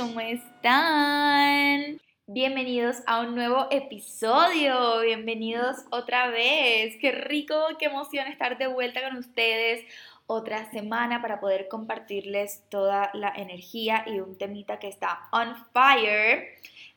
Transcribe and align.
¿cómo 0.00 0.18
están? 0.20 2.00
Bienvenidos 2.26 3.02
a 3.06 3.20
un 3.20 3.34
nuevo 3.34 3.66
episodio, 3.70 5.00
bienvenidos 5.00 5.76
otra 5.90 6.30
vez. 6.30 6.96
Qué 7.02 7.12
rico, 7.12 7.54
qué 7.78 7.84
emoción 7.84 8.26
estar 8.26 8.56
de 8.56 8.66
vuelta 8.66 9.02
con 9.02 9.18
ustedes 9.18 9.84
otra 10.26 10.70
semana 10.70 11.20
para 11.20 11.38
poder 11.38 11.68
compartirles 11.68 12.62
toda 12.70 13.10
la 13.12 13.30
energía 13.36 14.06
y 14.06 14.20
un 14.20 14.38
temita 14.38 14.78
que 14.78 14.88
está 14.88 15.28
on 15.32 15.54
fire. 15.74 16.48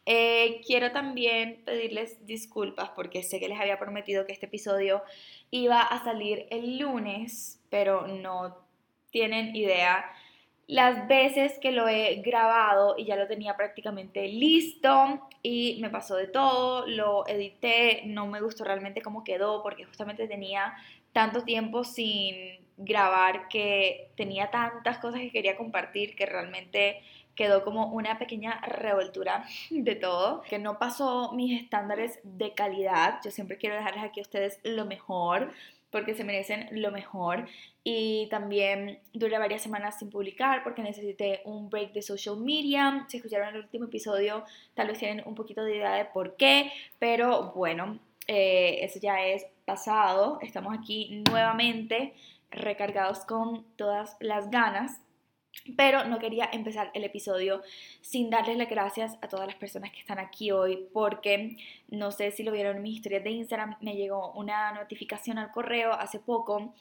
Eh, 0.05 0.61
quiero 0.65 0.93
también 0.93 1.61
pedirles 1.65 2.25
disculpas 2.25 2.91
porque 2.91 3.21
sé 3.21 3.41
que 3.41 3.49
les 3.49 3.59
había 3.59 3.79
prometido 3.79 4.25
que 4.25 4.31
este 4.31 4.45
episodio 4.45 5.03
iba 5.51 5.81
a 5.81 6.01
salir 6.05 6.47
el 6.51 6.77
lunes, 6.77 7.59
pero 7.69 8.07
no 8.07 8.63
tienen 9.11 9.53
idea 9.57 10.05
las 10.67 11.07
veces 11.07 11.59
que 11.59 11.71
lo 11.71 11.87
he 11.87 12.21
grabado 12.21 12.95
y 12.97 13.05
ya 13.05 13.15
lo 13.15 13.27
tenía 13.27 13.55
prácticamente 13.55 14.27
listo 14.27 15.27
y 15.41 15.77
me 15.81 15.89
pasó 15.89 16.15
de 16.15 16.27
todo, 16.27 16.87
lo 16.87 17.27
edité, 17.27 18.03
no 18.05 18.27
me 18.27 18.41
gustó 18.41 18.63
realmente 18.63 19.01
cómo 19.01 19.23
quedó 19.23 19.61
porque 19.61 19.85
justamente 19.85 20.27
tenía 20.27 20.73
tanto 21.11 21.43
tiempo 21.43 21.83
sin 21.83 22.63
grabar 22.77 23.47
que 23.49 24.09
tenía 24.15 24.49
tantas 24.51 24.97
cosas 24.97 25.19
que 25.21 25.31
quería 25.31 25.57
compartir 25.57 26.15
que 26.15 26.25
realmente 26.25 27.01
quedó 27.35 27.63
como 27.63 27.87
una 27.87 28.19
pequeña 28.19 28.61
revoltura 28.61 29.45
de 29.69 29.95
todo, 29.95 30.41
que 30.43 30.59
no 30.59 30.77
pasó 30.77 31.31
mis 31.33 31.61
estándares 31.61 32.19
de 32.23 32.53
calidad. 32.53 33.19
Yo 33.23 33.31
siempre 33.31 33.57
quiero 33.57 33.75
dejarles 33.75 34.03
aquí 34.03 34.19
a 34.19 34.23
ustedes 34.23 34.59
lo 34.63 34.85
mejor, 34.85 35.51
porque 35.93 36.15
se 36.15 36.25
merecen 36.25 36.67
lo 36.71 36.91
mejor. 36.91 37.47
Y 37.85 38.27
también 38.29 38.99
duré 39.13 39.37
varias 39.37 39.61
semanas 39.61 39.99
sin 39.99 40.09
publicar 40.09 40.63
porque 40.63 40.81
necesité 40.81 41.41
un 41.45 41.69
break 41.69 41.93
de 41.93 42.01
social 42.01 42.37
media. 42.37 43.05
Si 43.07 43.17
escucharon 43.17 43.55
el 43.55 43.61
último 43.61 43.85
episodio, 43.85 44.43
tal 44.73 44.87
vez 44.87 44.97
tienen 44.97 45.23
un 45.25 45.35
poquito 45.35 45.63
de 45.63 45.77
idea 45.77 45.93
de 45.93 46.05
por 46.05 46.35
qué, 46.35 46.71
pero 46.99 47.53
bueno, 47.55 47.99
eh, 48.27 48.79
eso 48.81 48.99
ya 48.99 49.23
es 49.23 49.45
pasado. 49.65 50.39
Estamos 50.41 50.77
aquí 50.77 51.23
nuevamente 51.29 52.13
recargados 52.49 53.19
con 53.25 53.63
todas 53.75 54.17
las 54.19 54.49
ganas 54.49 54.99
pero 55.77 56.03
no 56.05 56.19
quería 56.19 56.49
empezar 56.51 56.91
el 56.93 57.03
episodio 57.03 57.61
sin 58.01 58.29
darles 58.29 58.57
las 58.57 58.69
gracias 58.69 59.17
a 59.21 59.27
todas 59.27 59.47
las 59.47 59.55
personas 59.55 59.91
que 59.91 59.99
están 59.99 60.19
aquí 60.19 60.51
hoy, 60.51 60.87
porque 60.91 61.57
no 61.89 62.11
sé 62.11 62.31
si 62.31 62.43
lo 62.43 62.51
vieron 62.51 62.77
en 62.77 62.83
mis 62.83 62.95
historias 62.95 63.23
de 63.23 63.31
Instagram, 63.31 63.77
me 63.81 63.95
llegó 63.95 64.33
una 64.33 64.71
notificación 64.73 65.37
al 65.37 65.51
correo 65.51 65.93
hace 65.93 66.19
poco 66.19 66.73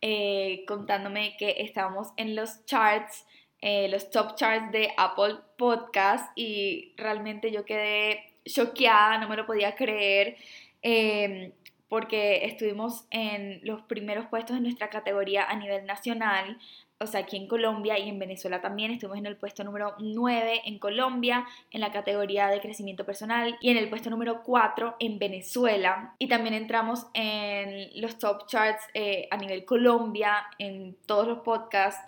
eh, 0.00 0.64
contándome 0.66 1.36
que 1.38 1.56
estábamos 1.58 2.08
en 2.16 2.34
los 2.34 2.64
charts, 2.64 3.26
eh, 3.60 3.88
los 3.88 4.10
top 4.10 4.34
charts 4.36 4.72
de 4.72 4.92
Apple 4.96 5.36
Podcast, 5.58 6.30
y 6.36 6.94
realmente 6.96 7.52
yo 7.52 7.66
quedé 7.66 8.24
choqueada, 8.46 9.18
no 9.18 9.28
me 9.28 9.36
lo 9.36 9.44
podía 9.44 9.74
creer. 9.74 10.36
Eh, 10.82 11.52
porque 11.90 12.44
estuvimos 12.44 13.04
en 13.10 13.60
los 13.64 13.82
primeros 13.82 14.26
puestos 14.26 14.56
en 14.56 14.62
nuestra 14.62 14.88
categoría 14.90 15.44
a 15.44 15.56
nivel 15.56 15.84
nacional, 15.86 16.56
o 17.02 17.06
sea, 17.06 17.20
aquí 17.20 17.36
en 17.38 17.46
Colombia 17.46 17.98
y 17.98 18.08
en 18.08 18.18
Venezuela 18.18 18.60
también. 18.60 18.90
Estuvimos 18.90 19.18
en 19.18 19.26
el 19.26 19.36
puesto 19.36 19.64
número 19.64 19.94
9 19.98 20.62
en 20.66 20.78
Colombia, 20.78 21.46
en 21.70 21.80
la 21.80 21.90
categoría 21.90 22.48
de 22.48 22.60
crecimiento 22.60 23.06
personal, 23.06 23.56
y 23.60 23.70
en 23.70 23.78
el 23.78 23.88
puesto 23.88 24.10
número 24.10 24.42
4 24.42 24.96
en 25.00 25.18
Venezuela. 25.18 26.14
Y 26.18 26.28
también 26.28 26.54
entramos 26.54 27.06
en 27.14 27.88
los 28.00 28.18
top 28.18 28.46
charts 28.46 28.84
eh, 28.92 29.28
a 29.30 29.38
nivel 29.38 29.64
Colombia, 29.64 30.46
en 30.58 30.94
todos 31.06 31.26
los 31.26 31.38
podcasts. 31.38 32.06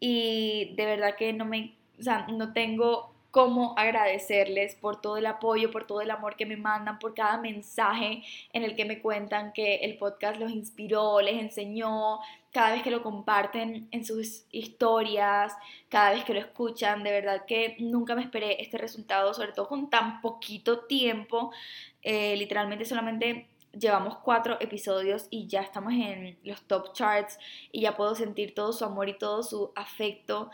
Y 0.00 0.72
de 0.74 0.86
verdad 0.86 1.16
que 1.16 1.34
no 1.34 1.44
me, 1.44 1.74
o 1.98 2.02
sea, 2.02 2.26
no 2.28 2.54
tengo 2.54 3.12
cómo 3.30 3.74
agradecerles 3.76 4.74
por 4.74 5.00
todo 5.00 5.16
el 5.16 5.26
apoyo, 5.26 5.70
por 5.70 5.86
todo 5.86 6.00
el 6.00 6.10
amor 6.10 6.36
que 6.36 6.46
me 6.46 6.56
mandan, 6.56 6.98
por 6.98 7.14
cada 7.14 7.38
mensaje 7.38 8.22
en 8.52 8.64
el 8.64 8.74
que 8.74 8.84
me 8.84 9.00
cuentan 9.00 9.52
que 9.52 9.76
el 9.76 9.98
podcast 9.98 10.40
los 10.40 10.50
inspiró, 10.50 11.20
les 11.20 11.40
enseñó, 11.40 12.18
cada 12.52 12.72
vez 12.72 12.82
que 12.82 12.90
lo 12.90 13.02
comparten 13.02 13.88
en 13.90 14.04
sus 14.04 14.44
historias, 14.50 15.52
cada 15.88 16.10
vez 16.10 16.24
que 16.24 16.34
lo 16.34 16.40
escuchan, 16.40 17.02
de 17.04 17.12
verdad 17.12 17.44
que 17.46 17.76
nunca 17.78 18.14
me 18.14 18.22
esperé 18.22 18.60
este 18.60 18.76
resultado, 18.76 19.32
sobre 19.34 19.52
todo 19.52 19.68
con 19.68 19.88
tan 19.88 20.20
poquito 20.20 20.80
tiempo, 20.80 21.52
eh, 22.02 22.36
literalmente 22.36 22.84
solamente 22.84 23.48
llevamos 23.78 24.18
cuatro 24.18 24.56
episodios 24.60 25.28
y 25.30 25.46
ya 25.46 25.60
estamos 25.60 25.92
en 25.92 26.38
los 26.42 26.62
top 26.62 26.92
charts 26.92 27.38
y 27.70 27.82
ya 27.82 27.96
puedo 27.96 28.14
sentir 28.14 28.54
todo 28.54 28.72
su 28.72 28.84
amor 28.84 29.08
y 29.08 29.16
todo 29.16 29.42
su 29.42 29.72
afecto 29.76 30.50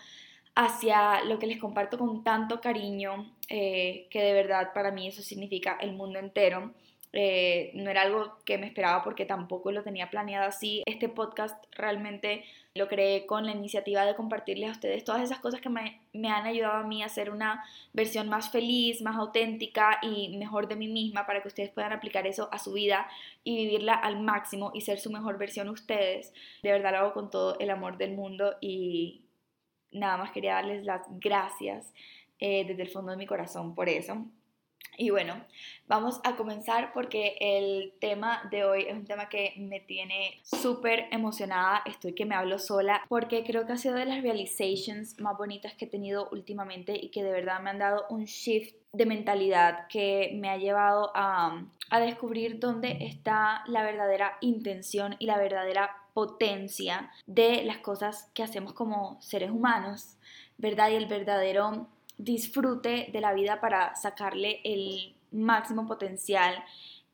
hacia 0.54 1.22
lo 1.24 1.38
que 1.38 1.46
les 1.46 1.60
comparto 1.60 1.98
con 1.98 2.24
tanto 2.24 2.60
cariño, 2.60 3.30
eh, 3.48 4.06
que 4.10 4.22
de 4.22 4.32
verdad 4.32 4.72
para 4.72 4.90
mí 4.90 5.08
eso 5.08 5.22
significa 5.22 5.76
el 5.80 5.92
mundo 5.92 6.18
entero. 6.18 6.72
Eh, 7.12 7.70
no 7.74 7.90
era 7.90 8.02
algo 8.02 8.36
que 8.44 8.58
me 8.58 8.66
esperaba 8.66 9.02
porque 9.02 9.24
tampoco 9.24 9.72
lo 9.72 9.82
tenía 9.82 10.10
planeado 10.10 10.46
así. 10.46 10.82
Este 10.86 11.08
podcast 11.08 11.64
realmente 11.72 12.44
lo 12.74 12.88
creé 12.88 13.24
con 13.24 13.46
la 13.46 13.52
iniciativa 13.52 14.04
de 14.04 14.14
compartirles 14.14 14.68
a 14.68 14.72
ustedes 14.72 15.04
todas 15.04 15.22
esas 15.22 15.38
cosas 15.38 15.60
que 15.60 15.70
me, 15.70 16.00
me, 16.12 16.28
han 16.28 16.46
ayudado 16.46 16.74
a 16.74 16.86
mí 16.86 17.02
a 17.02 17.08
ser 17.08 17.30
una 17.30 17.64
versión 17.94 18.28
más 18.28 18.50
feliz, 18.50 19.00
más 19.00 19.16
auténtica 19.16 19.98
y 20.02 20.36
mejor 20.36 20.68
de 20.68 20.76
mí 20.76 20.88
misma 20.88 21.26
para 21.26 21.40
que 21.40 21.48
ustedes 21.48 21.70
puedan 21.70 21.92
aplicar 21.92 22.26
eso 22.26 22.50
a 22.52 22.58
su 22.58 22.72
vida 22.72 23.08
y 23.44 23.56
vivirla 23.56 23.94
al 23.94 24.20
máximo 24.20 24.72
y 24.74 24.82
ser 24.82 24.98
su 24.98 25.10
mejor 25.10 25.38
versión 25.38 25.70
ustedes. 25.70 26.34
De 26.62 26.72
verdad 26.72 26.92
lo 26.92 26.98
hago 26.98 27.12
con 27.14 27.30
todo 27.30 27.58
el 27.58 27.70
amor 27.70 27.96
del 27.96 28.14
mundo 28.14 28.56
y, 28.60 29.22
nada 29.96 30.16
más 30.16 30.30
quería 30.30 30.54
darles 30.54 30.84
las 30.84 31.02
gracias 31.20 31.92
eh, 32.38 32.64
desde 32.66 32.82
el 32.82 32.88
fondo 32.88 33.12
de 33.12 33.16
mi 33.16 33.26
corazón 33.26 33.74
por 33.74 33.88
eso. 33.88 34.26
Y 34.98 35.10
bueno, 35.10 35.44
vamos 35.88 36.20
a 36.24 36.36
comenzar 36.36 36.92
porque 36.92 37.36
el 37.40 37.92
tema 38.00 38.48
de 38.50 38.64
hoy 38.64 38.84
es 38.88 38.94
un 38.94 39.04
tema 39.04 39.28
que 39.28 39.54
me 39.58 39.80
tiene 39.80 40.40
súper 40.42 41.06
emocionada. 41.10 41.82
Estoy 41.84 42.14
que 42.14 42.24
me 42.24 42.34
hablo 42.34 42.58
sola 42.58 43.02
porque 43.08 43.44
creo 43.44 43.66
que 43.66 43.74
ha 43.74 43.76
sido 43.76 43.94
de 43.94 44.06
las 44.06 44.22
realizations 44.22 45.20
más 45.20 45.36
bonitas 45.36 45.74
que 45.74 45.84
he 45.84 45.88
tenido 45.88 46.28
últimamente 46.30 46.98
y 47.00 47.10
que 47.10 47.22
de 47.22 47.32
verdad 47.32 47.60
me 47.60 47.70
han 47.70 47.78
dado 47.78 48.06
un 48.08 48.24
shift 48.24 48.74
de 48.92 49.06
mentalidad 49.06 49.86
que 49.88 50.32
me 50.34 50.48
ha 50.48 50.56
llevado 50.56 51.12
a, 51.14 51.62
a 51.90 52.00
descubrir 52.00 52.58
dónde 52.58 52.96
está 53.00 53.62
la 53.66 53.82
verdadera 53.82 54.38
intención 54.40 55.16
y 55.18 55.26
la 55.26 55.36
verdadera 55.36 55.90
potencia 56.14 57.10
de 57.26 57.62
las 57.64 57.78
cosas 57.78 58.30
que 58.32 58.42
hacemos 58.42 58.72
como 58.72 59.20
seres 59.20 59.50
humanos, 59.50 60.16
¿verdad? 60.56 60.88
Y 60.88 60.94
el 60.94 61.06
verdadero 61.06 61.88
disfrute 62.18 63.08
de 63.12 63.20
la 63.20 63.32
vida 63.34 63.60
para 63.60 63.94
sacarle 63.94 64.60
el 64.64 65.14
máximo 65.32 65.86
potencial. 65.86 66.64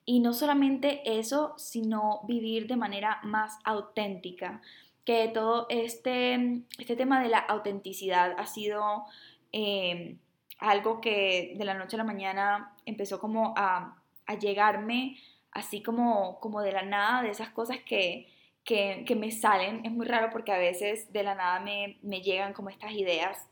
Y 0.05 0.21
no 0.21 0.33
solamente 0.33 1.19
eso, 1.19 1.55
sino 1.57 2.21
vivir 2.27 2.67
de 2.67 2.77
manera 2.77 3.21
más 3.23 3.59
auténtica. 3.65 4.61
Que 5.05 5.29
todo 5.29 5.67
este, 5.69 6.63
este 6.79 6.97
tema 6.97 7.23
de 7.23 7.29
la 7.29 7.39
autenticidad 7.39 8.35
ha 8.39 8.47
sido 8.47 9.05
eh, 9.53 10.17
algo 10.59 11.01
que 11.01 11.55
de 11.57 11.65
la 11.65 11.75
noche 11.75 11.97
a 11.97 11.99
la 11.99 12.05
mañana 12.05 12.75
empezó 12.87 13.19
como 13.21 13.55
a, 13.57 13.97
a 14.27 14.35
llegarme 14.39 15.19
así 15.53 15.83
como, 15.83 16.41
como 16.41 16.63
de 16.63 16.73
la 16.73 16.83
nada, 16.83 17.23
de 17.23 17.31
esas 17.31 17.51
cosas 17.51 17.79
que, 17.85 18.29
que, 18.65 19.15
me 19.17 19.31
salen. 19.31 19.85
Es 19.85 19.93
muy 19.93 20.07
raro 20.07 20.31
porque 20.33 20.53
a 20.53 20.59
veces 20.59 21.13
de 21.13 21.23
la 21.23 21.35
nada 21.35 21.61
me, 21.61 21.99
me 22.03 22.23
llegan 22.23 22.55
como 22.55 22.71
estas 22.71 22.93
ideas 22.93 23.47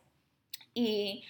y 0.75 1.25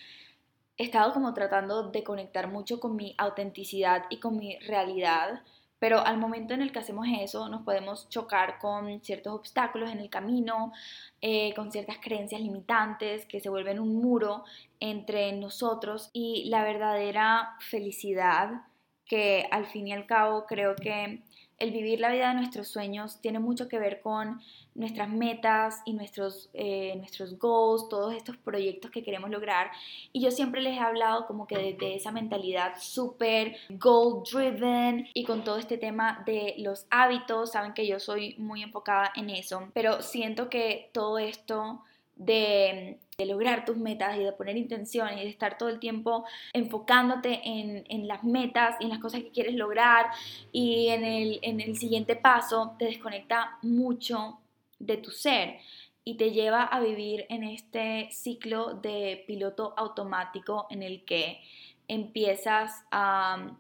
he 0.77 0.85
estado 0.85 1.13
como 1.13 1.35
tratando 1.35 1.91
de 1.91 2.03
conectar 2.03 2.49
mucho 2.49 2.81
con 2.81 2.97
mi 2.97 3.15
autenticidad 3.19 4.05
y 4.11 4.19
con 4.19 4.37
mi 4.37 4.59
realidad, 4.61 5.43
pero 5.79 6.01
al 6.01 6.19
momento 6.19 6.55
en 6.55 6.63
el 6.63 6.73
que 6.73 6.79
hacemos 6.79 7.07
eso 7.21 7.49
nos 7.49 7.63
podemos 7.63 8.09
chocar 8.09 8.59
con 8.59 9.03
ciertos 9.03 9.35
obstáculos 9.35 9.91
en 9.91 9.99
el 9.99 10.11
camino, 10.11 10.73
eh, 11.21 11.55
con 11.55 11.73
ciertas 11.73 11.99
creencias 11.99 12.41
limitantes 12.41 13.27
que 13.27 13.41
se 13.41 13.49
vuelven 13.49 13.81
un 13.81 13.97
muro 13.97 14.45
entre 14.79 15.33
nosotros 15.33 16.11
y 16.13 16.49
la 16.51 16.65
verdadera 16.65 17.57
felicidad 17.61 18.63
que 19.07 19.49
al 19.51 19.67
fin 19.67 19.89
y 19.89 19.93
al 19.93 20.07
cabo 20.07 20.47
creo 20.47 20.77
que 20.77 21.23
el 21.61 21.71
vivir 21.71 22.01
la 22.01 22.11
vida 22.11 22.29
de 22.29 22.35
nuestros 22.35 22.69
sueños 22.69 23.21
tiene 23.21 23.39
mucho 23.39 23.69
que 23.69 23.79
ver 23.79 24.01
con 24.01 24.41
nuestras 24.75 25.11
metas 25.11 25.83
y 25.85 25.93
nuestros, 25.93 26.49
eh, 26.55 26.95
nuestros 26.97 27.39
goals, 27.39 27.89
todos 27.89 28.15
estos 28.15 28.37
proyectos 28.39 28.91
que 28.91 29.03
queremos 29.03 29.31
lograr. 29.31 29.71
Y 30.13 30.23
yo 30.23 30.31
siempre 30.31 30.63
les 30.63 30.77
he 30.77 30.81
hablado 30.81 31.27
como 31.27 31.47
que 31.47 31.77
de, 31.79 31.95
esa 31.95 32.13
mentalidad 32.13 32.75
súper 32.81 33.57
goal 33.69 34.23
driven 34.31 35.09
y 35.13 35.25
con 35.25 35.45
todo 35.45 35.59
este 35.59 35.77
tema 35.77 36.23
de 36.25 36.55
los 36.59 36.87
hábitos, 36.91 37.53
saben 37.53 37.75
que 37.75 37.87
yo 37.87 38.01
soy 38.01 38.35
muy 38.39 38.63
enfocada 38.63 39.13
en 39.15 39.29
eso, 39.29 39.69
pero 39.75 40.03
siento 40.03 40.49
que 40.49 40.91
todo 40.93 41.19
esto 41.19 41.83
de, 42.17 42.99
lograr 43.27 43.65
tus 43.65 43.77
metas 43.77 44.17
y 44.17 44.25
de 44.25 44.33
poner 44.33 44.57
intención 44.57 45.13
y 45.13 45.23
de 45.23 45.29
estar 45.29 45.59
todo 45.59 45.69
el 45.69 45.79
tiempo 45.79 46.25
enfocándote 46.53 47.41
en, 47.45 48.09
las 48.09 48.25
metas 48.25 48.77
y 48.81 48.85
en 48.85 48.91
las 48.91 48.99
cosas 48.99 49.23
que 49.23 49.31
quieres 49.31 49.55
lograr 49.55 50.07
y 50.53 50.89
en 50.89 51.05
el, 51.05 51.39
en 51.43 51.61
el 51.61 51.77
siguiente 51.77 52.17
paso 52.17 52.75
te 52.79 52.87
desconecta 52.87 53.59
mucho 53.63 54.39
de 54.79 54.97
tu 54.97 55.11
ser. 55.11 55.59
y 56.03 56.17
te 56.17 56.33
lleva 56.33 56.63
a 56.65 56.81
vivir 56.81 57.27
en 57.29 57.45
este 57.45 58.09
ciclo 58.11 58.75
de 58.75 59.23
piloto 59.27 59.75
automático 59.77 60.67
en 60.71 60.83
el 60.83 61.05
que 61.05 61.41
empiezas 61.89 62.85
a, 62.91 63.55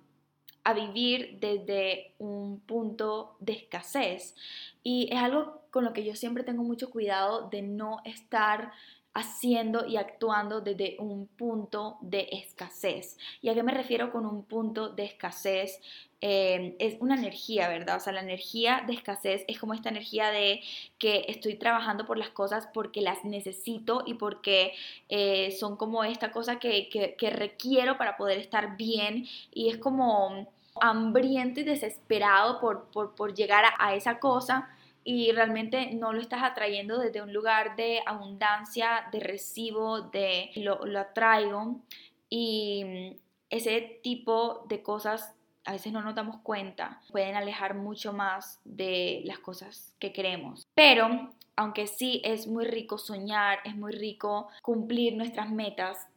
a 0.65 0.73
vivir 0.73 1.39
desde 1.41 2.15
un 2.19 2.61
punto 2.61 3.37
de 3.41 3.53
escasez. 3.53 4.35
Y 4.83 5.09
es 5.13 5.19
algo 5.19 5.63
con 5.71 5.85
lo 5.85 5.93
que 5.93 6.05
yo 6.05 6.15
siempre 6.15 6.45
tengo 6.45 6.63
mucho 6.63 6.91
cuidado 6.91 7.49
de 7.49 7.63
no 7.63 7.99
estar 8.05 8.73
haciendo 9.13 9.87
y 9.87 9.97
actuando 9.97 10.61
desde 10.61 10.97
un 10.99 11.27
punto 11.27 11.99
de 12.01 12.29
escasez. 12.33 13.19
¿Y 13.43 13.49
a 13.49 13.55
qué 13.55 13.63
me 13.63 13.73
refiero 13.73 14.13
con 14.13 14.25
un 14.25 14.45
punto 14.45 14.89
de 14.89 15.05
escasez? 15.05 15.81
Eh, 16.21 16.77
es 16.79 16.97
una 17.01 17.17
energía, 17.17 17.69
¿verdad? 17.69 17.97
O 17.97 18.01
sea, 18.01 18.13
la 18.13 18.21
energía 18.21 18.85
de 18.87 18.93
escasez 18.93 19.45
es 19.49 19.59
como 19.59 19.75
esta 19.75 19.89
energía 19.89 20.31
de 20.31 20.61
que 20.99 21.25
estoy 21.29 21.55
trabajando 21.55 22.07
por 22.07 22.19
las 22.19 22.29
cosas 22.29 22.69
porque 22.73 23.01
las 23.01 23.25
necesito 23.25 24.05
y 24.07 24.15
porque 24.15 24.75
eh, 25.09 25.51
son 25.59 25.77
como 25.77 26.05
esta 26.05 26.31
cosa 26.31 26.59
que, 26.59 26.89
que, 26.91 27.31
requiero 27.31 27.97
para 27.97 28.17
poder 28.17 28.39
estar 28.39 28.77
bien 28.77 29.27
y 29.53 29.71
es 29.71 29.79
como 29.79 30.47
hambriento 30.81 31.61
y 31.61 31.65
desesperado 31.65 32.61
por, 32.61 32.85
por, 32.91 33.15
por 33.15 33.35
llegar 33.35 33.65
a, 33.65 33.75
a 33.79 33.95
esa 33.95 34.19
cosa 34.19 34.69
y 35.05 35.33
realmente 35.33 35.93
no 35.93 36.13
lo 36.13 36.21
estás 36.21 36.43
atrayendo 36.43 36.99
desde 36.99 37.23
un 37.23 37.33
lugar 37.33 37.77
de 37.77 38.01
abundancia, 38.07 39.09
de 39.13 39.21
recibo, 39.21 40.03
de 40.03 40.51
lo, 40.57 40.85
lo 40.85 41.01
atraigo 41.01 41.81
y 42.29 43.17
ese 43.49 44.01
tipo 44.03 44.65
de 44.69 44.83
cosas 44.83 45.35
a 45.65 45.73
veces 45.73 45.93
no 45.93 46.03
nos 46.03 46.15
damos 46.15 46.39
cuenta, 46.43 47.01
pueden 47.11 47.37
alejar 47.37 47.75
mucho 47.75 48.13
más 48.13 48.61
de 48.65 49.23
las 49.25 49.39
cosas 49.39 49.95
que 49.99 50.13
queremos. 50.13 50.67
Pero 50.75 51.31
aunque 51.57 51.87
sí 51.87 52.23
es 52.25 52.47
muy 52.47 52.65
rico 52.65 52.97
soñar, 52.97 53.59
es 53.65 53.77
muy 53.77 53.93
rico 53.93 54.49
cumplir 54.63 55.17
nuestras 55.17 55.51
metas, 55.51 56.09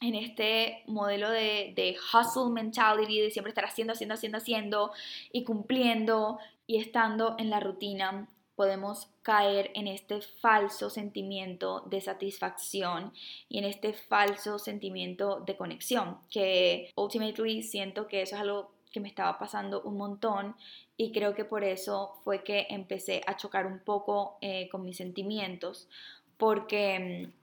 en 0.00 0.14
este 0.14 0.82
modelo 0.86 1.30
de, 1.30 1.72
de, 1.76 1.96
hustle 2.12 2.52
mentality, 2.52 3.20
de 3.20 3.30
siempre 3.30 3.50
estar 3.50 3.64
haciendo, 3.64 3.92
haciendo, 3.92 4.14
haciendo, 4.14 4.38
haciendo 4.38 4.92
y 5.32 5.44
cumpliendo 5.44 6.38
y 6.66 6.78
estando 6.78 7.36
en 7.38 7.50
la 7.50 7.60
rutina, 7.60 8.28
podemos 8.60 9.08
caer 9.22 9.70
en 9.74 9.86
este 9.86 10.20
falso 10.20 10.90
sentimiento 10.90 11.80
de 11.86 12.02
satisfacción 12.02 13.12
y 13.48 13.56
en 13.58 13.64
este 13.64 13.94
falso 13.94 14.58
sentimiento 14.58 15.40
de 15.40 15.56
conexión, 15.56 16.18
que 16.30 16.90
ultimately 16.94 17.62
siento 17.62 18.06
que 18.06 18.20
eso 18.20 18.36
es 18.36 18.42
algo 18.42 18.72
que 18.92 19.00
me 19.00 19.08
estaba 19.08 19.38
pasando 19.38 19.80
un 19.82 19.96
montón 19.96 20.56
y 20.98 21.10
creo 21.10 21.34
que 21.34 21.46
por 21.46 21.64
eso 21.64 22.20
fue 22.22 22.44
que 22.44 22.66
empecé 22.68 23.22
a 23.26 23.34
chocar 23.34 23.66
un 23.66 23.78
poco 23.78 24.36
eh, 24.42 24.68
con 24.70 24.84
mis 24.84 24.98
sentimientos, 24.98 25.88
porque 26.36 27.32
mm, 27.32 27.39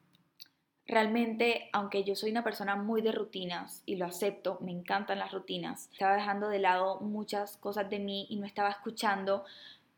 realmente, 0.88 1.69
aunque 1.74 2.04
yo 2.04 2.16
soy 2.16 2.31
una 2.31 2.44
persona 2.44 2.75
muy 2.75 3.01
de 3.01 3.12
rutinas 3.12 3.84
y 3.86 3.98
lo 3.98 4.06
acepto, 4.06 4.57
me 4.62 4.72
encantan 4.72 5.19
las 5.19 5.34
rutinas, 5.34 5.89
estaba 5.92 6.16
dejando 6.16 6.48
de 6.48 6.60
lado 6.60 7.01
muchas 7.01 7.57
cosas 7.57 7.89
de 7.89 8.00
mí 8.00 8.25
y 8.30 8.38
no 8.38 8.45
estaba 8.45 8.69
escuchando 8.69 9.44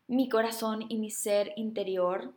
mi 0.08 0.28
corazón 0.28 0.86
y 0.88 0.96
mi 0.96 1.10
ser 1.10 1.52
interior. 1.56 2.32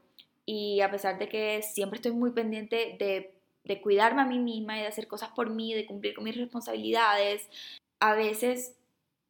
Y 0.45 0.81
a 0.81 0.91
pesar 0.91 1.17
de 1.17 1.27
que 1.29 1.61
siempre 1.63 1.97
estoy 1.97 2.11
muy 2.11 2.31
pendiente 2.31 2.95
de, 2.99 3.33
cuidarme 3.81 4.21
a 4.21 4.25
mí 4.25 4.37
misma 4.39 4.77
y 4.77 4.81
de 4.81 4.87
hacer 4.87 5.07
cosas 5.07 5.29
por 5.29 5.49
mí, 5.49 5.73
de 5.73 5.87
cumplir 5.87 6.13
con 6.13 6.25
mis 6.25 6.37
responsabilidades, 6.37 7.49
a 7.99 8.13
veces 8.13 8.75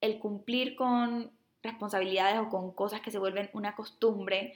el 0.01 0.19
cumplir 0.19 0.75
con 0.75 1.31
responsabilidades 1.61 2.39
o 2.39 2.49
con 2.49 2.73
cosas 2.73 2.99
que 2.99 3.11
se 3.11 3.19
vuelven 3.19 3.49
una 3.53 3.75
costumbre 3.75 4.55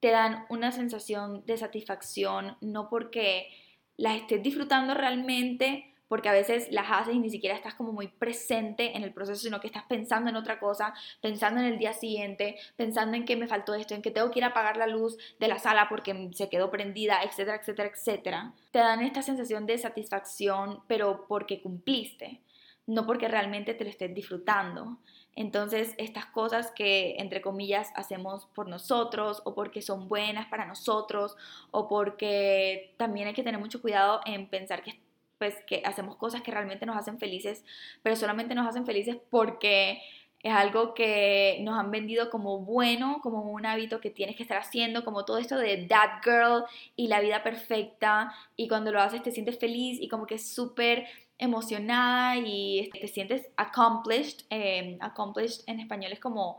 te 0.00 0.10
dan 0.10 0.46
una 0.48 0.72
sensación 0.72 1.44
de 1.46 1.56
satisfacción, 1.56 2.56
no 2.60 2.88
porque 2.88 3.48
las 3.96 4.16
estés 4.16 4.42
disfrutando 4.42 4.94
realmente, 4.94 5.90
porque 6.08 6.28
a 6.28 6.32
veces 6.32 6.72
las 6.72 6.86
haces 6.90 7.14
y 7.14 7.20
ni 7.20 7.30
siquiera 7.30 7.54
estás 7.54 7.74
como 7.74 7.92
muy 7.92 8.08
presente 8.08 8.96
en 8.96 9.04
el 9.04 9.12
proceso, 9.12 9.40
sino 9.40 9.60
que 9.60 9.68
estás 9.68 9.84
pensando 9.84 10.28
en 10.28 10.34
otra 10.34 10.58
cosa, 10.58 10.92
pensando 11.20 11.60
en 11.60 11.66
el 11.66 11.78
día 11.78 11.92
siguiente, 11.92 12.56
pensando 12.74 13.16
en 13.16 13.24
que 13.24 13.36
me 13.36 13.46
faltó 13.46 13.74
esto, 13.74 13.94
en 13.94 14.02
que 14.02 14.10
tengo 14.10 14.28
que 14.32 14.40
ir 14.40 14.44
a 14.44 14.48
apagar 14.48 14.76
la 14.76 14.88
luz 14.88 15.16
de 15.38 15.46
la 15.46 15.60
sala 15.60 15.88
porque 15.88 16.30
se 16.32 16.48
quedó 16.48 16.68
prendida, 16.68 17.22
etcétera, 17.22 17.58
etcétera, 17.58 17.90
etcétera. 17.94 18.54
Te 18.72 18.80
dan 18.80 19.02
esta 19.02 19.22
sensación 19.22 19.66
de 19.66 19.78
satisfacción, 19.78 20.80
pero 20.88 21.26
porque 21.28 21.62
cumpliste, 21.62 22.40
no 22.86 23.06
porque 23.06 23.28
realmente 23.28 23.74
te 23.74 23.84
lo 23.84 23.90
estés 23.90 24.12
disfrutando. 24.12 24.98
Entonces, 25.36 25.94
estas 25.98 26.26
cosas 26.26 26.72
que, 26.72 27.16
entre 27.18 27.40
comillas, 27.40 27.90
hacemos 27.94 28.46
por 28.54 28.68
nosotros 28.68 29.42
o 29.44 29.54
porque 29.54 29.82
son 29.82 30.08
buenas 30.08 30.46
para 30.48 30.66
nosotros 30.66 31.36
o 31.70 31.88
porque 31.88 32.94
también 32.96 33.28
hay 33.28 33.34
que 33.34 33.42
tener 33.42 33.60
mucho 33.60 33.80
cuidado 33.80 34.20
en 34.26 34.48
pensar 34.48 34.82
que, 34.82 35.00
pues, 35.38 35.54
que 35.66 35.82
hacemos 35.84 36.16
cosas 36.16 36.42
que 36.42 36.50
realmente 36.50 36.86
nos 36.86 36.96
hacen 36.96 37.18
felices, 37.18 37.64
pero 38.02 38.16
solamente 38.16 38.54
nos 38.54 38.66
hacen 38.66 38.84
felices 38.86 39.16
porque 39.30 40.02
es 40.42 40.52
algo 40.54 40.94
que 40.94 41.58
nos 41.62 41.78
han 41.78 41.90
vendido 41.90 42.30
como 42.30 42.60
bueno, 42.60 43.20
como 43.22 43.42
un 43.42 43.66
hábito 43.66 44.00
que 44.00 44.10
tienes 44.10 44.36
que 44.36 44.42
estar 44.42 44.58
haciendo, 44.58 45.04
como 45.04 45.24
todo 45.24 45.38
esto 45.38 45.58
de 45.58 45.86
that 45.86 46.22
girl 46.24 46.64
y 46.96 47.08
la 47.08 47.20
vida 47.20 47.42
perfecta 47.42 48.32
y 48.56 48.66
cuando 48.68 48.90
lo 48.90 49.00
haces 49.00 49.22
te 49.22 49.32
sientes 49.32 49.58
feliz 49.58 49.98
y 50.00 50.08
como 50.08 50.26
que 50.26 50.36
es 50.36 50.54
súper 50.54 51.06
emocionada 51.40 52.36
y 52.36 52.90
te 52.92 53.08
sientes 53.08 53.48
accomplished. 53.56 54.46
Em, 54.50 54.98
accomplished 55.00 55.62
en 55.66 55.80
español 55.80 56.12
es 56.12 56.20
como, 56.20 56.58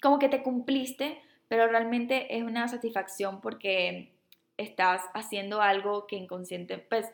como 0.00 0.18
que 0.18 0.28
te 0.28 0.42
cumpliste, 0.42 1.20
pero 1.48 1.66
realmente 1.66 2.36
es 2.36 2.44
una 2.44 2.68
satisfacción 2.68 3.40
porque 3.40 4.12
estás 4.56 5.02
haciendo 5.14 5.62
algo 5.62 6.06
que 6.06 6.16
inconsciente, 6.16 6.78
pues 6.78 7.06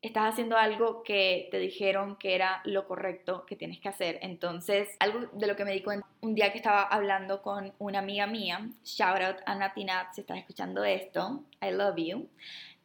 estás 0.00 0.32
haciendo 0.32 0.56
algo 0.56 1.02
que 1.02 1.48
te 1.50 1.58
dijeron 1.58 2.16
que 2.16 2.34
era 2.34 2.60
lo 2.64 2.86
correcto 2.86 3.46
que 3.46 3.56
tienes 3.56 3.80
que 3.80 3.88
hacer. 3.88 4.18
Entonces, 4.22 4.88
algo 5.00 5.30
de 5.32 5.46
lo 5.46 5.56
que 5.56 5.64
me 5.64 5.72
di 5.72 5.82
cuenta 5.82 6.06
un 6.20 6.34
día 6.34 6.52
que 6.52 6.58
estaba 6.58 6.82
hablando 6.82 7.42
con 7.42 7.72
una 7.78 8.00
amiga 8.00 8.26
mía, 8.26 8.68
shout 8.84 9.22
out 9.22 9.36
a 9.46 9.54
Natinat, 9.54 10.14
si 10.14 10.20
estás 10.22 10.38
escuchando 10.38 10.84
esto, 10.84 11.44
I 11.62 11.70
love 11.70 11.96
you, 11.96 12.28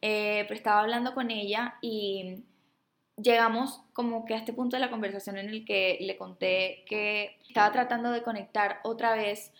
eh, 0.00 0.44
pero 0.48 0.54
estaba 0.54 0.80
hablando 0.80 1.14
con 1.14 1.30
ella 1.30 1.76
y 1.82 2.42
llegamos 3.22 3.80
como 3.92 4.24
que 4.24 4.34
a 4.34 4.38
este 4.38 4.52
punto 4.52 4.76
de 4.76 4.80
la 4.80 4.90
conversación 4.90 5.38
en 5.38 5.48
el 5.48 5.64
que 5.64 5.98
le 6.00 6.16
conté 6.16 6.84
que 6.86 7.38
estaba 7.46 7.72
tratando 7.72 8.10
de 8.10 8.22
conectar 8.22 8.80
otra 8.82 9.14
vez 9.14 9.52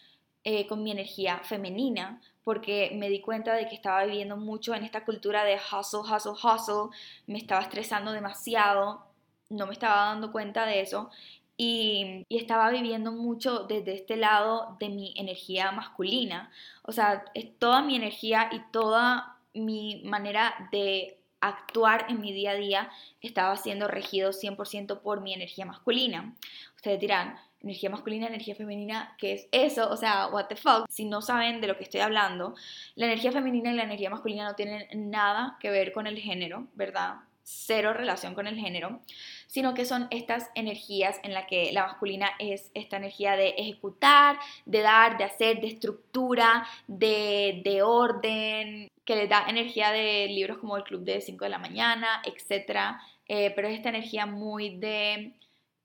eh, 0.45 0.67
con 0.67 0.83
mi 0.83 0.91
energía 0.91 1.41
femenina 1.45 2.21
porque 2.45 2.93
me 2.95 3.09
di 3.09 3.21
cuenta 3.21 3.55
de 3.55 3.69
que 3.69 3.75
estaba 3.75 4.05
viviendo 4.05 4.37
mucho 4.37 4.75
en 4.75 4.85
esta 4.85 5.05
cultura 5.05 5.45
de 5.45 5.57
hustle, 5.57 6.01
hustle, 6.01 6.33
hustle, 6.33 6.97
me 7.27 7.39
estaba 7.39 7.61
estresando 7.61 8.13
demasiado, 8.13 9.05
no 9.51 9.67
me 9.67 9.73
estaba 9.73 10.07
dando 10.07 10.33
cuenta 10.33 10.65
de 10.65 10.81
eso 10.81 11.11
y, 11.57 12.25
y, 12.29 12.39
estaba 12.39 12.71
viviendo 12.71 13.13
mucho 13.13 13.65
desde 13.65 13.95
este 13.95 14.17
lado 14.17 14.77
de 14.81 14.89
mi 14.89 15.13
energía 15.17 15.73
masculina. 15.73 16.51
O 16.83 16.93
sea, 16.93 17.25
toda 17.59 17.83
mi 17.83 17.97
energía 17.97 18.49
y 18.51 18.61
toda 18.73 19.37
mi 19.53 20.03
manera 20.07 20.69
de 20.73 21.20
actuar 21.41 22.07
en 22.09 22.21
mi 22.21 22.33
día 22.33 22.53
a 22.53 22.55
día 22.55 22.91
estaba 23.21 23.57
siendo 23.57 23.89
regido 23.89 24.31
100% 24.31 25.01
por 25.01 25.21
mi 25.21 25.35
energía 25.35 25.67
masculina. 25.67 26.35
Ustedes 26.77 27.01
dirán, 27.01 27.37
energía 27.63 27.91
masculina, 27.91 28.27
energía 28.27 28.55
femenina, 28.55 29.15
¿qué 29.19 29.33
es 29.33 29.49
eso? 29.53 29.91
O 29.91 29.97
sea, 29.97 30.29
what 30.29 30.47
the 30.47 30.57
fuck. 30.57 30.87
Si 30.89 31.05
no 31.05 31.23
saben 31.23 31.61
de 31.61 31.67
lo 31.67 31.77
que 31.77 31.85
estoy 31.85 32.01
hablando, 32.01 32.55
la 32.95 33.07
energía 33.07 33.33
femenina 33.33 33.71
y 33.71 33.77
la 33.77 33.85
energía 33.85 34.11
masculina 34.11 34.45
no 34.45 34.55
tienen 34.55 35.11
nada 35.11 35.57
que 35.61 35.71
ver 35.71 35.93
con 35.93 36.07
el 36.07 36.19
género, 36.19 36.69
¿verdad? 36.75 37.17
Cero 37.53 37.93
relación 37.93 38.35
con 38.35 38.47
el 38.47 38.57
género, 38.57 39.01
sino 39.49 39.75
que 39.75 39.85
son 39.85 40.07
estas 40.11 40.51
energías 40.55 41.19
en 41.25 41.35
la 41.35 41.47
que 41.47 41.73
la 41.73 41.87
masculina 41.87 42.31
es 42.39 42.71
esta 42.75 42.97
energía 42.97 43.35
de 43.35 43.49
ejecutar, 43.59 44.39
de 44.67 44.81
dar, 44.83 45.19
de 45.19 45.25
hacer, 45.25 45.61
de 45.61 45.67
estructura, 45.67 46.65
de, 46.87 47.61
de 47.65 47.83
orden, 47.83 48.89
que 49.05 49.17
le 49.17 49.27
da 49.27 49.47
energía 49.49 49.91
de 49.91 50.29
libros 50.29 50.59
como 50.59 50.77
el 50.77 50.85
Club 50.85 51.03
de 51.03 51.21
5 51.21 51.45
de 51.45 51.51
la 51.51 51.59
mañana, 51.59 52.23
etc. 52.25 52.97
Eh, 53.27 53.53
pero 53.57 53.67
es 53.67 53.75
esta 53.75 53.89
energía 53.89 54.27
muy 54.27 54.79
de, 54.79 55.35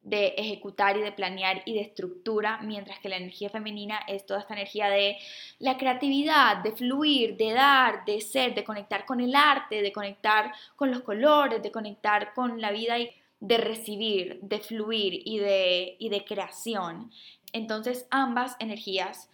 de 0.06 0.36
ejecutar 0.38 0.96
y 0.98 1.02
de 1.02 1.12
planear 1.12 1.64
y 1.66 1.74
de 1.74 1.82
estructura, 1.82 2.60
mientras 2.62 3.00
que 3.00 3.10
la 3.10 3.18
energía 3.18 3.50
femenina 3.50 4.00
es 4.08 4.24
toda 4.26 4.40
esta 4.40 4.54
energía 4.54 4.88
de 4.88 5.18
la 5.58 5.78
creatividad, 5.78 6.58
de 6.58 6.72
fluir, 6.72 7.36
de 7.38 7.54
dar, 7.54 8.06
de 8.06 8.22
ser, 8.22 8.54
de 8.54 8.64
conectar 8.64 9.06
con 9.06 9.20
el 9.20 9.36
arte, 9.36 9.82
de 9.82 9.92
conectar 9.92 10.54
con 10.76 10.92
los 10.92 11.02
colores, 11.02 11.64
de 11.64 11.72
conectar 11.72 12.36
con 12.36 12.62
la 12.62 12.72
vida 12.72 13.00
y 13.00 13.10
de 13.40 13.58
recibir, 13.58 14.40
de 14.42 14.60
fluir 14.60 15.22
y 15.26 15.40
de, 15.40 15.96
y 15.98 16.10
de 16.10 16.24
creación. 16.24 17.12
Entonces 17.52 18.06
ambas 18.12 18.56
energías 18.60 19.30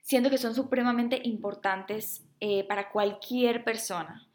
siento 0.00 0.30
que 0.30 0.38
son 0.38 0.56
supremamente 0.56 1.20
importantes 1.22 2.24
eh, 2.40 2.64
para 2.64 2.90
cualquier 2.90 3.62
persona. 3.62 4.26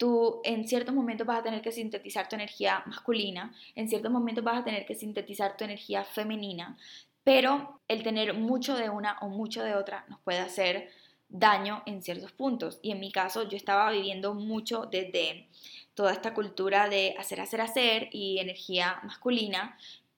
Tú 0.00 0.40
en 0.44 0.66
ciertos 0.66 0.94
momentos 0.94 1.26
vas 1.26 1.40
a 1.40 1.42
tener 1.42 1.60
que 1.60 1.72
sintetizar 1.72 2.26
tu 2.26 2.34
energía 2.34 2.82
masculina, 2.86 3.52
en 3.74 3.86
ciertos 3.86 4.10
momentos 4.10 4.42
vas 4.42 4.60
a 4.60 4.64
tener 4.64 4.86
que 4.86 4.94
sintetizar 4.94 5.58
tu 5.58 5.64
energía 5.64 6.04
femenina, 6.04 6.78
pero 7.22 7.82
el 7.86 8.02
tener 8.02 8.32
mucho 8.32 8.76
de 8.76 8.88
una 8.88 9.18
o 9.20 9.28
mucho 9.28 9.62
de 9.62 9.74
otra 9.74 10.06
nos 10.08 10.18
puede 10.20 10.38
hacer 10.38 10.88
daño 11.28 11.82
en 11.84 12.00
ciertos 12.00 12.32
puntos. 12.32 12.78
Y 12.80 12.92
en 12.92 13.00
mi 13.00 13.12
caso 13.12 13.46
yo 13.46 13.58
estaba 13.58 13.90
viviendo 13.90 14.32
mucho 14.32 14.88
desde 14.90 15.48
toda 15.92 16.12
esta 16.12 16.32
cultura 16.32 16.88
de 16.88 17.14
hacer, 17.18 17.42
hacer, 17.42 17.60
hacer 17.60 18.08
y 18.10 18.38
energía 18.38 19.00
masculina 19.02 19.76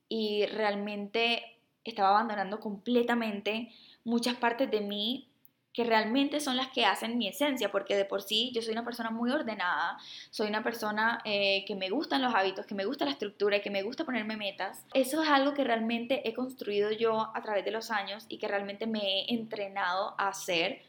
y 0.08 0.46
realmente 0.46 1.58
estaba 1.82 2.10
abandonando 2.10 2.60
completamente 2.60 3.72
muchas 4.04 4.36
partes 4.36 4.70
de 4.70 4.80
mí 4.80 5.26
que 5.73 5.85
realmente 5.85 6.41
son 6.41 6.57
las 6.57 6.69
que 6.69 6.85
hacen 6.85 7.17
mi 7.17 7.29
esencia, 7.29 7.73
porque 7.73 7.97
de 7.97 8.05
por 8.05 8.23
sí 8.23 8.52
yo 8.55 8.61
soy 8.61 8.73
una 8.73 8.85
persona 8.85 9.11
muy 9.11 9.31
ordenada, 9.31 9.97
soy 10.31 10.49
una 10.49 10.62
persona 10.62 11.21
eh, 11.25 11.64
que 11.67 11.75
me 11.75 11.88
gustan 11.88 12.21
los 12.21 12.35
hábitos, 12.35 12.67
que 12.67 12.75
me 12.75 12.85
gusta 12.85 13.07
la 13.07 13.12
estructura 13.12 13.57
y 13.57 13.62
que 13.62 13.71
me 13.71 13.83
gusta 13.83 14.05
ponerme 14.05 14.37
metas. 14.37 14.85
Eso 14.93 15.23
es 15.23 15.29
algo 15.29 15.55
que 15.55 15.64
realmente 15.64 16.29
he 16.29 16.35
construido 16.35 16.91
yo 16.91 17.31
a 17.35 17.43
través 17.43 17.64
de 17.64 17.71
los 17.71 17.91
años 17.91 18.26
y 18.29 18.38
que 18.38 18.49
realmente 18.49 18.87
me 18.87 19.00
he 19.00 19.35
entrenado 19.35 20.14
a 20.19 20.29
hacer. 20.29 20.83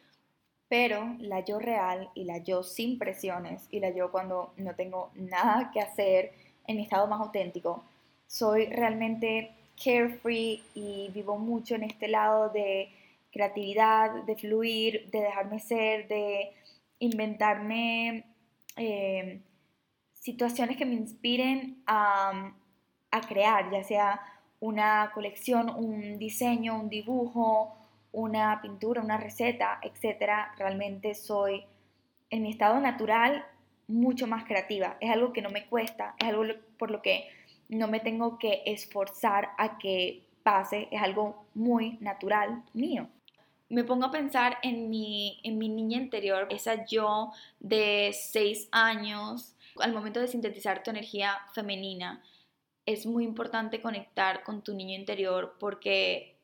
Pero 0.68 1.16
la 1.20 1.42
yo 1.46 1.60
real 1.60 2.10
y 2.16 2.25
la 2.25 2.40
yo 2.40 2.63
sin 2.63 2.98
presiones 2.98 3.68
y 3.70 3.80
la 3.80 3.92
yo 3.92 4.12
cuando 4.12 4.54
no 4.58 4.75
tengo 4.75 5.12
nada 5.13 5.72
que 5.72 5.80
hacer 5.80 6.34
en 6.68 6.78
mi 6.78 6.84
estado 6.84 7.08
más 7.08 7.22
auténtico, 7.22 7.84
soy 8.28 8.66
realmente 8.66 9.52
carefree 9.82 10.62
y 10.74 11.10
vivo 11.13 11.38
mucho 11.38 11.75
en 11.75 11.84
este 11.84 12.08
lado 12.08 12.50
de 12.50 12.90
creatividad, 13.34 14.24
de 14.24 14.36
fluir, 14.36 15.10
de 15.12 15.22
dejarme 15.22 15.60
ser, 15.60 16.08
de 16.08 16.54
inventarme 17.00 18.25
eh, 18.78 19.42
situaciones 20.13 20.78
que 20.78 20.86
me 20.86 20.94
inspiren 20.94 21.84
a, 21.88 22.54
a 23.12 23.22
crear, 23.22 23.72
ya 23.72 23.84
sea 23.84 24.22
una 24.60 25.12
colección, 25.13 25.70
un 25.75 26.18
diseño, 26.20 26.80
un 26.80 26.90
dibujo, 26.90 27.75
una 28.12 28.62
pintura, 28.62 29.02
una 29.02 29.18
receta, 29.18 29.80
etcétera, 29.82 30.54
realmente 30.58 31.16
soy 31.16 31.66
en 32.30 32.44
mi 32.44 32.52
estado 32.52 32.80
natural 32.80 33.46
mucho 33.88 34.28
más 34.28 34.46
creativa. 34.46 34.96
Es 35.02 35.12
algo 35.12 35.34
que 35.34 35.42
no 35.42 35.50
me 35.50 35.66
cuesta, 35.66 36.16
es 36.20 36.28
algo 36.28 36.44
por 36.78 36.92
lo 36.92 37.02
que 37.02 37.28
no 37.68 37.88
me 37.88 38.00
tengo 38.00 38.38
que 38.38 38.62
esforzar 38.66 39.50
a 39.58 39.78
que 39.78 40.24
pase, 40.44 40.88
es 40.92 41.02
algo 41.02 41.46
muy 41.56 41.98
natural 42.00 42.63
mío 42.74 43.10
me 43.74 43.84
pongo 43.84 44.06
a 44.06 44.12
pensar 44.12 44.58
en 44.62 44.89
mi, 44.89 45.39
en 45.44 45.58
mi 45.58 45.68
niña 45.68 45.98
interior, 45.98 46.48
esa 46.51 46.86
yo 46.86 47.32
de 47.60 48.12
6 48.13 48.70
años, 48.72 49.56
al 49.80 49.94
momento 49.94 50.20
de 50.20 50.27
sintetizar 50.27 50.84
tu 50.84 50.92
energía 50.92 51.38
femenina, 51.53 52.24
es 52.86 53.06
muy 53.06 53.24
importante 53.24 53.82
conectar 53.82 54.44
con 54.44 54.62
tu 54.62 54.75
niño 54.75 54.96
interior 54.96 55.56
porque 55.60 56.36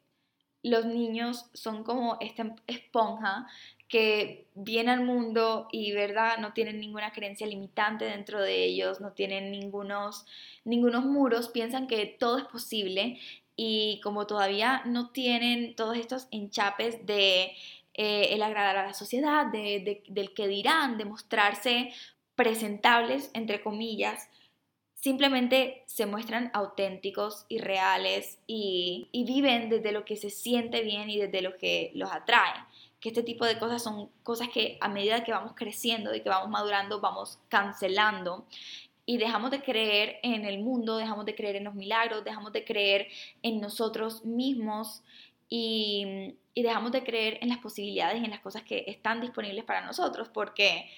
los 0.64 0.86
niños 0.86 1.46
son 1.54 1.84
como 1.84 2.18
esta 2.20 2.56
esponja 2.68 3.48
que 3.88 4.48
viene 4.56 4.92
al 4.92 5.04
mundo 5.04 5.68
y 5.72 5.92
verdad 5.92 6.38
no 6.40 6.54
tienen 6.54 6.80
ninguna 6.80 7.12
creencia 7.12 7.48
limitante 7.48 8.06
dentro 8.06 8.42
de 8.42 8.64
ellos, 8.66 9.02
no 9.02 9.14
tienen 9.14 9.52
ningunos, 9.52 10.26
ningunos 10.64 11.06
muros, 11.06 11.50
piensan 11.50 11.88
que 11.88 12.06
todo 12.06 12.38
es 12.38 12.46
posible 12.46 13.20
y 13.62 14.00
como 14.00 14.26
todavía 14.26 14.84
no 14.86 15.10
tienen 15.10 15.76
todos 15.76 15.98
estos 15.98 16.30
enchapes 16.32 17.06
de 17.06 17.52
eh, 17.94 18.28
el 18.30 18.42
agradar 18.42 18.78
a 18.78 18.86
la 18.86 18.94
sociedad, 18.94 19.48
de, 19.48 20.02
del 20.08 20.34
que 20.34 20.48
dirán, 20.48 20.98
de 20.98 21.04
mostrarse 21.04 21.92
presentables, 22.36 23.32
entre 23.34 23.62
comillas, 23.62 24.30
simplemente 24.94 25.84
se 25.88 26.06
muestran 26.06 26.52
auténticos 26.54 27.46
y 27.50 27.58
reales 27.58 28.40
y, 28.48 29.10
y, 29.12 29.26
viven 29.26 29.68
desde 29.68 29.92
lo 29.92 30.06
que 30.06 30.16
se 30.16 30.30
siente 30.30 30.82
bien 30.82 31.10
y 31.10 31.18
desde 31.18 31.42
lo 31.42 31.58
que 31.58 31.92
los 31.96 32.14
atrae. 32.14 32.64
Que 33.02 33.10
este 33.10 33.24
tipo 33.24 33.44
de 33.44 33.60
cosas 33.60 33.84
son 33.84 34.10
cosas 34.24 34.48
que 34.48 34.78
a 34.80 34.88
medida 34.88 35.26
que 35.26 35.34
vamos 35.34 35.52
creciendo 35.54 36.16
y 36.16 36.22
que 36.22 36.30
vamos 36.30 36.50
madurando, 36.50 37.02
vamos 37.02 37.40
cancelando 37.50 38.46
y 39.10 39.18
dejamos 39.18 39.50
de 39.50 39.64
creer 39.64 40.20
en 40.22 40.46
el 40.46 40.60
mundo, 40.60 40.98
dejamos 40.98 41.26
de 41.26 41.34
creer 41.34 41.56
en 41.56 41.64
los 41.64 41.74
milagros, 41.74 42.24
dejamos 42.24 42.54
de 42.54 42.64
creer 42.64 43.08
en 43.42 43.60
nosotros 43.60 44.24
mismos 44.24 45.02
y, 45.50 46.36
dejamos 46.56 46.92
de 46.92 47.04
creer 47.04 47.40
en 47.42 47.50
las 47.50 47.58
posibilidades 47.58 48.22
y 48.22 48.26
en 48.26 48.30
las 48.30 48.42
cosas 48.42 48.62
que 48.62 48.84
están 48.86 49.20
disponibles 49.20 49.66
para 49.66 49.82
nosotros, 49.82 50.30
porque 50.32 50.92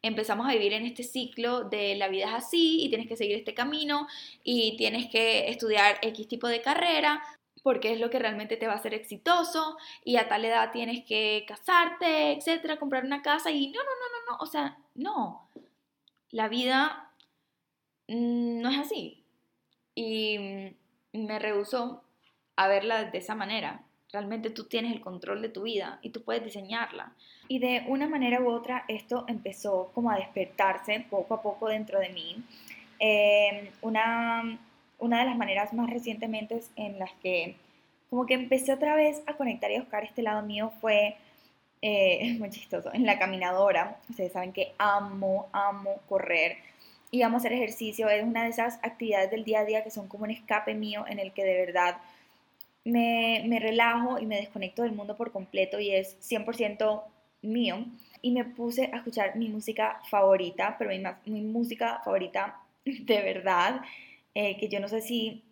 empezamos 0.00 0.48
a 0.48 0.52
vivir 0.52 0.72
en 0.72 0.86
este 0.86 1.02
ciclo 1.02 1.64
de 1.64 1.94
la 1.96 2.08
vida 2.08 2.28
es 2.28 2.46
así 2.46 2.82
y 2.82 2.88
tienes 2.88 3.06
que 3.06 3.18
seguir 3.18 3.36
este 3.36 3.52
camino 3.52 4.06
y 4.42 4.74
tienes 4.78 5.10
que 5.10 5.50
estudiar 5.50 5.98
X 6.00 6.26
tipo 6.26 6.48
de 6.48 6.62
carrera 6.62 7.22
porque 7.62 7.92
es 7.92 8.00
lo 8.00 8.08
que 8.08 8.18
realmente 8.18 8.56
te 8.56 8.66
va 8.66 8.74
a 8.74 8.76
hacer 8.76 8.94
exitoso 8.94 9.76
y 10.04 10.16
a 10.16 10.26
tal 10.26 10.42
edad 10.46 10.72
tienes 10.72 11.04
que 11.04 11.44
casarte, 11.46 12.32
etcétera, 12.32 12.78
comprar 12.78 13.04
una 13.04 13.20
casa 13.20 13.50
y 13.50 13.66
no, 13.66 13.80
no, 13.82 13.90
no, 13.90 14.30
no, 14.30 14.38
no, 14.38 14.42
o 14.42 14.46
sea, 14.46 14.78
no. 14.94 15.50
La 16.30 16.48
vida 16.48 17.07
no 18.08 18.70
es 18.70 18.78
así. 18.78 19.22
Y 19.94 20.74
mm, 21.12 21.26
me 21.26 21.38
rehusó 21.38 22.02
a 22.56 22.68
verla 22.68 23.04
de 23.04 23.18
esa 23.18 23.34
manera. 23.34 23.82
Realmente 24.10 24.50
tú 24.50 24.64
tienes 24.64 24.92
el 24.92 25.00
control 25.00 25.42
de 25.42 25.50
tu 25.50 25.62
vida 25.62 25.98
y 26.02 26.10
tú 26.10 26.22
puedes 26.22 26.42
diseñarla. 26.42 27.12
Y 27.46 27.58
de 27.58 27.84
una 27.88 28.08
manera 28.08 28.40
u 28.40 28.48
otra 28.48 28.84
esto 28.88 29.24
empezó 29.28 29.90
como 29.94 30.10
a 30.10 30.16
despertarse 30.16 31.06
poco 31.10 31.34
a 31.34 31.42
poco 31.42 31.68
dentro 31.68 32.00
de 32.00 32.08
mí. 32.08 32.42
Em, 32.98 33.68
una, 33.82 34.58
una 34.98 35.20
de 35.20 35.24
las 35.26 35.36
maneras 35.36 35.72
más 35.72 35.90
recientemente 35.90 36.60
en 36.76 36.98
las 36.98 37.12
que 37.22 37.56
como 38.10 38.26
que 38.26 38.34
empecé 38.34 38.72
otra 38.72 38.94
vez 38.96 39.22
a 39.26 39.34
conectar 39.34 39.70
y 39.70 39.76
a 39.76 39.80
buscar 39.80 40.02
este 40.04 40.22
lado 40.22 40.42
mío 40.42 40.72
fue 40.80 41.16
eh, 41.82 42.34
muy 42.38 42.50
chistoso, 42.50 42.92
en 42.92 43.06
la 43.06 43.18
caminadora. 43.18 44.00
Ustedes 44.08 44.32
saben 44.32 44.52
que 44.52 44.72
amo, 44.78 45.48
amo 45.52 46.00
correr 46.08 46.56
y 47.10 47.22
vamos 47.22 47.36
a 47.36 47.48
hacer 47.48 47.52
ejercicio. 47.52 48.08
Es 48.08 48.22
una 48.22 48.44
de 48.44 48.50
esas 48.50 48.78
actividades 48.82 49.30
del 49.30 49.44
día 49.44 49.60
a 49.60 49.64
día 49.64 49.84
que 49.84 49.90
son 49.90 50.08
como 50.08 50.24
un 50.24 50.30
escape 50.30 50.74
mío 50.74 51.04
en 51.08 51.18
el 51.18 51.32
que 51.32 51.44
de 51.44 51.54
verdad 51.54 51.98
me, 52.84 53.44
me 53.46 53.58
relajo 53.60 54.18
y 54.18 54.26
me 54.26 54.36
desconecto 54.36 54.82
del 54.82 54.92
mundo 54.92 55.16
por 55.16 55.32
completo 55.32 55.80
y 55.80 55.90
es 55.90 56.16
100% 56.20 57.02
mío. 57.42 57.84
Y 58.22 58.32
me 58.32 58.44
puse 58.44 58.90
a 58.92 58.98
escuchar 58.98 59.36
mi 59.36 59.48
música 59.48 60.00
favorita, 60.10 60.76
pero 60.78 60.90
mi, 60.90 61.32
mi 61.32 61.42
música 61.42 62.00
favorita 62.04 62.60
de 62.84 63.22
verdad, 63.22 63.82
eh, 64.34 64.56
que 64.58 64.68
yo 64.68 64.80
no 64.80 64.88
sé 64.88 65.00
si 65.00 65.44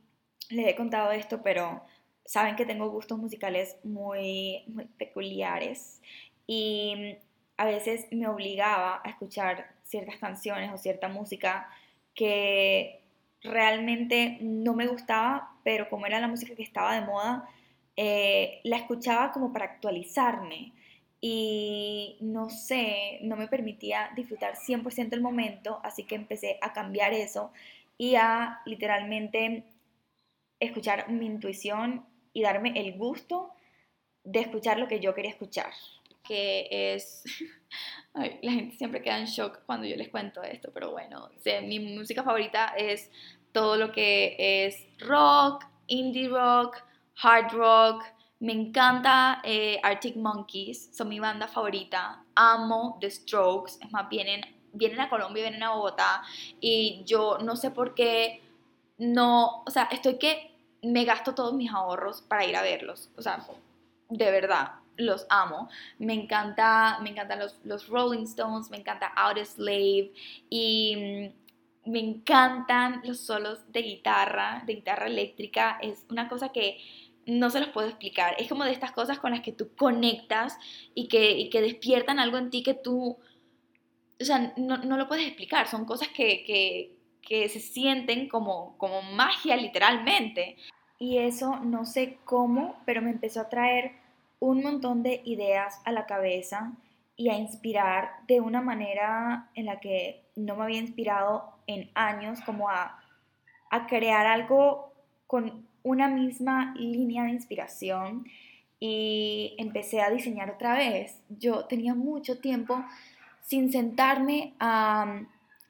les 0.50 0.66
he 0.68 0.76
contado 0.76 1.12
esto, 1.12 1.42
pero 1.42 1.82
saben 2.24 2.56
que 2.56 2.66
tengo 2.66 2.90
gustos 2.90 3.18
musicales 3.18 3.76
muy, 3.84 4.64
muy 4.66 4.84
peculiares 4.84 6.00
y 6.46 7.16
a 7.56 7.64
veces 7.64 8.06
me 8.10 8.28
obligaba 8.28 9.00
a 9.04 9.10
escuchar 9.10 9.75
ciertas 9.86 10.16
canciones 10.16 10.72
o 10.72 10.78
cierta 10.78 11.08
música 11.08 11.68
que 12.14 13.00
realmente 13.42 14.38
no 14.40 14.74
me 14.74 14.86
gustaba, 14.86 15.56
pero 15.64 15.88
como 15.88 16.06
era 16.06 16.20
la 16.20 16.28
música 16.28 16.54
que 16.54 16.62
estaba 16.62 16.94
de 16.94 17.06
moda, 17.06 17.48
eh, 17.96 18.60
la 18.64 18.76
escuchaba 18.76 19.32
como 19.32 19.52
para 19.52 19.66
actualizarme. 19.66 20.72
Y 21.20 22.18
no 22.20 22.50
sé, 22.50 23.20
no 23.22 23.36
me 23.36 23.48
permitía 23.48 24.10
disfrutar 24.14 24.56
100% 24.56 25.14
el 25.14 25.22
momento, 25.22 25.80
así 25.82 26.04
que 26.04 26.14
empecé 26.14 26.58
a 26.60 26.72
cambiar 26.72 27.14
eso 27.14 27.52
y 27.98 28.16
a 28.16 28.60
literalmente 28.66 29.64
escuchar 30.60 31.10
mi 31.10 31.26
intuición 31.26 32.04
y 32.32 32.42
darme 32.42 32.72
el 32.76 32.98
gusto 32.98 33.52
de 34.24 34.40
escuchar 34.40 34.78
lo 34.78 34.88
que 34.88 35.00
yo 35.00 35.14
quería 35.14 35.30
escuchar 35.30 35.72
que 36.26 36.68
es... 36.70 37.22
la 38.14 38.52
gente 38.52 38.76
siempre 38.76 39.02
queda 39.02 39.18
en 39.18 39.26
shock 39.26 39.60
cuando 39.66 39.86
yo 39.86 39.96
les 39.96 40.08
cuento 40.08 40.42
esto, 40.42 40.70
pero 40.72 40.90
bueno, 40.90 41.28
mi 41.64 41.80
música 41.80 42.22
favorita 42.22 42.72
es 42.76 43.10
todo 43.52 43.76
lo 43.76 43.92
que 43.92 44.36
es 44.38 44.86
rock, 45.00 45.66
indie 45.86 46.28
rock, 46.28 46.76
hard 47.22 47.52
rock. 47.52 48.04
Me 48.38 48.52
encanta 48.52 49.40
eh, 49.44 49.78
Arctic 49.82 50.16
Monkeys, 50.16 50.94
son 50.94 51.08
mi 51.08 51.20
banda 51.20 51.48
favorita. 51.48 52.22
Amo 52.34 52.98
The 53.00 53.10
Strokes, 53.10 53.78
es 53.82 53.90
más, 53.90 54.08
vienen, 54.08 54.42
vienen 54.72 55.00
a 55.00 55.08
Colombia, 55.08 55.44
vienen 55.44 55.62
a 55.62 55.74
Bogotá 55.74 56.22
y 56.60 57.02
yo 57.06 57.38
no 57.38 57.56
sé 57.56 57.70
por 57.70 57.94
qué 57.94 58.42
no, 58.98 59.62
o 59.64 59.70
sea, 59.70 59.88
estoy 59.90 60.18
que 60.18 60.50
me 60.82 61.04
gasto 61.04 61.34
todos 61.34 61.54
mis 61.54 61.70
ahorros 61.70 62.22
para 62.22 62.44
ir 62.44 62.56
a 62.56 62.62
verlos, 62.62 63.10
o 63.16 63.22
sea, 63.22 63.44
de 64.08 64.30
verdad, 64.30 64.72
los 64.96 65.26
amo. 65.28 65.68
Me 65.98 66.14
encanta, 66.14 66.98
me 67.02 67.10
encantan 67.10 67.38
los, 67.38 67.58
los 67.64 67.88
Rolling 67.88 68.24
Stones, 68.24 68.70
me 68.70 68.78
encanta 68.78 69.12
Out 69.16 69.38
Slave 69.44 70.12
y 70.50 71.32
mm, 71.86 71.90
me 71.90 72.00
encantan 72.00 73.02
los 73.04 73.20
solos 73.20 73.60
de 73.72 73.82
guitarra, 73.82 74.62
de 74.66 74.74
guitarra 74.74 75.06
eléctrica. 75.06 75.78
Es 75.80 76.04
una 76.10 76.28
cosa 76.28 76.50
que 76.50 76.78
no 77.26 77.50
se 77.50 77.60
los 77.60 77.70
puedo 77.70 77.88
explicar. 77.88 78.34
Es 78.38 78.48
como 78.48 78.64
de 78.64 78.72
estas 78.72 78.92
cosas 78.92 79.18
con 79.18 79.32
las 79.32 79.40
que 79.40 79.52
tú 79.52 79.74
conectas 79.76 80.58
y 80.94 81.08
que, 81.08 81.48
que 81.50 81.60
despiertan 81.60 82.18
algo 82.18 82.38
en 82.38 82.50
ti 82.50 82.62
que 82.62 82.74
tú, 82.74 83.18
o 84.20 84.24
sea, 84.24 84.52
no, 84.56 84.78
no 84.78 84.96
lo 84.96 85.08
puedes 85.08 85.26
explicar. 85.26 85.68
Son 85.68 85.84
cosas 85.84 86.08
que, 86.08 86.44
que, 86.44 86.96
que 87.22 87.48
se 87.48 87.60
sienten 87.60 88.28
como, 88.28 88.76
como 88.78 89.02
magia 89.02 89.56
literalmente. 89.56 90.56
Y 90.98 91.18
eso 91.18 91.56
no 91.60 91.84
sé 91.84 92.18
cómo, 92.24 92.80
pero 92.86 93.02
me 93.02 93.10
empezó 93.10 93.40
a 93.40 93.48
traer 93.48 94.05
un 94.38 94.62
montón 94.62 95.02
de 95.02 95.22
ideas 95.24 95.80
a 95.84 95.92
la 95.92 96.06
cabeza 96.06 96.72
y 97.16 97.30
a 97.30 97.38
inspirar 97.38 98.10
de 98.26 98.40
una 98.40 98.60
manera 98.60 99.48
en 99.54 99.66
la 99.66 99.80
que 99.80 100.22
no 100.36 100.56
me 100.56 100.64
había 100.64 100.80
inspirado 100.80 101.54
en 101.66 101.90
años, 101.94 102.40
como 102.42 102.68
a, 102.68 103.00
a 103.70 103.86
crear 103.86 104.26
algo 104.26 104.92
con 105.26 105.66
una 105.82 106.08
misma 106.08 106.74
línea 106.76 107.24
de 107.24 107.30
inspiración 107.30 108.26
y 108.78 109.54
empecé 109.58 110.00
a 110.00 110.10
diseñar 110.10 110.50
otra 110.50 110.74
vez. 110.74 111.18
Yo 111.28 111.64
tenía 111.64 111.94
mucho 111.94 112.38
tiempo 112.38 112.84
sin 113.40 113.72
sentarme 113.72 114.54
a, 114.58 115.20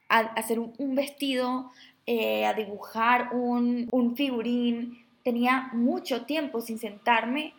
hacer 0.09 0.59
un, 0.59 0.95
vestido, 0.95 1.71
eh, 2.07 2.47
a 2.47 2.55
dibujar 2.55 3.35
un, 3.35 3.89
un, 3.93 4.17
figurín. 4.17 5.05
Tenía 5.23 5.71
mucho 5.73 6.25
tiempo 6.25 6.61
sin 6.61 6.79
sentarme 6.79 7.53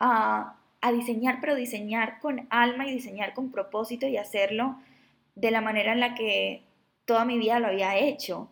a, 0.00 0.56
a 0.80 0.92
diseñar, 0.92 1.38
pero 1.40 1.54
diseñar 1.54 2.18
con 2.20 2.46
alma 2.50 2.86
y 2.86 2.94
diseñar 2.94 3.34
con 3.34 3.52
propósito 3.52 4.06
y 4.06 4.16
hacerlo 4.16 4.76
de 5.34 5.50
la 5.50 5.60
manera 5.60 5.92
en 5.92 6.00
la 6.00 6.14
que 6.14 6.62
toda 7.04 7.24
mi 7.24 7.38
vida 7.38 7.60
lo 7.60 7.68
había 7.68 7.96
hecho. 7.96 8.48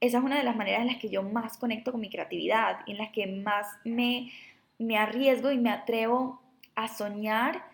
Esa 0.00 0.18
es 0.18 0.24
una 0.24 0.38
de 0.38 0.44
las 0.44 0.56
maneras 0.56 0.82
en 0.82 0.88
las 0.88 0.96
que 0.96 1.08
yo 1.08 1.22
más 1.22 1.58
conecto 1.58 1.92
con 1.92 2.00
mi 2.00 2.10
creatividad 2.10 2.80
y 2.86 2.92
en 2.92 2.98
las 2.98 3.10
que 3.10 3.26
más 3.26 3.66
me, 3.84 4.32
me 4.78 4.96
arriesgo 4.96 5.50
y 5.50 5.58
me 5.58 5.70
atrevo 5.70 6.40
a 6.74 6.88
soñar 6.88 7.64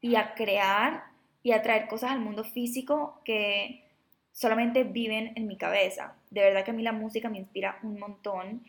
y 0.00 0.16
a 0.16 0.34
crear 0.34 1.04
y 1.42 1.52
a 1.52 1.62
traer 1.62 1.86
cosas 1.86 2.10
al 2.10 2.20
mundo 2.20 2.42
físico 2.44 3.20
que 3.24 3.84
solamente 4.32 4.84
viven 4.84 5.32
en 5.36 5.46
mi 5.46 5.56
cabeza. 5.56 6.14
De 6.30 6.40
verdad 6.40 6.64
que 6.64 6.70
a 6.70 6.74
mí 6.74 6.82
la 6.82 6.92
música 6.92 7.28
me 7.28 7.38
inspira 7.38 7.78
un 7.82 7.98
montón 7.98 8.62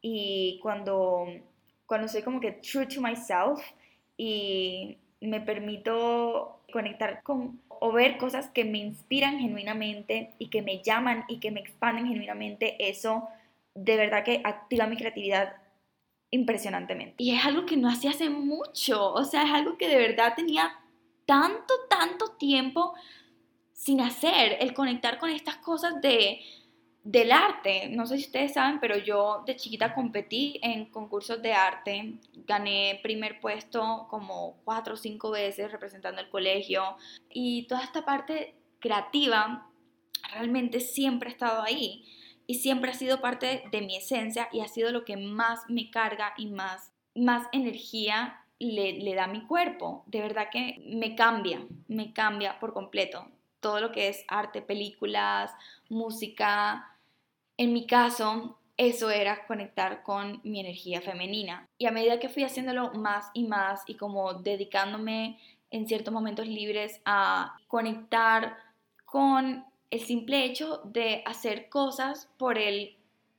y 0.00 0.58
cuando, 0.62 1.26
cuando 1.86 2.08
soy 2.08 2.22
como 2.22 2.40
que 2.40 2.52
true 2.52 2.86
to 2.86 3.00
myself 3.00 3.60
y 4.16 4.98
me 5.20 5.40
permito 5.40 6.60
conectar 6.72 7.22
con 7.22 7.60
o 7.68 7.90
ver 7.90 8.16
cosas 8.16 8.48
que 8.48 8.64
me 8.64 8.78
inspiran 8.78 9.38
genuinamente 9.38 10.34
y 10.38 10.50
que 10.50 10.62
me 10.62 10.82
llaman 10.82 11.24
y 11.28 11.40
que 11.40 11.50
me 11.50 11.60
expanden 11.60 12.06
genuinamente, 12.06 12.76
eso 12.88 13.28
de 13.74 13.96
verdad 13.96 14.24
que 14.24 14.40
activa 14.44 14.86
mi 14.86 14.96
creatividad 14.96 15.56
impresionantemente. 16.30 17.16
Y 17.18 17.34
es 17.34 17.44
algo 17.44 17.66
que 17.66 17.76
no 17.76 17.88
hacía 17.88 18.10
hace 18.10 18.30
mucho, 18.30 19.12
o 19.12 19.24
sea, 19.24 19.42
es 19.42 19.50
algo 19.50 19.76
que 19.78 19.88
de 19.88 19.96
verdad 19.96 20.34
tenía 20.36 20.72
tanto, 21.26 21.74
tanto 21.88 22.32
tiempo 22.38 22.94
sin 23.72 24.00
hacer, 24.00 24.58
el 24.60 24.74
conectar 24.74 25.18
con 25.18 25.30
estas 25.30 25.56
cosas 25.56 26.00
de, 26.00 26.40
del 27.04 27.32
arte. 27.32 27.88
No 27.90 28.06
sé 28.06 28.18
si 28.18 28.24
ustedes 28.24 28.54
saben, 28.54 28.78
pero 28.80 28.96
yo 28.96 29.42
de 29.46 29.56
chiquita 29.56 29.94
competí 29.94 30.58
en 30.62 30.86
concursos 30.86 31.42
de 31.42 31.52
arte. 31.52 32.14
Gané 32.46 33.00
primer 33.02 33.40
puesto 33.40 34.06
como 34.08 34.60
cuatro 34.64 34.94
o 34.94 34.96
cinco 34.96 35.30
veces 35.30 35.72
representando 35.72 36.20
el 36.20 36.30
colegio. 36.30 36.96
Y 37.28 37.66
toda 37.66 37.82
esta 37.82 38.04
parte 38.04 38.54
creativa 38.78 39.68
realmente 40.32 40.80
siempre 40.80 41.30
ha 41.30 41.32
estado 41.32 41.62
ahí. 41.62 42.04
Y 42.46 42.56
siempre 42.56 42.90
ha 42.90 42.94
sido 42.94 43.20
parte 43.20 43.64
de 43.70 43.80
mi 43.82 43.96
esencia 43.96 44.48
y 44.52 44.60
ha 44.60 44.68
sido 44.68 44.90
lo 44.92 45.04
que 45.04 45.16
más 45.16 45.60
me 45.68 45.90
carga 45.90 46.34
y 46.36 46.46
más, 46.48 46.92
más 47.14 47.46
energía 47.52 48.44
le, 48.58 48.94
le 48.94 49.14
da 49.14 49.26
mi 49.26 49.46
cuerpo. 49.46 50.04
De 50.06 50.20
verdad 50.20 50.48
que 50.52 50.82
me 50.86 51.14
cambia, 51.16 51.66
me 51.88 52.12
cambia 52.12 52.60
por 52.60 52.72
completo. 52.72 53.26
Todo 53.60 53.80
lo 53.80 53.92
que 53.92 54.08
es 54.08 54.24
arte, 54.26 54.60
películas, 54.60 55.52
música, 55.88 56.91
en 57.62 57.72
mi 57.72 57.86
caso, 57.86 58.58
eso 58.76 59.10
era 59.10 59.46
conectar 59.46 60.02
con 60.02 60.40
mi 60.42 60.60
energía 60.60 61.00
femenina. 61.00 61.68
Y 61.78 61.86
a 61.86 61.92
medida 61.92 62.18
que 62.18 62.28
fui 62.28 62.42
haciéndolo 62.42 62.92
más 62.94 63.30
y 63.34 63.44
más 63.44 63.82
y 63.86 63.94
como 63.94 64.34
dedicándome 64.34 65.38
en 65.70 65.86
ciertos 65.86 66.12
momentos 66.12 66.46
libres 66.46 67.00
a 67.04 67.56
conectar 67.68 68.56
con 69.04 69.64
el 69.90 70.00
simple 70.00 70.44
hecho 70.44 70.80
de 70.84 71.22
hacer 71.26 71.68
cosas 71.68 72.28
por 72.38 72.58
el, 72.58 72.96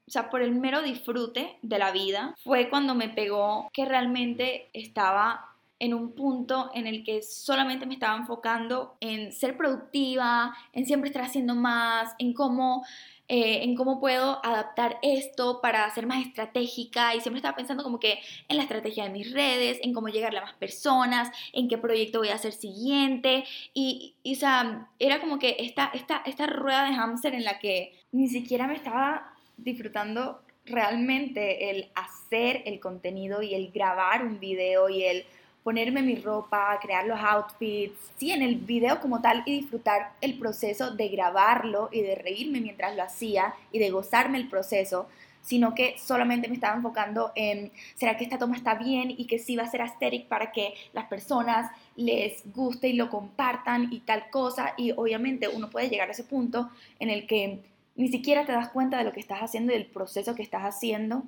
o 0.07 0.11
sea, 0.11 0.29
por 0.29 0.41
el 0.41 0.51
mero 0.51 0.81
disfrute 0.81 1.57
de 1.61 1.79
la 1.79 1.91
vida, 1.91 2.35
fue 2.43 2.69
cuando 2.69 2.95
me 2.95 3.09
pegó 3.09 3.69
que 3.73 3.85
realmente 3.85 4.69
estaba 4.73 5.53
en 5.79 5.93
un 5.93 6.13
punto 6.13 6.71
en 6.73 6.87
el 6.87 7.03
que 7.03 7.21
solamente 7.21 7.85
me 7.85 7.95
estaba 7.95 8.15
enfocando 8.15 8.95
en 9.01 9.33
ser 9.33 9.57
productiva, 9.57 10.55
en 10.71 10.85
siempre 10.85 11.09
estar 11.09 11.23
haciendo 11.23 11.55
más, 11.55 12.15
en 12.19 12.33
cómo 12.33 12.85
eh, 13.29 13.63
en 13.63 13.75
cómo 13.75 14.01
puedo 14.01 14.45
adaptar 14.45 14.99
esto 15.01 15.61
para 15.61 15.89
ser 15.91 16.05
más 16.05 16.25
estratégica 16.25 17.15
y 17.15 17.21
siempre 17.21 17.37
estaba 17.37 17.55
pensando 17.55 17.83
como 17.83 17.99
que 17.99 18.19
en 18.49 18.57
la 18.57 18.63
estrategia 18.63 19.05
de 19.05 19.11
mis 19.11 19.31
redes, 19.31 19.79
en 19.81 19.93
cómo 19.93 20.09
llegarle 20.09 20.39
a 20.39 20.43
más 20.43 20.53
personas, 20.55 21.29
en 21.53 21.69
qué 21.69 21.77
proyecto 21.77 22.19
voy 22.19 22.29
a 22.29 22.35
hacer 22.35 22.51
siguiente 22.51 23.45
y, 23.73 24.15
o 24.29 24.35
sea, 24.35 24.89
era 24.99 25.21
como 25.21 25.39
que 25.39 25.55
esta, 25.59 25.89
esta, 25.93 26.21
esta 26.25 26.47
rueda 26.47 26.85
de 26.85 26.95
hámster 26.95 27.33
en 27.33 27.45
la 27.45 27.59
que 27.59 27.97
ni 28.11 28.27
siquiera 28.27 28.67
me 28.67 28.75
estaba 28.75 29.33
disfrutando 29.55 30.41
realmente 30.65 31.69
el 31.69 31.91
hacer 31.95 32.63
el 32.65 32.79
contenido 32.79 33.41
y 33.41 33.53
el 33.53 33.71
grabar 33.71 34.25
un 34.25 34.39
video 34.39 34.89
y 34.89 35.03
el 35.03 35.25
ponerme 35.63 36.01
mi 36.01 36.15
ropa, 36.15 36.77
crear 36.81 37.05
los 37.05 37.19
outfits, 37.19 37.97
sí, 38.17 38.31
en 38.31 38.41
el 38.41 38.55
video 38.55 38.99
como 38.99 39.21
tal 39.21 39.43
y 39.45 39.59
disfrutar 39.61 40.13
el 40.21 40.37
proceso 40.37 40.91
de 40.91 41.07
grabarlo 41.07 41.89
y 41.91 42.01
de 42.01 42.15
reírme 42.15 42.59
mientras 42.59 42.95
lo 42.95 43.03
hacía 43.03 43.53
y 43.71 43.79
de 43.79 43.89
gozarme 43.89 44.37
el 44.37 44.49
proceso, 44.49 45.07
sino 45.41 45.75
que 45.75 45.95
solamente 45.97 46.47
me 46.47 46.55
estaba 46.55 46.75
enfocando 46.75 47.31
en, 47.35 47.71
¿será 47.95 48.17
que 48.17 48.23
esta 48.23 48.37
toma 48.37 48.55
está 48.55 48.75
bien 48.75 49.11
y 49.11 49.25
que 49.25 49.39
sí 49.39 49.55
va 49.55 49.63
a 49.63 49.71
ser 49.71 49.81
aesthetic 49.81 50.27
para 50.27 50.51
que 50.51 50.73
las 50.93 51.05
personas 51.05 51.71
les 51.95 52.41
guste 52.53 52.87
y 52.89 52.93
lo 52.93 53.09
compartan 53.09 53.91
y 53.91 53.99
tal 54.01 54.29
cosa? 54.29 54.73
Y 54.77 54.91
obviamente 54.91 55.47
uno 55.49 55.69
puede 55.69 55.89
llegar 55.89 56.07
a 56.09 56.11
ese 56.13 56.23
punto 56.23 56.69
en 56.99 57.09
el 57.09 57.27
que 57.27 57.59
ni 57.95 58.07
siquiera 58.07 58.45
te 58.45 58.53
das 58.53 58.69
cuenta 58.69 58.97
de 58.97 59.03
lo 59.03 59.11
que 59.11 59.19
estás 59.19 59.39
haciendo 59.39 59.73
y 59.73 59.77
del 59.77 59.85
proceso 59.85 60.33
que 60.33 60.41
estás 60.41 60.63
haciendo, 60.63 61.23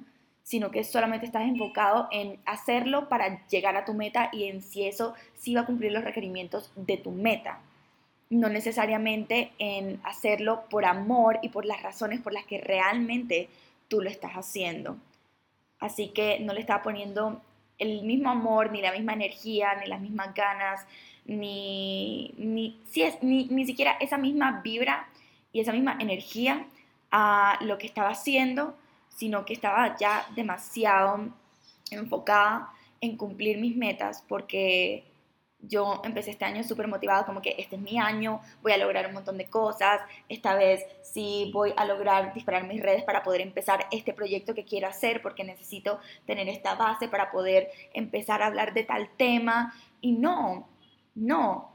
sino 0.45 0.69
que 0.69 0.84
solamente 0.84 1.25
estás 1.25 1.47
enfocado 1.47 2.08
en 2.12 2.39
hacerlo 2.45 3.10
para 3.10 3.45
llegar 3.47 3.75
a 3.75 3.84
tu 3.84 3.95
meta 3.95 4.29
y 4.31 4.43
en 4.43 4.62
si 4.62 4.86
eso 4.88 5.15
sí 5.36 5.55
va 5.55 5.62
a 5.62 5.65
cumplir 5.65 5.91
los 5.91 6.03
requerimientos 6.03 6.71
de 6.75 6.97
tu 6.97 7.10
meta. 7.10 7.60
No 8.29 8.47
necesariamente 8.47 9.53
en 9.58 9.99
hacerlo 10.03 10.65
por 10.69 10.86
amor 10.86 11.39
y 11.41 11.49
por 11.49 11.65
las 11.65 11.81
razones 11.81 12.21
por 12.21 12.31
las 12.31 12.45
que 12.45 12.62
realmente 12.62 13.49
tú 13.88 14.01
lo 14.01 14.10
estás 14.10 14.34
haciendo. 14.34 14.97
Así 15.79 16.10
que 16.10 16.39
no 16.39 16.53
le 16.53 16.60
estaba 16.60 16.84
poniendo 16.84 17.41
el 17.79 18.03
mismo 18.03 18.29
amor, 18.29 18.71
ni 18.71 18.81
la 18.81 18.91
misma 18.91 19.13
energía, 19.13 19.73
ni 19.81 19.88
las 19.88 19.99
mismas 19.99 20.36
ganas, 20.36 20.86
ni, 21.25 22.36
ni, 22.38 22.79
si 22.91 23.01
es, 23.01 23.21
ni, 23.23 23.45
ni 23.45 23.65
siquiera 23.65 23.97
esa 23.99 24.19
misma 24.19 24.62
vibra 24.63 25.08
y 25.51 25.60
esa 25.60 25.73
misma 25.73 25.97
energía 25.99 26.67
a 27.10 27.58
lo 27.62 27.79
que 27.79 27.88
estaba 27.88 28.10
haciendo 28.10 28.75
sino 29.15 29.45
que 29.45 29.54
estaba 29.54 29.97
ya 29.97 30.28
demasiado 30.36 31.30
enfocada 31.91 32.69
en 33.01 33.17
cumplir 33.17 33.58
mis 33.58 33.75
metas 33.75 34.23
porque 34.28 35.06
yo 35.67 36.01
empecé 36.04 36.32
este 36.32 36.45
año 36.45 36.63
súper 36.63 36.88
motivada, 36.88 37.25
como 37.25 37.41
que 37.41 37.56
este 37.58 37.75
es 37.75 37.82
mi 37.82 37.97
año, 37.97 38.41
voy 38.62 38.71
a 38.73 38.78
lograr 38.78 39.08
un 39.08 39.13
montón 39.13 39.38
de 39.38 39.47
cosas, 39.47 40.01
esta 40.30 40.56
vez 40.56 40.86
sí 41.01 41.49
voy 41.54 41.73
a 41.75 41.86
lograr 41.86 42.34
disparar 42.34 42.67
mis 42.67 42.82
redes 42.82 43.04
para 43.04 43.23
poder 43.23 43.41
empezar 43.41 43.88
este 43.91 44.13
proyecto 44.13 44.54
que 44.54 44.65
quiero 44.65 44.88
hacer, 44.88 45.21
porque 45.21 45.43
necesito 45.43 45.99
tener 46.25 46.47
esta 46.49 46.75
base 46.75 47.08
para 47.08 47.32
poder 47.32 47.69
empezar 47.93 48.41
a 48.41 48.47
hablar 48.47 48.73
de 48.73 48.84
tal 48.84 49.10
tema. 49.17 49.73
Y 50.01 50.12
no, 50.12 50.67
no, 51.15 51.73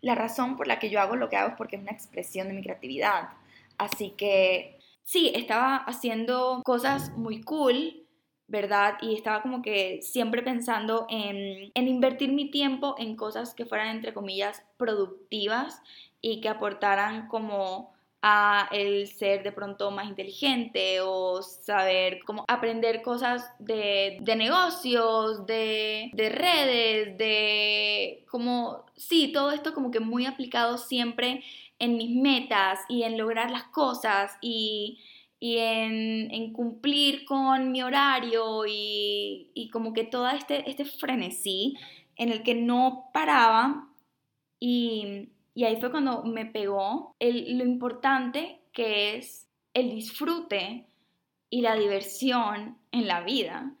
la 0.00 0.14
razón 0.14 0.56
por 0.56 0.66
la 0.66 0.78
que 0.78 0.90
yo 0.90 1.00
hago 1.00 1.16
lo 1.16 1.28
que 1.28 1.36
hago 1.36 1.50
es 1.50 1.56
porque 1.56 1.76
es 1.76 1.82
una 1.82 1.92
expresión 1.92 2.48
de 2.48 2.54
mi 2.54 2.62
creatividad. 2.62 3.30
Así 3.76 4.10
que 4.10 4.77
sí, 5.08 5.32
estaba 5.34 5.76
haciendo 5.76 6.60
cosas 6.64 7.16
muy 7.16 7.40
cool, 7.42 8.04
¿verdad? 8.46 8.98
Y 9.00 9.14
estaba 9.14 9.40
como 9.40 9.62
que 9.62 10.00
siempre 10.02 10.42
pensando 10.42 11.06
en, 11.08 11.72
invertir 11.74 12.30
mi 12.30 12.50
tiempo 12.50 12.94
en 12.98 13.16
cosas 13.16 13.54
que 13.54 13.64
fueran, 13.64 13.88
entre 13.88 14.12
comillas, 14.12 14.62
productivas 14.76 15.80
y 16.20 16.42
que 16.42 16.50
aportaran 16.50 17.26
como 17.28 17.94
a 18.20 18.68
el 18.70 19.06
ser 19.06 19.42
de 19.44 19.52
pronto 19.52 19.90
más 19.90 20.08
inteligente 20.08 21.00
o 21.00 21.40
saber 21.40 22.20
cómo 22.26 22.44
aprender 22.46 23.00
cosas 23.00 23.50
de, 23.58 24.20
negocios, 24.36 25.46
de, 25.46 26.10
de, 26.12 26.28
redes, 26.28 27.16
de 27.16 28.26
como, 28.30 28.84
sí, 28.96 29.32
todo 29.32 29.52
esto 29.52 29.72
como 29.72 29.90
que 29.90 30.00
muy 30.00 30.26
aplicado 30.26 30.76
siempre 30.76 31.42
en 31.78 31.96
mis 31.96 32.10
metas 32.10 32.80
y 32.88 33.02
en 33.02 33.16
lograr 33.16 33.50
las 33.50 33.64
cosas 33.64 34.36
y, 34.40 34.98
en, 35.40 36.52
cumplir 36.52 37.24
con 37.24 37.70
mi 37.70 37.82
horario 37.82 38.64
y, 38.66 39.70
como 39.72 39.92
que 39.92 40.04
todo 40.04 40.28
este, 40.28 40.68
este 40.68 40.84
frenesí 40.84 41.76
en 42.16 42.30
el 42.30 42.42
que 42.42 42.54
no 42.54 43.10
paraba 43.12 43.88
y, 44.60 45.28
ahí 45.56 45.76
fue 45.80 45.90
cuando 45.90 46.24
me 46.24 46.46
pegó 46.46 47.16
lo 47.20 47.64
importante 47.64 48.60
que 48.72 49.16
es 49.16 49.48
el 49.74 49.90
disfrute 49.90 50.86
y 51.50 51.60
la 51.62 51.74
diversión 51.74 52.78
en 52.92 53.08
la 53.08 53.22
vida. 53.22 53.72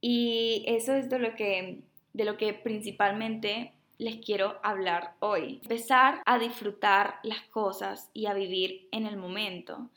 Y 0.00 0.64
eso 0.66 0.94
es 0.94 1.08
de 1.08 1.18
lo 1.18 1.34
que 1.34 1.82
de 2.14 2.24
lo 2.24 2.38
que 2.38 2.54
principalmente 2.54 3.73
les 3.98 4.16
quiero 4.16 4.58
hablar 4.62 5.14
hoy. 5.20 5.60
Empezar 5.62 6.22
a 6.24 6.38
disfrutar 6.38 7.20
las 7.22 7.42
cosas 7.42 8.10
y 8.12 8.26
a 8.26 8.34
vivir 8.34 8.88
en 8.92 9.06
el 9.06 9.16
momento. 9.16 9.90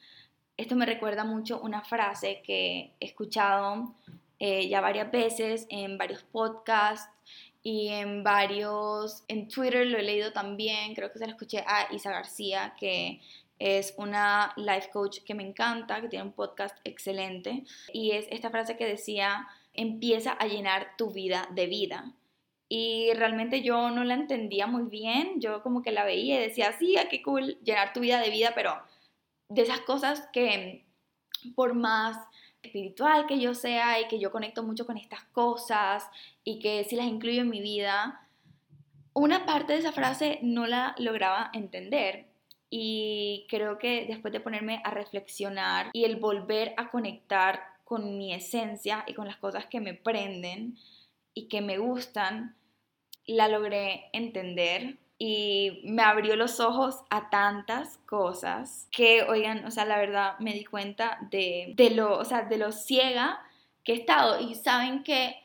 Esto 0.55 0.75
me 0.75 0.85
recuerda 0.85 1.23
mucho 1.23 1.59
una 1.61 1.83
frase 1.83 2.41
que 2.43 2.93
he 2.99 3.05
escuchado 3.05 3.95
eh, 4.39 4.67
ya 4.69 4.81
varias 4.81 5.11
veces 5.11 5.65
en 5.69 5.97
varios 5.97 6.23
podcasts 6.23 7.09
y 7.63 7.89
en 7.89 8.23
varios, 8.23 9.23
en 9.27 9.47
Twitter 9.47 9.85
lo 9.87 9.97
he 9.97 10.03
leído 10.03 10.31
también, 10.31 10.95
creo 10.95 11.11
que 11.11 11.19
se 11.19 11.25
lo 11.25 11.31
escuché 11.31 11.63
a 11.67 11.93
Isa 11.93 12.11
García, 12.11 12.75
que 12.79 13.19
es 13.59 13.93
una 13.97 14.53
life 14.55 14.89
coach 14.91 15.19
que 15.25 15.33
me 15.33 15.43
encanta, 15.43 15.99
que 15.99 16.07
tiene 16.07 16.25
un 16.25 16.31
podcast 16.31 16.77
excelente, 16.83 17.63
y 17.91 18.11
es 18.11 18.27
esta 18.29 18.51
frase 18.51 18.77
que 18.77 18.85
decía, 18.85 19.47
empieza 19.73 20.31
a 20.31 20.47
llenar 20.47 20.95
tu 20.97 21.11
vida 21.11 21.47
de 21.51 21.65
vida. 21.65 22.13
Y 22.69 23.11
realmente 23.13 23.61
yo 23.61 23.89
no 23.91 24.03
la 24.03 24.13
entendía 24.13 24.67
muy 24.67 24.83
bien, 24.83 25.39
yo 25.39 25.63
como 25.63 25.81
que 25.81 25.91
la 25.91 26.03
veía 26.03 26.35
y 26.35 26.47
decía, 26.47 26.73
sí, 26.73 26.97
ah, 26.97 27.07
qué 27.09 27.21
cool 27.21 27.57
llenar 27.63 27.93
tu 27.93 28.01
vida 28.01 28.19
de 28.19 28.29
vida, 28.29 28.51
pero 28.55 28.77
de 29.49 29.61
esas 29.61 29.79
cosas 29.81 30.27
que 30.33 30.85
por 31.55 31.73
más 31.73 32.17
espiritual 32.61 33.25
que 33.27 33.39
yo 33.39 33.53
sea 33.53 33.99
y 34.01 34.07
que 34.07 34.19
yo 34.19 34.31
conecto 34.31 34.63
mucho 34.63 34.85
con 34.85 34.97
estas 34.97 35.23
cosas 35.25 36.09
y 36.43 36.59
que 36.59 36.83
si 36.83 36.95
las 36.95 37.05
incluyo 37.05 37.41
en 37.41 37.49
mi 37.49 37.61
vida, 37.61 38.27
una 39.13 39.45
parte 39.45 39.73
de 39.73 39.79
esa 39.79 39.91
frase 39.91 40.39
no 40.41 40.67
la 40.67 40.93
lograba 40.97 41.49
entender. 41.53 42.27
Y 42.69 43.47
creo 43.49 43.77
que 43.77 44.05
después 44.07 44.33
de 44.33 44.41
ponerme 44.41 44.81
a 44.83 44.91
reflexionar 44.91 45.89
y 45.93 46.03
el 46.03 46.17
volver 46.17 46.73
a 46.75 46.91
conectar 46.91 47.61
con 47.85 48.17
mi 48.17 48.33
esencia 48.33 49.05
y 49.07 49.13
con 49.13 49.25
las 49.25 49.37
cosas 49.37 49.65
que 49.67 49.79
me 49.79 49.93
prenden 49.93 50.77
y 51.37 51.47
que 51.49 51.61
me 51.61 51.77
gustan, 51.77 52.55
la 53.27 53.47
logré 53.47 54.09
entender 54.11 54.97
y 55.19 55.81
me 55.83 56.01
abrió 56.01 56.35
los 56.35 56.59
ojos 56.59 57.03
a 57.11 57.29
tantas 57.29 57.99
cosas 58.07 58.87
que, 58.91 59.21
oigan, 59.21 59.63
o 59.63 59.69
sea, 59.69 59.85
la 59.85 59.99
verdad 59.99 60.39
me 60.39 60.53
di 60.53 60.65
cuenta 60.65 61.19
de, 61.29 61.75
lo, 61.93 62.17
o 62.17 62.25
sea, 62.25 62.41
de 62.45 62.57
lo 62.57 62.71
ciega 62.71 63.39
que 63.83 63.93
he 63.93 63.95
estado. 63.97 64.41
Y 64.41 64.55
saben 64.55 65.03
que 65.03 65.35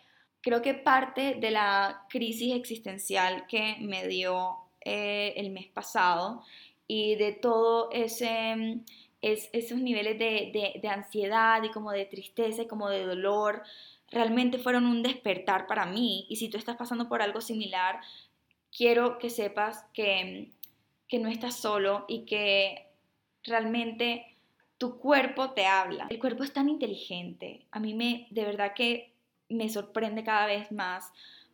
creo 0.41 0.63
que 0.63 0.73
parte 0.73 1.35
de 1.35 1.51
la 1.51 2.07
crisis 2.09 2.55
existencial 2.55 3.47
que 3.47 3.77
me 3.81 4.09
dio 4.09 4.57
eh, 4.81 5.35
el 5.37 5.51
mes 5.51 5.67
pasado 5.67 6.43
y 6.89 7.17
de 7.17 7.33
todo 7.33 7.91
ese... 7.93 8.81
Es, 9.25 9.51
esos 9.53 9.79
niveles 9.79 10.19
de, 10.19 10.81
de 10.83 10.89
ansiedad 10.89 11.63
y 11.63 11.71
como 11.71 11.93
de 11.93 12.07
tristeza 12.07 12.63
y 12.63 12.67
como 12.67 12.89
de 12.89 13.05
dolor, 13.05 13.63
realmente 14.13 14.59
fueron 14.59 14.87
un 14.87 15.03
despertar 15.03 15.67
para 15.67 15.87
mí. 15.87 16.27
Y 16.29 16.37
si 16.37 16.49
tú 16.49 16.59
estás 16.59 16.77
pasando 16.77 17.09
por 17.09 17.23
algo 17.23 17.41
similar, 17.41 18.01
quiero 18.77 19.19
que 19.19 19.31
sepas 19.31 19.85
que, 19.93 20.53
que 21.09 21.19
no 21.19 21.29
estás 21.29 21.57
solo 21.57 22.05
y 22.09 22.25
que 22.25 22.87
realmente 23.43 24.37
tu 24.79 24.99
cuerpo 24.99 25.51
te 25.51 25.67
habla. 25.67 26.07
El 26.11 26.19
cuerpo 26.19 26.45
es 26.45 26.53
tan 26.53 26.69
inteligente. 26.69 27.67
A 27.71 27.81
mí 27.81 27.95
me, 27.95 28.27
de 28.31 28.45
verdad 28.45 28.75
que 28.75 29.13
me 29.49 29.69
sorprende 29.69 30.25
cada 30.25 30.47
vez 30.47 30.71
más 30.73 31.13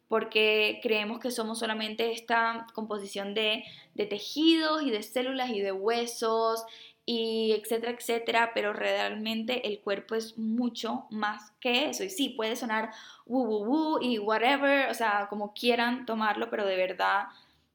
porque 0.09 0.81
creemos 0.83 1.21
que 1.21 1.31
somos 1.31 1.59
solamente 1.59 2.13
esta 2.13 2.67
composición 2.73 3.35
de, 3.35 3.65
de 3.95 4.07
tejidos 4.07 4.83
y 4.83 4.91
de 4.91 5.03
células 5.03 5.51
y 5.51 5.61
de 5.61 5.73
huesos 5.73 6.65
y 7.11 7.53
etcétera, 7.53 7.93
etcétera, 7.93 8.51
pero 8.53 8.75
realmente 8.75 9.67
el 9.67 9.81
cuerpo 9.81 10.15
es 10.15 10.37
mucho 10.37 11.07
más 11.09 11.53
que 11.59 11.89
eso. 11.89 12.05
Y 12.05 12.11
sí, 12.11 12.29
puede 12.37 12.55
sonar 12.55 12.91
woo 13.25 13.45
woo 13.45 13.65
woo 13.65 13.99
y 14.03 14.19
whatever, 14.19 14.91
o 14.91 14.95
sea, 14.95 15.27
como 15.31 15.55
quieran 15.55 16.05
tomarlo, 16.05 16.51
pero 16.51 16.67
de 16.67 16.77
verdad 16.77 17.29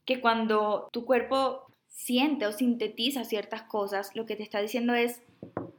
que 0.06 0.22
cuando 0.22 0.88
tu 0.94 1.04
cuerpo 1.04 1.66
siente 1.88 2.46
o 2.46 2.52
sintetiza 2.52 3.24
ciertas 3.24 3.64
cosas, 3.64 4.16
lo 4.16 4.28
que 4.28 4.36
te 4.36 4.44
está 4.44 4.60
diciendo 4.62 4.94
es, 4.94 5.24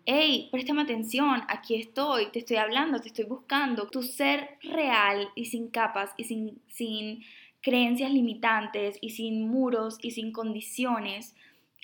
hey, 0.05 0.49
préstame 0.51 0.83
atención, 0.83 1.45
aquí 1.47 1.77
estoy, 1.77 2.33
te 2.33 2.41
estoy 2.41 2.57
hablando, 2.57 3.01
te 3.01 3.07
estoy 3.07 3.27
buscando. 3.27 3.87
Tu 3.87 4.03
ser 4.03 4.59
real 4.63 5.29
y 5.37 5.45
sin 5.45 5.69
capas 5.69 6.11
y 6.17 6.25
sin, 6.25 6.61
sin 6.67 7.23
creencias 7.61 8.11
limitantes 8.11 8.99
y 9.01 9.11
sin 9.11 9.49
muros 9.49 9.99
y 10.03 10.11
sin 10.11 10.33
condiciones 10.33 11.37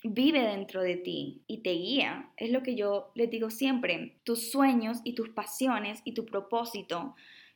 vive 0.03 0.41
dentro 0.43 0.83
de 0.83 0.97
ti 0.97 1.43
y 1.47 1.59
te 1.59 1.73
guía. 1.73 2.31
Es 2.37 2.51
lo 2.51 2.63
que 2.63 2.75
yo 2.75 3.11
les 3.15 3.31
digo 3.31 3.51
siempre. 3.51 4.17
Tus 4.25 4.51
sueños 4.51 5.01
y 5.05 5.15
tus 5.15 5.29
pasiones 5.31 6.01
y 6.05 6.13
tu 6.13 6.25
propósito 6.25 7.15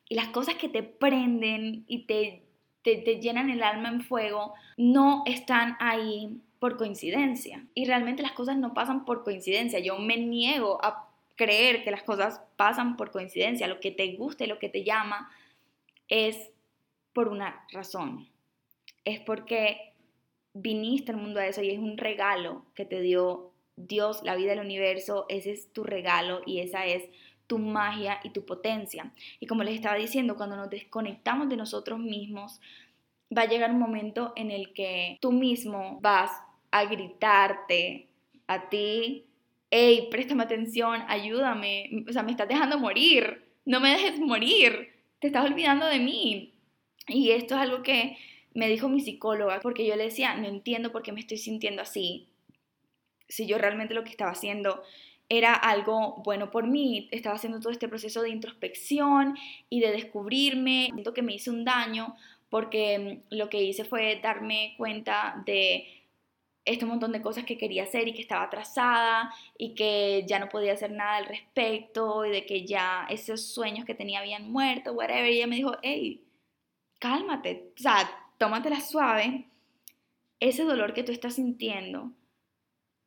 y 0.08 0.14
las 0.14 0.28
cosas 0.28 0.56
que 0.56 0.68
te 0.68 0.82
prenden 0.82 1.84
y 1.88 2.06
te, 2.06 2.42
te, 2.82 3.20
llenan 3.20 3.50
el 3.50 3.62
alma 3.62 3.88
en 3.88 4.02
fuego 4.02 4.54
no 4.76 5.22
están 5.26 5.76
ahí 5.80 6.40
por 6.58 6.76
coincidencia. 6.76 7.66
Y 7.74 7.86
realmente 7.86 8.22
las 8.22 8.32
cosas 8.32 8.56
no 8.56 8.74
pasan 8.74 9.04
por 9.04 9.24
coincidencia. 9.24 9.78
Yo 9.78 9.98
me 9.98 10.16
niego 10.18 10.78
a 10.84 11.08
creer 11.36 11.84
que 11.84 11.90
las 11.90 12.02
cosas 12.02 12.42
pasan 12.56 12.96
por 12.96 13.10
coincidencia. 13.10 13.66
Lo 13.66 13.80
que 13.80 13.90
te 13.90 14.14
gusta 14.16 14.44
y 14.44 14.48
lo 14.48 14.58
que 14.58 14.68
te 14.68 14.84
llama 14.84 15.30
es 16.08 16.50
por 17.12 17.28
una 17.28 17.64
razón. 17.72 18.28
Es 19.04 19.20
porque 19.20 19.93
viniste 20.54 21.12
al 21.12 21.18
mundo 21.18 21.40
a 21.40 21.46
eso 21.46 21.62
y 21.62 21.70
es 21.70 21.78
un 21.78 21.98
regalo 21.98 22.64
que 22.74 22.84
te 22.84 23.00
dio 23.00 23.52
Dios, 23.76 24.22
la 24.22 24.36
vida, 24.36 24.52
el 24.52 24.60
universo, 24.60 25.26
ese 25.28 25.50
es 25.50 25.72
tu 25.72 25.82
regalo 25.82 26.42
y 26.46 26.60
esa 26.60 26.86
es 26.86 27.04
tu 27.46 27.58
magia 27.58 28.20
y 28.22 28.30
tu 28.30 28.46
potencia. 28.46 29.12
Y 29.40 29.46
como 29.46 29.64
les 29.64 29.74
estaba 29.74 29.96
diciendo, 29.96 30.36
cuando 30.36 30.56
nos 30.56 30.70
desconectamos 30.70 31.48
de 31.48 31.56
nosotros 31.56 31.98
mismos, 31.98 32.60
va 33.36 33.42
a 33.42 33.48
llegar 33.48 33.70
un 33.70 33.80
momento 33.80 34.32
en 34.36 34.50
el 34.50 34.72
que 34.72 35.18
tú 35.20 35.32
mismo 35.32 35.98
vas 36.00 36.30
a 36.70 36.84
gritarte 36.84 38.08
a 38.46 38.68
ti, 38.68 39.26
hey, 39.70 40.08
préstame 40.10 40.44
atención, 40.44 41.02
ayúdame, 41.08 42.04
o 42.08 42.12
sea, 42.12 42.22
me 42.22 42.30
estás 42.30 42.48
dejando 42.48 42.78
morir, 42.78 43.44
no 43.64 43.80
me 43.80 43.90
dejes 43.90 44.20
morir, 44.20 44.92
te 45.18 45.26
estás 45.26 45.44
olvidando 45.44 45.86
de 45.86 45.98
mí. 45.98 46.54
Y 47.08 47.30
esto 47.30 47.54
es 47.54 47.60
algo 47.60 47.82
que 47.82 48.16
me 48.54 48.68
dijo 48.68 48.88
mi 48.88 49.00
psicóloga, 49.00 49.60
porque 49.60 49.86
yo 49.86 49.96
le 49.96 50.04
decía, 50.04 50.34
no 50.36 50.46
entiendo 50.46 50.92
por 50.92 51.02
qué 51.02 51.12
me 51.12 51.20
estoy 51.20 51.38
sintiendo 51.38 51.82
así, 51.82 52.28
si 53.28 53.46
yo 53.46 53.58
realmente 53.58 53.94
lo 53.94 54.04
que 54.04 54.10
estaba 54.10 54.30
haciendo 54.30 54.82
era 55.28 55.54
algo 55.54 56.22
bueno 56.24 56.50
por 56.50 56.66
mí, 56.66 57.08
estaba 57.10 57.36
haciendo 57.36 57.60
todo 57.60 57.72
este 57.72 57.88
proceso 57.88 58.22
de 58.22 58.30
introspección 58.30 59.36
y 59.70 59.80
de 59.80 59.90
descubrirme, 59.92 60.90
siento 60.92 61.14
que 61.14 61.22
me 61.22 61.34
hice 61.34 61.50
un 61.50 61.64
daño 61.64 62.14
porque 62.50 63.22
mm, 63.30 63.36
lo 63.36 63.48
que 63.48 63.62
hice 63.62 63.84
fue 63.84 64.20
darme 64.22 64.74
cuenta 64.76 65.42
de 65.46 65.86
este 66.64 66.86
montón 66.86 67.12
de 67.12 67.20
cosas 67.20 67.44
que 67.44 67.58
quería 67.58 67.82
hacer 67.82 68.08
y 68.08 68.14
que 68.14 68.22
estaba 68.22 68.44
atrasada 68.44 69.34
y 69.58 69.74
que 69.74 70.24
ya 70.26 70.38
no 70.38 70.48
podía 70.48 70.72
hacer 70.72 70.92
nada 70.92 71.16
al 71.16 71.26
respecto 71.26 72.24
y 72.24 72.30
de 72.30 72.46
que 72.46 72.64
ya 72.66 73.06
esos 73.10 73.46
sueños 73.46 73.84
que 73.84 73.94
tenía 73.94 74.20
habían 74.20 74.50
muerto, 74.50 74.92
whatever. 74.92 75.30
Y 75.30 75.38
ella 75.38 75.46
me 75.46 75.56
dijo, 75.56 75.76
hey, 75.82 76.24
cálmate, 76.98 77.72
o 77.76 77.82
sea, 77.82 78.08
tómatela 78.44 78.80
suave, 78.80 79.46
ese 80.38 80.64
dolor 80.64 80.92
que 80.92 81.02
tú 81.02 81.12
estás 81.12 81.36
sintiendo 81.36 82.12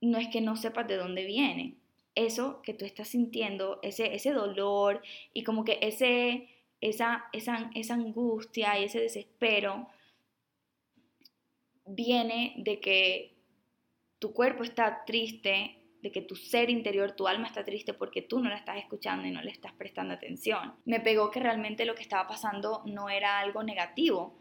no 0.01 0.17
es 0.17 0.29
que 0.29 0.41
no 0.41 0.55
sepas 0.55 0.87
de 0.87 0.95
dónde 0.95 1.25
viene. 1.25 1.75
Eso 2.15 2.63
que 2.63 2.73
tú 2.73 2.85
estás 2.85 3.09
sintiendo, 3.09 3.77
ese, 3.83 4.15
ese 4.15 4.31
dolor 4.33 5.03
y 5.33 5.43
como 5.43 5.63
que 5.63 5.77
ese, 5.83 6.49
esa, 6.81 7.25
esa, 7.33 7.69
esa 7.75 7.93
angustia 7.93 8.79
y 8.79 8.85
ese 8.85 8.99
desespero 8.99 9.87
viene 11.85 12.55
de 12.57 12.79
que 12.79 13.35
tu 14.17 14.33
cuerpo 14.33 14.63
está 14.63 15.05
triste, 15.05 15.77
de 16.01 16.11
que 16.11 16.23
tu 16.23 16.35
ser 16.35 16.71
interior, 16.71 17.11
tu 17.11 17.27
alma 17.27 17.45
está 17.45 17.63
triste 17.63 17.93
porque 17.93 18.23
tú 18.23 18.39
no 18.39 18.49
la 18.49 18.57
estás 18.57 18.77
escuchando 18.77 19.27
y 19.27 19.31
no 19.31 19.43
le 19.43 19.51
estás 19.51 19.73
prestando 19.73 20.15
atención. 20.15 20.73
Me 20.85 20.99
pegó 20.99 21.29
que 21.29 21.39
realmente 21.39 21.85
lo 21.85 21.93
que 21.93 22.01
estaba 22.01 22.27
pasando 22.27 22.81
no 22.87 23.07
era 23.07 23.37
algo 23.37 23.61
negativo, 23.61 24.35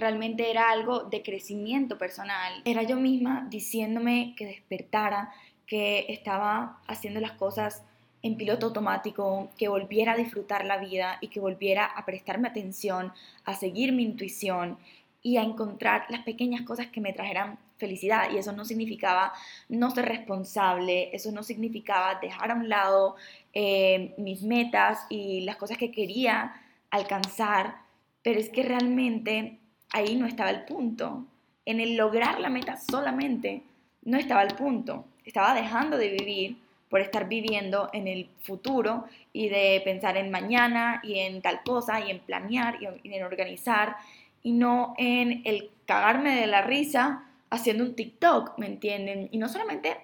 realmente 0.00 0.50
era 0.50 0.70
algo 0.70 1.04
de 1.04 1.22
crecimiento 1.22 1.98
personal. 1.98 2.62
Era 2.64 2.82
yo 2.82 2.96
misma 2.96 3.46
diciéndome 3.48 4.34
que 4.36 4.46
despertara, 4.46 5.32
que 5.66 6.06
estaba 6.08 6.80
haciendo 6.88 7.20
las 7.20 7.32
cosas 7.32 7.82
en 8.22 8.36
piloto 8.36 8.66
automático, 8.66 9.50
que 9.56 9.68
volviera 9.68 10.12
a 10.12 10.16
disfrutar 10.16 10.64
la 10.64 10.78
vida 10.78 11.18
y 11.20 11.28
que 11.28 11.40
volviera 11.40 11.84
a 11.84 12.04
prestarme 12.04 12.48
atención, 12.48 13.12
a 13.44 13.54
seguir 13.54 13.92
mi 13.92 14.02
intuición 14.02 14.78
y 15.22 15.36
a 15.36 15.42
encontrar 15.42 16.06
las 16.08 16.22
pequeñas 16.22 16.62
cosas 16.62 16.88
que 16.88 17.00
me 17.00 17.12
trajeran 17.12 17.58
felicidad. 17.78 18.30
Y 18.32 18.38
eso 18.38 18.52
no 18.52 18.64
significaba 18.64 19.32
no 19.68 19.90
ser 19.90 20.06
responsable, 20.06 21.14
eso 21.14 21.32
no 21.32 21.42
significaba 21.42 22.18
dejar 22.20 22.50
a 22.50 22.54
un 22.54 22.68
lado 22.68 23.16
eh, 23.54 24.14
mis 24.18 24.42
metas 24.42 25.06
y 25.08 25.42
las 25.42 25.56
cosas 25.56 25.78
que 25.78 25.90
quería 25.90 26.54
alcanzar, 26.90 27.76
pero 28.22 28.38
es 28.38 28.50
que 28.50 28.62
realmente 28.62 29.59
ahí 29.92 30.16
no 30.16 30.26
estaba 30.26 30.50
el 30.50 30.64
punto. 30.64 31.24
En 31.64 31.80
el 31.80 31.96
lograr 31.96 32.40
la 32.40 32.50
meta 32.50 32.76
solamente 32.76 33.62
no 34.02 34.16
estaba 34.18 34.42
el 34.42 34.54
punto. 34.54 35.04
Estaba 35.24 35.54
dejando 35.54 35.98
de 35.98 36.10
vivir 36.10 36.56
por 36.88 37.00
estar 37.00 37.28
viviendo 37.28 37.88
en 37.92 38.08
el 38.08 38.28
futuro 38.42 39.04
y 39.32 39.48
de 39.48 39.80
pensar 39.84 40.16
en 40.16 40.30
mañana 40.30 41.00
y 41.04 41.20
en 41.20 41.40
tal 41.40 41.62
cosa 41.62 42.00
y 42.00 42.10
en 42.10 42.18
planear 42.18 42.78
y 43.02 43.14
en 43.14 43.22
organizar 43.22 43.96
y 44.42 44.52
no 44.52 44.94
en 44.98 45.42
el 45.44 45.70
cagarme 45.86 46.34
de 46.34 46.46
la 46.46 46.62
risa 46.62 47.24
haciendo 47.50 47.84
un 47.84 47.94
TikTok, 47.94 48.58
¿me 48.58 48.66
entienden? 48.66 49.28
Y 49.30 49.38
no 49.38 49.48
solamente 49.48 49.96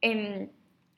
en 0.00 0.50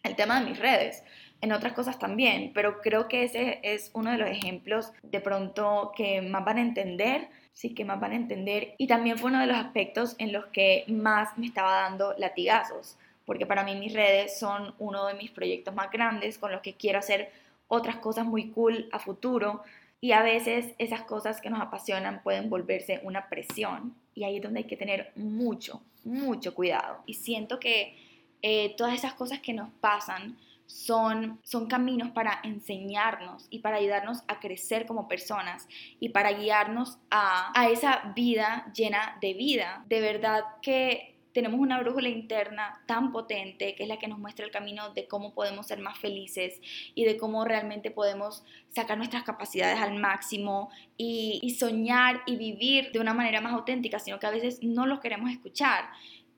el 0.02 0.16
tema 0.16 0.40
de 0.40 0.50
mis 0.50 0.58
redes, 0.58 1.02
en 1.40 1.52
otras 1.52 1.72
cosas 1.72 1.98
también, 1.98 2.52
pero 2.54 2.80
creo 2.80 3.08
que 3.08 3.24
ese 3.24 3.60
es 3.62 3.90
uno 3.94 4.10
de 4.10 4.18
los 4.18 4.28
ejemplos 4.28 4.92
de 5.02 5.20
pronto 5.20 5.92
que 5.96 6.20
más 6.20 6.44
van 6.44 6.58
a 6.58 6.62
entender, 6.62 7.28
sí, 7.58 7.74
que 7.74 7.84
más 7.84 7.98
van 7.98 8.12
a 8.12 8.14
entender, 8.14 8.76
y 8.78 8.86
también 8.86 9.18
fue 9.18 9.30
uno 9.30 9.40
de 9.40 9.48
los 9.48 9.56
aspectos 9.56 10.14
en 10.18 10.32
los 10.32 10.46
que 10.46 10.84
más 10.86 11.36
me 11.36 11.46
estaba 11.46 11.72
dando 11.82 12.14
latigazos, 12.16 12.96
porque 13.26 13.46
para 13.46 13.64
mí 13.64 13.74
mis 13.74 13.94
redes 13.94 14.38
son 14.38 14.76
uno 14.78 15.06
de 15.06 15.14
mis 15.14 15.32
proyectos 15.32 15.74
más 15.74 15.90
grandes 15.90 16.38
con 16.38 16.52
los 16.52 16.60
que 16.60 16.74
quiero 16.74 17.00
hacer 17.00 17.32
otras 17.66 17.96
cosas 17.96 18.26
muy 18.26 18.50
cool 18.50 18.88
a 18.92 19.00
futuro, 19.00 19.64
y 20.00 20.12
a 20.12 20.22
veces 20.22 20.72
esas 20.78 21.02
cosas 21.02 21.40
que 21.40 21.50
nos 21.50 21.60
apasionan 21.60 22.22
pueden 22.22 22.48
volverse 22.48 23.00
una 23.02 23.28
presión, 23.28 23.92
y 24.14 24.22
ahí 24.22 24.36
es 24.36 24.42
donde 24.44 24.60
hay 24.60 24.66
que 24.66 24.76
tener 24.76 25.10
mucho, 25.16 25.82
mucho 26.04 26.54
cuidado. 26.54 27.02
Y 27.06 27.14
siento 27.14 27.58
que 27.58 27.96
eh, 28.40 28.76
todas 28.76 28.94
esas 28.94 29.14
cosas 29.14 29.40
que 29.40 29.52
nos 29.52 29.68
pasan, 29.80 30.38
son, 30.68 31.40
son 31.44 31.66
caminos 31.66 32.10
para 32.10 32.40
enseñarnos 32.44 33.46
y 33.48 33.60
para 33.60 33.78
ayudarnos 33.78 34.22
a 34.28 34.38
crecer 34.38 34.84
como 34.86 35.08
personas 35.08 35.66
y 35.98 36.10
para 36.10 36.32
guiarnos 36.32 36.98
a, 37.10 37.58
a 37.58 37.70
esa 37.70 38.12
vida 38.14 38.70
llena 38.74 39.16
de 39.22 39.32
vida. 39.32 39.84
De 39.88 40.02
verdad 40.02 40.44
que 40.60 41.16
tenemos 41.32 41.58
una 41.58 41.80
brújula 41.80 42.10
interna 42.10 42.82
tan 42.86 43.12
potente 43.12 43.74
que 43.74 43.84
es 43.84 43.88
la 43.88 43.98
que 43.98 44.08
nos 44.08 44.18
muestra 44.18 44.44
el 44.44 44.50
camino 44.50 44.90
de 44.92 45.08
cómo 45.08 45.32
podemos 45.32 45.66
ser 45.66 45.78
más 45.78 45.98
felices 45.98 46.60
y 46.94 47.04
de 47.04 47.16
cómo 47.16 47.46
realmente 47.46 47.90
podemos 47.90 48.44
sacar 48.68 48.98
nuestras 48.98 49.22
capacidades 49.22 49.80
al 49.80 49.98
máximo 49.98 50.68
y, 50.98 51.38
y 51.42 51.50
soñar 51.54 52.20
y 52.26 52.36
vivir 52.36 52.92
de 52.92 53.00
una 53.00 53.14
manera 53.14 53.40
más 53.40 53.54
auténtica, 53.54 53.98
sino 53.98 54.18
que 54.18 54.26
a 54.26 54.30
veces 54.30 54.62
no 54.62 54.84
lo 54.84 55.00
queremos 55.00 55.30
escuchar. 55.30 55.88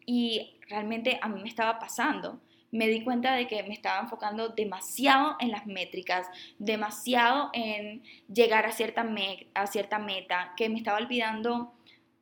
Y 0.07 0.55
realmente 0.69 1.19
a 1.21 1.29
mí 1.29 1.43
me 1.43 1.49
estaba 1.49 1.81
pasando 1.81 2.41
me 2.71 2.89
di 2.89 3.03
cuenta 3.03 3.35
de 3.35 3.47
que 3.47 3.63
me 3.63 3.75
estaba 3.75 4.01
enfocando 4.01 4.49
demasiado 4.49 5.37
en 5.41 5.51
las 5.51 5.67
métricas, 5.67 6.29
demasiado 6.59 7.51
en 7.53 8.03
llegar 8.33 8.67
a 8.67 8.73
cierta, 8.73 9.07
a 9.55 9.67
cierta 9.67 9.99
meta, 9.99 10.55
que 10.57 10.69
me 10.69 10.79
estaba 10.79 10.99
olvidando 10.99 11.73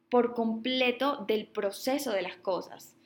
por 0.08 0.34
completo 0.34 1.24
del 1.26 1.46
proceso 1.46 2.12
de 2.12 2.22
las 2.22 2.36
cosas. 2.36 2.96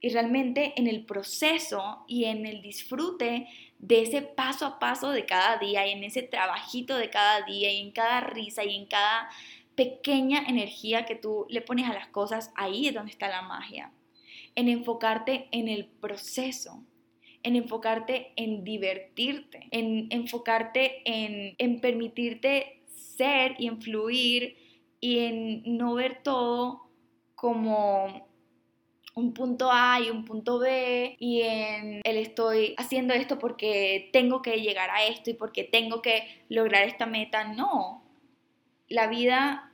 Y 0.00 0.10
realmente 0.10 0.74
en 0.76 0.86
el 0.86 1.06
proceso 1.06 2.04
y 2.06 2.24
en 2.24 2.44
el 2.44 2.60
disfrute 2.60 3.48
de 3.78 4.02
ese 4.02 4.20
paso 4.20 4.66
a 4.66 4.78
paso 4.78 5.10
de 5.10 5.24
cada 5.24 5.56
día 5.56 5.86
y 5.86 5.92
en 5.92 6.04
ese 6.04 6.22
trabajito 6.22 6.98
de 6.98 7.08
cada 7.08 7.40
día 7.46 7.72
y 7.72 7.80
en 7.80 7.92
cada 7.92 8.20
risa 8.20 8.64
y 8.64 8.76
en 8.76 8.84
cada 8.84 9.30
pequeña 9.74 10.44
energía 10.46 11.06
que 11.06 11.14
tú 11.14 11.46
le 11.48 11.62
pones 11.62 11.88
a 11.88 11.94
las 11.94 12.08
cosas, 12.08 12.52
ahí 12.54 12.88
es 12.88 12.94
donde 12.94 13.10
está 13.10 13.28
la 13.28 13.42
magia 13.42 13.90
en 14.56 14.68
enfocarte 14.68 15.48
en 15.50 15.68
el 15.68 15.86
proceso, 15.86 16.84
en 17.42 17.56
enfocarte 17.56 18.32
en 18.36 18.64
divertirte, 18.64 19.68
en 19.70 20.08
enfocarte 20.10 21.02
en, 21.04 21.54
en 21.58 21.80
permitirte 21.80 22.82
ser 22.86 23.54
y 23.58 23.66
en 23.66 23.80
fluir 23.80 24.56
y 25.00 25.18
en 25.20 25.76
no 25.76 25.94
ver 25.94 26.22
todo 26.22 26.88
como 27.34 28.28
un 29.14 29.32
punto 29.32 29.70
A 29.70 30.00
y 30.00 30.10
un 30.10 30.24
punto 30.24 30.58
B 30.58 31.16
y 31.18 31.42
en 31.42 32.00
el 32.02 32.16
estoy 32.16 32.74
haciendo 32.76 33.14
esto 33.14 33.38
porque 33.38 34.10
tengo 34.12 34.42
que 34.42 34.60
llegar 34.60 34.90
a 34.90 35.04
esto 35.04 35.30
y 35.30 35.34
porque 35.34 35.62
tengo 35.64 36.02
que 36.02 36.44
lograr 36.48 36.84
esta 36.84 37.06
meta. 37.06 37.44
No, 37.44 38.02
la 38.88 39.06
vida 39.06 39.73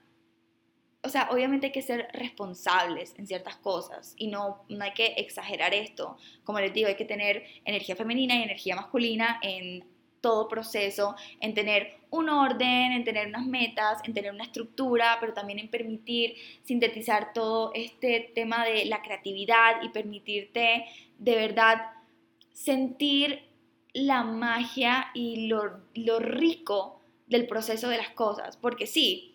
o 1.02 1.08
sea, 1.08 1.28
obviamente 1.30 1.66
hay 1.66 1.72
que 1.72 1.82
ser 1.82 2.08
responsables 2.12 3.14
en 3.16 3.26
ciertas 3.26 3.56
cosas 3.56 4.14
y 4.16 4.26
no, 4.26 4.64
no 4.68 4.84
hay 4.84 4.92
que 4.92 5.14
exagerar 5.16 5.72
esto. 5.72 6.18
Como 6.44 6.60
les 6.60 6.74
digo, 6.74 6.88
hay 6.88 6.96
que 6.96 7.06
tener 7.06 7.44
energía 7.64 7.96
femenina 7.96 8.34
y 8.36 8.42
energía 8.42 8.76
masculina 8.76 9.40
en 9.42 9.84
todo 10.20 10.48
proceso, 10.48 11.16
en 11.40 11.54
tener 11.54 12.00
un 12.10 12.28
orden, 12.28 12.92
en 12.92 13.04
tener 13.04 13.28
unas 13.28 13.46
metas, 13.46 14.00
en 14.04 14.12
tener 14.12 14.32
una 14.32 14.44
estructura, 14.44 15.16
pero 15.20 15.32
también 15.32 15.58
en 15.58 15.68
permitir 15.68 16.34
sintetizar 16.64 17.32
todo 17.32 17.72
este 17.74 18.32
tema 18.34 18.66
de 18.66 18.84
la 18.84 19.00
creatividad 19.00 19.82
y 19.82 19.88
permitirte 19.88 20.84
de 21.18 21.36
verdad 21.36 21.92
sentir 22.52 23.42
la 23.94 24.22
magia 24.22 25.08
y 25.14 25.48
lo, 25.48 25.80
lo 25.94 26.18
rico 26.18 27.00
del 27.26 27.46
proceso 27.46 27.88
de 27.88 27.96
las 27.96 28.10
cosas. 28.10 28.58
Porque 28.58 28.86
sí, 28.86 29.29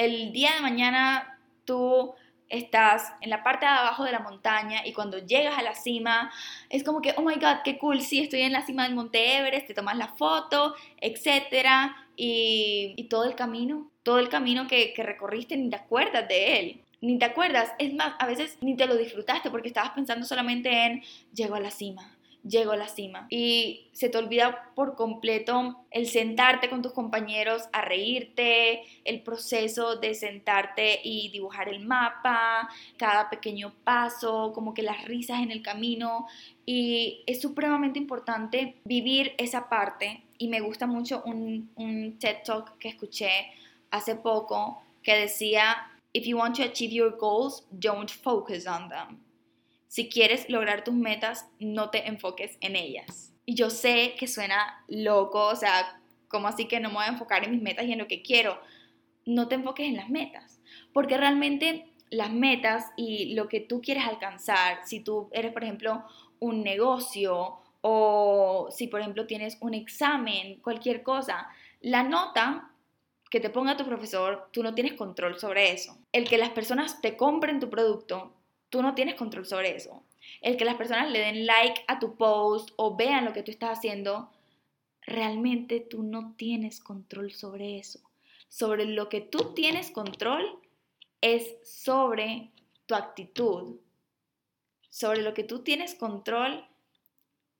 el 0.00 0.32
día 0.32 0.54
de 0.54 0.62
mañana 0.62 1.38
tú 1.66 2.14
estás 2.48 3.12
en 3.20 3.28
la 3.28 3.42
parte 3.42 3.66
de 3.66 3.72
abajo 3.72 4.02
de 4.02 4.12
la 4.12 4.20
montaña 4.20 4.80
y 4.84 4.92
cuando 4.94 5.18
llegas 5.18 5.58
a 5.58 5.62
la 5.62 5.74
cima 5.74 6.32
es 6.70 6.82
como 6.82 7.02
que, 7.02 7.14
oh 7.18 7.22
my 7.22 7.34
god, 7.34 7.58
qué 7.64 7.78
cool, 7.78 8.00
sí, 8.00 8.20
estoy 8.20 8.40
en 8.40 8.52
la 8.52 8.64
cima 8.64 8.84
del 8.84 8.94
Monte 8.94 9.36
Everest, 9.36 9.66
te 9.66 9.74
tomas 9.74 9.96
la 9.96 10.08
foto, 10.08 10.74
etcétera, 11.00 11.94
y, 12.16 13.06
todo 13.10 13.24
el 13.24 13.34
camino, 13.34 13.90
todo 14.02 14.18
el 14.18 14.28
camino 14.30 14.66
que, 14.66 14.94
que 14.94 15.02
recorriste 15.02 15.56
ni 15.56 15.68
te 15.68 15.76
acuerdas 15.76 16.26
de 16.28 16.58
él 16.58 16.80
ni 17.02 17.18
te 17.18 17.24
acuerdas, 17.24 17.72
es 17.78 17.94
más, 17.94 18.14
a 18.18 18.26
veces 18.26 18.58
ni 18.60 18.76
te 18.76 18.86
lo 18.86 18.96
disfrutaste 18.96 19.50
porque 19.50 19.68
estabas 19.68 19.92
pensando 19.92 20.26
solamente 20.26 20.70
en 20.84 21.02
llego 21.32 21.54
a 21.54 21.60
la 21.60 21.70
cima, 21.70 22.14
llego 22.42 22.72
a 22.72 22.76
la 22.76 22.88
cima. 22.88 23.26
Y 23.30 23.88
se 23.92 24.08
te 24.08 24.18
olvida 24.18 24.72
por 24.74 24.96
completo 24.96 25.84
el 25.90 26.06
sentarte 26.06 26.70
con 26.70 26.82
tus 26.82 26.92
compañeros 26.92 27.64
a 27.72 27.82
reírte, 27.82 28.82
el 29.04 29.22
proceso 29.22 29.96
de 29.96 30.14
sentarte 30.14 31.00
y 31.02 31.30
dibujar 31.30 31.68
el 31.68 31.80
mapa, 31.80 32.68
cada 32.96 33.30
pequeño 33.30 33.74
paso, 33.84 34.52
como 34.54 34.74
que 34.74 34.82
las 34.82 35.04
risas 35.04 35.40
en 35.40 35.50
el 35.50 35.62
camino. 35.62 36.26
Y 36.66 37.22
es 37.26 37.40
supremamente 37.40 37.98
importante 37.98 38.76
vivir 38.84 39.34
esa 39.38 39.68
parte. 39.68 40.22
Y 40.38 40.48
me 40.48 40.60
gusta 40.60 40.86
mucho 40.86 41.22
un, 41.24 41.70
un 41.76 42.18
TED 42.18 42.38
Talk 42.44 42.78
que 42.78 42.88
escuché 42.88 43.30
hace 43.90 44.14
poco 44.16 44.82
que 45.02 45.14
decía, 45.14 45.86
If 46.12 46.26
you 46.26 46.38
want 46.38 46.56
to 46.56 46.64
achieve 46.64 46.92
your 46.92 47.16
goals, 47.16 47.64
don't 47.70 48.10
focus 48.10 48.66
on 48.66 48.88
them 48.88 49.29
si 49.90 50.08
quieres 50.08 50.48
lograr 50.48 50.84
tus 50.84 50.94
metas, 50.94 51.50
no 51.58 51.90
te 51.90 52.06
enfoques 52.06 52.56
en 52.60 52.76
ellas. 52.76 53.34
Y 53.44 53.56
yo 53.56 53.70
sé 53.70 54.14
que 54.16 54.28
suena 54.28 54.84
loco, 54.86 55.48
o 55.48 55.56
sea, 55.56 56.00
como 56.28 56.46
así 56.46 56.68
que 56.68 56.78
no 56.78 56.90
me 56.90 56.94
voy 56.94 57.04
a 57.06 57.08
enfocar 57.08 57.42
en 57.42 57.50
mis 57.50 57.60
metas 57.60 57.86
y 57.86 57.92
en 57.92 57.98
lo 57.98 58.06
que 58.06 58.22
quiero. 58.22 58.60
No 59.26 59.48
te 59.48 59.56
enfoques 59.56 59.88
en 59.88 59.96
las 59.96 60.08
metas, 60.08 60.60
porque 60.92 61.16
realmente 61.16 61.92
las 62.08 62.30
metas 62.32 62.92
y 62.96 63.34
lo 63.34 63.48
que 63.48 63.58
tú 63.58 63.80
quieres 63.82 64.04
alcanzar, 64.04 64.78
si 64.84 65.00
tú 65.00 65.28
eres, 65.32 65.52
por 65.52 65.64
ejemplo, 65.64 66.04
un 66.38 66.62
negocio 66.62 67.58
o 67.80 68.68
si, 68.70 68.86
por 68.86 69.00
ejemplo, 69.00 69.26
tienes 69.26 69.58
un 69.60 69.74
examen, 69.74 70.60
cualquier 70.60 71.02
cosa, 71.02 71.48
la 71.80 72.04
nota 72.04 72.70
que 73.28 73.40
te 73.40 73.50
ponga 73.50 73.76
tu 73.76 73.84
profesor, 73.84 74.50
tú 74.52 74.62
no 74.62 74.72
tienes 74.72 74.92
control 74.92 75.40
sobre 75.40 75.72
eso. 75.72 75.98
El 76.12 76.28
que 76.28 76.38
las 76.38 76.50
personas 76.50 77.00
te 77.00 77.16
compren 77.16 77.58
tu 77.58 77.68
producto, 77.68 78.36
tú 78.70 78.82
no 78.82 78.94
tienes 78.94 79.16
control 79.16 79.44
sobre 79.44 79.76
eso. 79.76 80.02
El 80.40 80.56
que 80.56 80.64
las 80.64 80.76
personas 80.76 81.10
le 81.10 81.18
den 81.18 81.46
like 81.46 81.82
a 81.88 81.98
tu 81.98 82.16
post 82.16 82.70
o 82.76 82.96
vean 82.96 83.24
lo 83.24 83.32
que 83.32 83.42
tú 83.42 83.50
estás 83.50 83.78
haciendo, 83.78 84.30
realmente 85.02 85.80
tú 85.80 86.02
no 86.02 86.34
tienes 86.36 86.80
control 86.80 87.32
sobre 87.32 87.78
eso. 87.78 88.00
Sobre 88.48 88.84
lo 88.86 89.08
que 89.08 89.20
tú 89.20 89.52
tienes 89.54 89.90
control 89.90 90.58
es 91.20 91.56
sobre 91.64 92.50
tu 92.86 92.94
actitud. 92.94 93.78
Sobre 94.88 95.22
lo 95.22 95.34
que 95.34 95.44
tú 95.44 95.62
tienes 95.62 95.94
control 95.94 96.66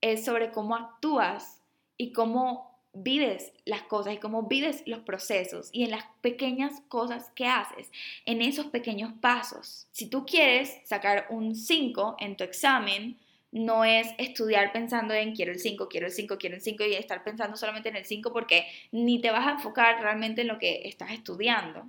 es 0.01 0.25
sobre 0.25 0.51
cómo 0.51 0.77
actúas 0.77 1.63
y 1.97 2.13
cómo 2.13 2.70
vives 2.93 3.53
las 3.65 3.83
cosas 3.83 4.15
y 4.15 4.19
cómo 4.19 4.45
vives 4.45 4.83
los 4.87 5.01
procesos 5.01 5.71
y 5.73 5.85
en 5.85 5.91
las 5.91 6.05
pequeñas 6.21 6.81
cosas 6.89 7.31
que 7.35 7.47
haces, 7.47 7.91
en 8.27 8.43
esos 8.43 8.67
pequeños 8.67 9.13
pasos. 9.21 9.87
Si 9.93 10.07
tú 10.07 10.27
quieres 10.27 10.79
sacar 10.85 11.27
un 11.31 11.55
5 11.55 12.17
en 12.19 12.37
tu 12.37 12.45
examen, 12.45 13.19
no 13.53 13.85
es 13.85 14.09
estudiar 14.19 14.73
pensando 14.73 15.13
en 15.15 15.35
quiero 15.35 15.53
el 15.53 15.59
5, 15.59 15.89
quiero 15.89 16.07
el 16.07 16.13
5, 16.13 16.39
quiero 16.39 16.57
el 16.57 16.63
5 16.63 16.85
y 16.85 16.95
estar 16.95 17.25
pensando 17.25 17.57
solamente 17.57 17.89
en 17.89 17.97
el 17.97 18.05
5 18.05 18.33
porque 18.33 18.67
ni 18.93 19.21
te 19.21 19.31
vas 19.31 19.47
a 19.47 19.53
enfocar 19.53 20.01
realmente 20.01 20.43
en 20.43 20.49
lo 20.49 20.59
que 20.59 20.83
estás 20.85 21.11
estudiando. 21.11 21.87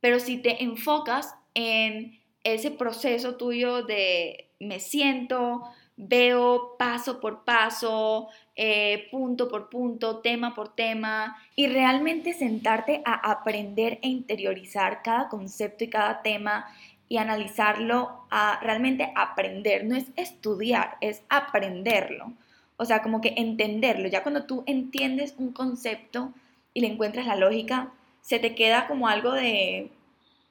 Pero 0.00 0.18
si 0.20 0.38
te 0.38 0.62
enfocas 0.62 1.34
en 1.54 2.20
ese 2.44 2.70
proceso 2.70 3.36
tuyo 3.36 3.82
de 3.82 4.48
me 4.60 4.80
siento, 4.80 5.62
veo 5.96 6.76
paso 6.78 7.20
por 7.20 7.44
paso, 7.44 8.28
eh, 8.56 9.08
punto 9.10 9.48
por 9.48 9.68
punto, 9.68 10.18
tema 10.18 10.54
por 10.54 10.74
tema, 10.74 11.36
y 11.54 11.66
realmente 11.66 12.32
sentarte 12.32 13.02
a 13.04 13.30
aprender 13.30 13.98
e 14.02 14.08
interiorizar 14.08 15.02
cada 15.02 15.28
concepto 15.28 15.84
y 15.84 15.88
cada 15.88 16.22
tema 16.22 16.66
y 17.08 17.18
analizarlo, 17.18 18.26
a 18.30 18.58
realmente 18.62 19.12
aprender, 19.14 19.84
no 19.84 19.96
es 19.96 20.06
estudiar, 20.16 20.96
es 21.02 21.22
aprenderlo. 21.28 22.32
O 22.78 22.86
sea, 22.86 23.02
como 23.02 23.20
que 23.20 23.34
entenderlo. 23.36 24.08
Ya 24.08 24.22
cuando 24.22 24.44
tú 24.44 24.64
entiendes 24.66 25.34
un 25.36 25.52
concepto 25.52 26.32
y 26.72 26.80
le 26.80 26.86
encuentras 26.86 27.26
la 27.26 27.36
lógica, 27.36 27.92
se 28.22 28.38
te 28.38 28.54
queda 28.54 28.86
como 28.86 29.08
algo 29.08 29.32
de, 29.32 29.90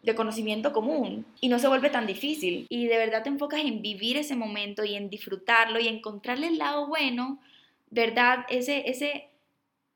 de 0.03 0.15
conocimiento 0.15 0.73
común 0.73 1.25
y 1.39 1.49
no 1.49 1.59
se 1.59 1.67
vuelve 1.67 1.89
tan 1.89 2.07
difícil. 2.07 2.65
Y 2.69 2.87
de 2.87 2.97
verdad 2.97 3.23
te 3.23 3.29
enfocas 3.29 3.61
en 3.61 3.81
vivir 3.81 4.17
ese 4.17 4.35
momento 4.35 4.83
y 4.83 4.95
en 4.95 5.09
disfrutarlo 5.09 5.79
y 5.79 5.87
encontrarle 5.87 6.47
el 6.47 6.57
lado 6.57 6.87
bueno, 6.87 7.39
¿verdad? 7.89 8.45
Ese, 8.49 8.89
ese 8.89 9.29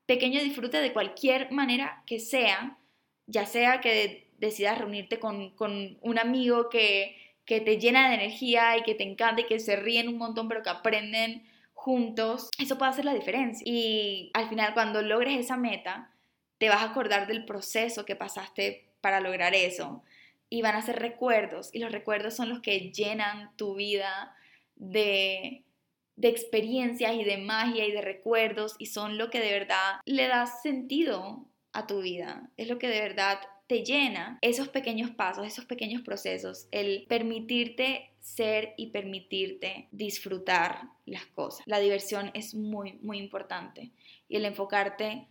pequeño 0.06 0.40
disfrute 0.40 0.80
de 0.80 0.92
cualquier 0.92 1.50
manera 1.50 2.02
que 2.06 2.20
sea, 2.20 2.78
ya 3.26 3.46
sea 3.46 3.80
que 3.80 4.28
decidas 4.38 4.78
reunirte 4.78 5.18
con, 5.18 5.50
con 5.50 5.98
un 6.00 6.18
amigo 6.18 6.68
que, 6.68 7.16
que 7.44 7.60
te 7.60 7.78
llena 7.78 8.08
de 8.08 8.16
energía 8.16 8.76
y 8.76 8.82
que 8.82 8.94
te 8.94 9.04
encanta 9.04 9.42
y 9.42 9.46
que 9.46 9.58
se 9.58 9.76
ríen 9.76 10.08
un 10.08 10.18
montón 10.18 10.48
pero 10.48 10.62
que 10.62 10.70
aprenden 10.70 11.44
juntos, 11.74 12.50
eso 12.58 12.78
puede 12.78 12.90
hacer 12.90 13.04
la 13.04 13.14
diferencia. 13.14 13.62
Y 13.64 14.30
al 14.34 14.48
final 14.48 14.74
cuando 14.74 15.02
logres 15.02 15.38
esa 15.38 15.56
meta, 15.56 16.10
te 16.58 16.68
vas 16.68 16.82
a 16.82 16.90
acordar 16.90 17.26
del 17.26 17.44
proceso 17.44 18.04
que 18.04 18.16
pasaste 18.16 18.85
para 19.00 19.20
lograr 19.20 19.54
eso. 19.54 20.02
Y 20.48 20.62
van 20.62 20.76
a 20.76 20.82
ser 20.82 20.98
recuerdos. 20.98 21.70
Y 21.72 21.78
los 21.78 21.92
recuerdos 21.92 22.34
son 22.34 22.48
los 22.48 22.60
que 22.60 22.92
llenan 22.92 23.50
tu 23.56 23.74
vida 23.74 24.34
de, 24.76 25.64
de 26.16 26.28
experiencias 26.28 27.14
y 27.14 27.24
de 27.24 27.38
magia 27.38 27.86
y 27.86 27.92
de 27.92 28.00
recuerdos. 28.00 28.76
Y 28.78 28.86
son 28.86 29.18
lo 29.18 29.30
que 29.30 29.40
de 29.40 29.52
verdad 29.52 30.00
le 30.04 30.28
da 30.28 30.46
sentido 30.46 31.46
a 31.72 31.86
tu 31.86 32.00
vida. 32.00 32.50
Es 32.56 32.68
lo 32.68 32.78
que 32.78 32.88
de 32.88 33.00
verdad 33.00 33.38
te 33.66 33.84
llena 33.84 34.38
esos 34.42 34.68
pequeños 34.68 35.10
pasos, 35.10 35.46
esos 35.46 35.64
pequeños 35.64 36.02
procesos, 36.02 36.68
el 36.70 37.04
permitirte 37.08 38.10
ser 38.20 38.74
y 38.76 38.88
permitirte 38.88 39.88
disfrutar 39.90 40.82
las 41.04 41.26
cosas. 41.26 41.66
La 41.66 41.80
diversión 41.80 42.30
es 42.34 42.54
muy, 42.54 42.94
muy 43.02 43.18
importante 43.18 43.90
y 44.28 44.36
el 44.36 44.44
enfocarte 44.44 45.26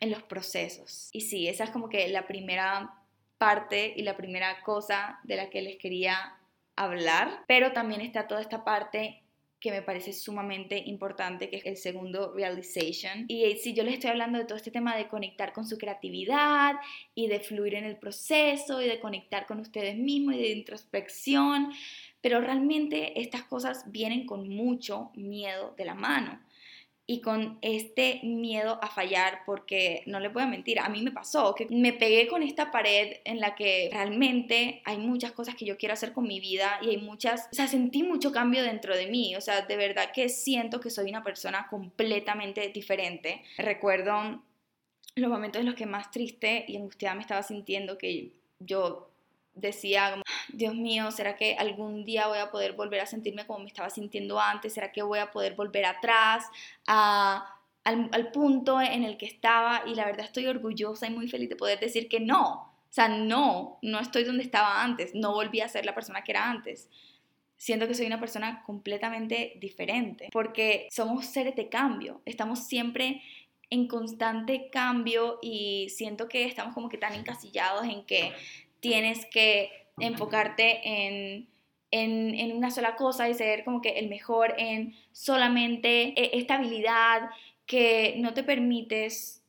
en 0.00 0.10
los 0.10 0.22
procesos. 0.22 1.08
Y 1.12 1.22
sí, 1.22 1.48
esa 1.48 1.64
es 1.64 1.70
como 1.70 1.88
que 1.88 2.08
la 2.08 2.26
primera 2.26 2.92
parte 3.38 3.92
y 3.96 4.02
la 4.02 4.16
primera 4.16 4.62
cosa 4.62 5.20
de 5.24 5.36
la 5.36 5.50
que 5.50 5.62
les 5.62 5.76
quería 5.76 6.38
hablar, 6.76 7.44
pero 7.46 7.72
también 7.72 8.00
está 8.00 8.26
toda 8.26 8.40
esta 8.40 8.64
parte 8.64 9.22
que 9.58 9.70
me 9.70 9.82
parece 9.82 10.12
sumamente 10.12 10.82
importante, 10.86 11.48
que 11.48 11.56
es 11.56 11.66
el 11.66 11.76
segundo 11.76 12.32
realization. 12.34 13.24
Y 13.26 13.56
si 13.56 13.72
yo 13.74 13.84
les 13.84 13.94
estoy 13.94 14.10
hablando 14.10 14.38
de 14.38 14.44
todo 14.44 14.56
este 14.56 14.70
tema 14.70 14.94
de 14.96 15.08
conectar 15.08 15.52
con 15.52 15.66
su 15.66 15.78
creatividad 15.78 16.74
y 17.14 17.26
de 17.28 17.40
fluir 17.40 17.74
en 17.74 17.84
el 17.84 17.96
proceso 17.96 18.82
y 18.82 18.86
de 18.86 19.00
conectar 19.00 19.46
con 19.46 19.60
ustedes 19.60 19.96
mismos 19.96 20.34
y 20.34 20.42
de 20.42 20.52
introspección, 20.52 21.72
pero 22.20 22.40
realmente 22.40 23.20
estas 23.20 23.44
cosas 23.44 23.90
vienen 23.90 24.26
con 24.26 24.48
mucho 24.48 25.10
miedo 25.14 25.74
de 25.78 25.84
la 25.86 25.94
mano 25.94 26.38
y 27.08 27.20
con 27.20 27.58
este 27.62 28.20
miedo 28.24 28.80
a 28.82 28.88
fallar, 28.88 29.42
porque 29.46 30.02
no 30.06 30.18
les 30.18 30.32
voy 30.32 30.42
a 30.42 30.46
mentir, 30.46 30.80
a 30.80 30.88
mí 30.88 31.02
me 31.02 31.12
pasó 31.12 31.54
que 31.54 31.66
me 31.70 31.92
pegué 31.92 32.26
con 32.26 32.42
esta 32.42 32.72
pared 32.72 33.18
en 33.24 33.40
la 33.40 33.54
que 33.54 33.88
realmente 33.92 34.82
hay 34.84 34.98
muchas 34.98 35.30
cosas 35.30 35.54
que 35.54 35.64
yo 35.64 35.78
quiero 35.78 35.92
hacer 35.92 36.12
con 36.12 36.26
mi 36.26 36.40
vida 36.40 36.80
y 36.82 36.90
hay 36.90 36.96
muchas, 36.96 37.48
o 37.52 37.54
sea, 37.54 37.68
sentí 37.68 38.02
mucho 38.02 38.32
cambio 38.32 38.62
dentro 38.64 38.96
de 38.96 39.06
mí, 39.06 39.36
o 39.36 39.40
sea, 39.40 39.62
de 39.62 39.76
verdad 39.76 40.10
que 40.12 40.28
siento 40.28 40.80
que 40.80 40.90
soy 40.90 41.08
una 41.08 41.22
persona 41.22 41.68
completamente 41.70 42.68
diferente. 42.70 43.42
Recuerdo 43.58 44.42
los 45.14 45.30
momentos 45.30 45.60
en 45.60 45.66
los 45.66 45.76
que 45.76 45.86
más 45.86 46.10
triste 46.10 46.64
y 46.66 46.76
angustiada 46.76 47.14
me 47.14 47.22
estaba 47.22 47.42
sintiendo 47.42 47.96
que 47.98 48.32
yo 48.58 49.10
decía, 49.54 50.22
Dios 50.56 50.74
mío, 50.74 51.10
¿será 51.10 51.36
que 51.36 51.54
algún 51.54 52.04
día 52.04 52.28
voy 52.28 52.38
a 52.38 52.50
poder 52.50 52.72
volver 52.72 53.00
a 53.00 53.06
sentirme 53.06 53.46
como 53.46 53.58
me 53.58 53.66
estaba 53.66 53.90
sintiendo 53.90 54.40
antes? 54.40 54.72
¿Será 54.72 54.90
que 54.90 55.02
voy 55.02 55.18
a 55.18 55.30
poder 55.30 55.54
volver 55.54 55.84
atrás 55.84 56.46
a, 56.86 57.60
al, 57.84 58.08
al, 58.12 58.30
punto 58.32 58.80
en 58.80 59.04
el 59.04 59.18
que 59.18 59.26
estaba? 59.26 59.82
Y 59.86 59.94
la 59.94 60.06
verdad 60.06 60.24
estoy 60.24 60.46
orgullosa 60.46 61.06
y 61.06 61.10
muy 61.10 61.28
feliz 61.28 61.50
de 61.50 61.56
poder 61.56 61.78
decir 61.78 62.08
que 62.08 62.20
no. 62.20 62.72
O 62.88 62.92
sea, 62.96 63.08
no, 63.08 63.78
no 63.82 64.00
estoy 64.00 64.24
donde 64.24 64.42
estaba 64.42 64.82
antes, 64.82 65.14
no 65.14 65.32
volví 65.32 65.60
a 65.60 65.68
ser 65.68 65.84
la 65.84 65.94
persona 65.94 66.24
que 66.24 66.32
era 66.32 66.48
antes. 66.48 66.88
Siento 67.58 67.86
que 67.86 67.94
soy 67.94 68.06
una 68.06 68.20
persona 68.20 68.62
completamente 68.64 69.58
diferente, 69.60 70.30
porque 70.32 70.88
somos 70.90 71.26
seres 71.26 71.54
de 71.56 71.68
cambio, 71.68 72.22
estamos 72.24 72.66
siempre 72.66 73.22
en 73.68 73.88
constante 73.88 74.70
cambio 74.70 75.38
y 75.42 75.88
siento 75.90 76.28
que 76.28 76.46
estamos 76.46 76.72
como 76.72 76.88
que 76.88 76.96
tan 76.96 77.12
encasillados 77.12 77.84
en 77.84 78.06
que 78.06 78.32
tienes 78.80 79.26
que 79.26 79.85
enfocarte 79.98 80.80
en, 80.84 81.48
una 82.54 82.70
sola 82.70 82.96
cosa 82.96 83.28
y 83.28 83.34
ser 83.34 83.64
como 83.64 83.80
que 83.80 83.98
el 83.98 84.08
mejor 84.08 84.54
en 84.58 84.94
solamente 85.12 86.08
e, 86.20 86.38
esta 86.38 86.56
habilidad 86.56 87.30
que 87.64 88.16
no 88.18 88.34
te 88.34 88.42
permites 88.42 89.42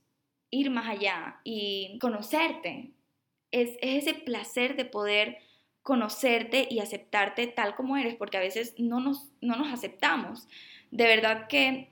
ir 0.49 0.69
más 0.69 0.87
allá 0.87 1.39
y 1.43 1.97
conocerte. 1.99 2.91
Es, 3.51 3.77
ese 3.81 4.13
placer 4.13 4.75
de 4.75 4.85
poder 4.85 5.39
conocerte 5.81 6.67
y 6.69 6.79
aceptarte 6.79 7.47
tal 7.47 7.75
como 7.75 7.97
eres, 7.97 8.15
porque 8.15 8.37
a 8.37 8.41
veces 8.41 8.75
no 8.77 8.99
nos, 8.99 9.29
no 9.41 9.55
nos 9.55 9.71
aceptamos. 9.71 10.47
De 10.91 11.05
verdad 11.05 11.47
que 11.47 11.89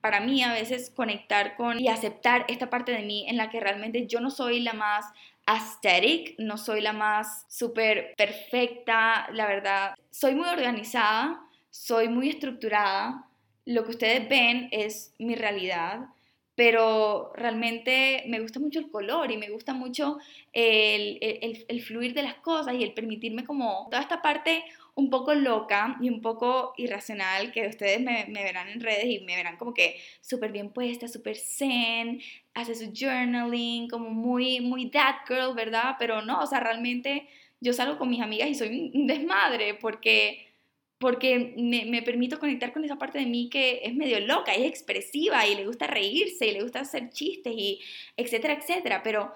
para 0.00 0.20
mí 0.20 0.42
a 0.42 0.52
veces 0.52 0.90
conectar 0.90 1.56
con 1.56 1.80
y 1.80 1.88
aceptar 1.88 2.44
esta 2.48 2.70
parte 2.70 2.92
de 2.92 3.02
mí 3.02 3.26
en 3.28 3.36
la 3.36 3.50
que 3.50 3.60
realmente 3.60 4.06
yo 4.06 4.20
no 4.20 4.30
soy 4.30 4.60
la 4.60 4.72
más 4.72 5.06
aesthetic, 5.46 6.34
no 6.38 6.58
soy 6.58 6.80
la 6.80 6.92
más 6.92 7.46
súper 7.48 8.14
perfecta, 8.16 9.28
la 9.32 9.46
verdad. 9.46 9.94
Soy 10.10 10.34
muy 10.34 10.48
organizada, 10.48 11.40
soy 11.70 12.08
muy 12.08 12.28
estructurada. 12.28 13.28
Lo 13.64 13.84
que 13.84 13.90
ustedes 13.90 14.28
ven 14.28 14.68
es 14.72 15.14
mi 15.18 15.34
realidad, 15.34 16.08
pero 16.56 17.32
realmente 17.34 18.24
me 18.28 18.40
gusta 18.40 18.58
mucho 18.58 18.78
el 18.78 18.90
color 18.90 19.30
y 19.30 19.36
me 19.36 19.50
gusta 19.50 19.74
mucho 19.74 20.18
el, 20.52 21.18
el, 21.20 21.82
fluir 21.82 22.14
de 22.14 22.22
las 22.22 22.36
cosas 22.36 22.74
y 22.74 22.82
el 22.82 22.94
permitirme 22.94 23.44
como 23.44 23.88
toda 23.90 24.02
esta 24.02 24.22
parte 24.22 24.64
un 24.94 25.10
poco 25.10 25.34
loca 25.34 25.98
y 26.00 26.08
un 26.08 26.22
poco 26.22 26.72
irracional, 26.78 27.52
que 27.52 27.68
ustedes 27.68 28.00
me, 28.00 28.24
verán 28.32 28.68
en 28.68 28.80
redes 28.80 29.04
y 29.04 29.20
me 29.20 29.36
verán 29.36 29.58
como 29.58 29.74
que 29.74 30.00
súper 30.22 30.52
bien 30.52 30.70
puesta, 30.70 31.06
súper 31.06 31.36
zen, 31.36 32.20
hace 32.56 32.74
su 32.74 32.90
journaling, 32.90 33.86
como 33.86 34.08
muy, 34.08 34.60
muy 34.60 34.88
that 34.90 35.16
girl, 35.28 35.54
¿verdad? 35.54 35.96
Pero 35.98 36.22
no, 36.22 36.40
o 36.40 36.46
sea, 36.46 36.58
realmente 36.58 37.28
yo 37.60 37.74
salgo 37.74 37.98
con 37.98 38.08
mis 38.08 38.22
amigas 38.22 38.48
y 38.48 38.54
soy 38.54 38.90
un 38.94 39.06
desmadre 39.06 39.74
porque, 39.74 40.48
porque 40.96 41.52
me, 41.58 41.84
me 41.84 42.00
permito 42.00 42.38
conectar 42.38 42.72
con 42.72 42.82
esa 42.82 42.96
parte 42.96 43.18
de 43.18 43.26
mí 43.26 43.50
que 43.50 43.82
es 43.84 43.94
medio 43.94 44.18
loca, 44.20 44.54
es 44.54 44.64
expresiva 44.64 45.46
y 45.46 45.54
le 45.54 45.66
gusta 45.66 45.86
reírse 45.86 46.46
y 46.46 46.52
le 46.52 46.62
gusta 46.62 46.80
hacer 46.80 47.10
chistes 47.10 47.52
y 47.54 47.78
etcétera, 48.16 48.54
etcétera, 48.54 49.02
pero 49.02 49.34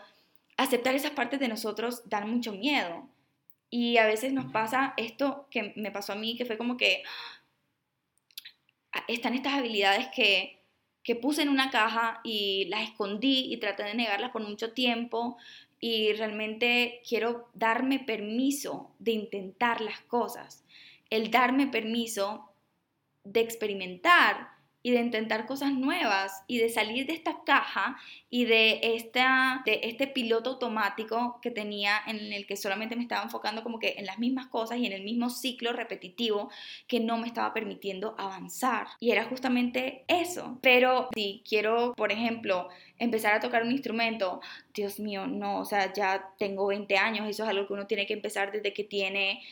aceptar 0.56 0.94
esas 0.94 1.10
partes 1.10 1.40
de 1.40 1.48
nosotros 1.48 2.08
dan 2.08 2.30
mucho 2.30 2.52
miedo. 2.52 3.06
Y 3.68 3.98
a 3.98 4.06
veces 4.06 4.32
nos 4.32 4.50
pasa 4.50 4.94
esto 4.96 5.46
que 5.50 5.74
me 5.76 5.90
pasó 5.90 6.14
a 6.14 6.16
mí, 6.16 6.38
que 6.38 6.46
fue 6.46 6.56
como 6.56 6.78
que 6.78 7.02
ah, 8.92 9.04
están 9.08 9.34
estas 9.34 9.52
habilidades 9.52 10.08
que, 10.08 10.59
que 11.02 11.16
puse 11.16 11.42
en 11.42 11.48
una 11.48 11.70
caja 11.70 12.20
y 12.24 12.66
las 12.66 12.82
escondí 12.82 13.52
y 13.52 13.56
traté 13.58 13.84
de 13.84 13.94
negarlas 13.94 14.30
por 14.30 14.46
mucho 14.46 14.72
tiempo 14.72 15.36
y 15.80 16.12
realmente 16.12 17.00
quiero 17.08 17.48
darme 17.54 17.98
permiso 17.98 18.92
de 18.98 19.12
intentar 19.12 19.80
las 19.80 20.00
cosas, 20.00 20.64
el 21.08 21.30
darme 21.30 21.66
permiso 21.66 22.52
de 23.24 23.40
experimentar 23.40 24.59
y 24.82 24.92
de 24.92 25.00
intentar 25.00 25.46
cosas 25.46 25.72
nuevas 25.72 26.42
y 26.46 26.58
de 26.58 26.68
salir 26.68 27.06
de 27.06 27.12
esta 27.12 27.42
caja 27.44 27.98
y 28.30 28.46
de, 28.46 28.80
esta, 28.94 29.62
de 29.66 29.80
este 29.82 30.06
piloto 30.06 30.50
automático 30.50 31.38
que 31.42 31.50
tenía 31.50 32.00
en 32.06 32.32
el 32.32 32.46
que 32.46 32.56
solamente 32.56 32.96
me 32.96 33.02
estaba 33.02 33.22
enfocando 33.22 33.62
como 33.62 33.78
que 33.78 33.94
en 33.98 34.06
las 34.06 34.18
mismas 34.18 34.46
cosas 34.46 34.78
y 34.78 34.86
en 34.86 34.92
el 34.92 35.02
mismo 35.02 35.28
ciclo 35.28 35.72
repetitivo 35.72 36.50
que 36.86 37.00
no 37.00 37.18
me 37.18 37.26
estaba 37.26 37.52
permitiendo 37.52 38.14
avanzar. 38.18 38.86
Y 39.00 39.10
era 39.10 39.24
justamente 39.24 40.04
eso. 40.08 40.58
Pero 40.62 41.08
si 41.14 41.42
quiero, 41.46 41.92
por 41.94 42.12
ejemplo, 42.12 42.68
empezar 42.98 43.34
a 43.34 43.40
tocar 43.40 43.62
un 43.62 43.72
instrumento, 43.72 44.40
Dios 44.72 44.98
mío, 44.98 45.26
no, 45.26 45.60
o 45.60 45.64
sea, 45.64 45.92
ya 45.92 46.30
tengo 46.38 46.66
20 46.68 46.96
años, 46.96 47.28
eso 47.28 47.42
es 47.42 47.48
algo 47.48 47.66
que 47.66 47.72
uno 47.74 47.86
tiene 47.86 48.06
que 48.06 48.14
empezar 48.14 48.52
desde 48.52 48.72
que 48.72 48.84
tiene 48.84 49.42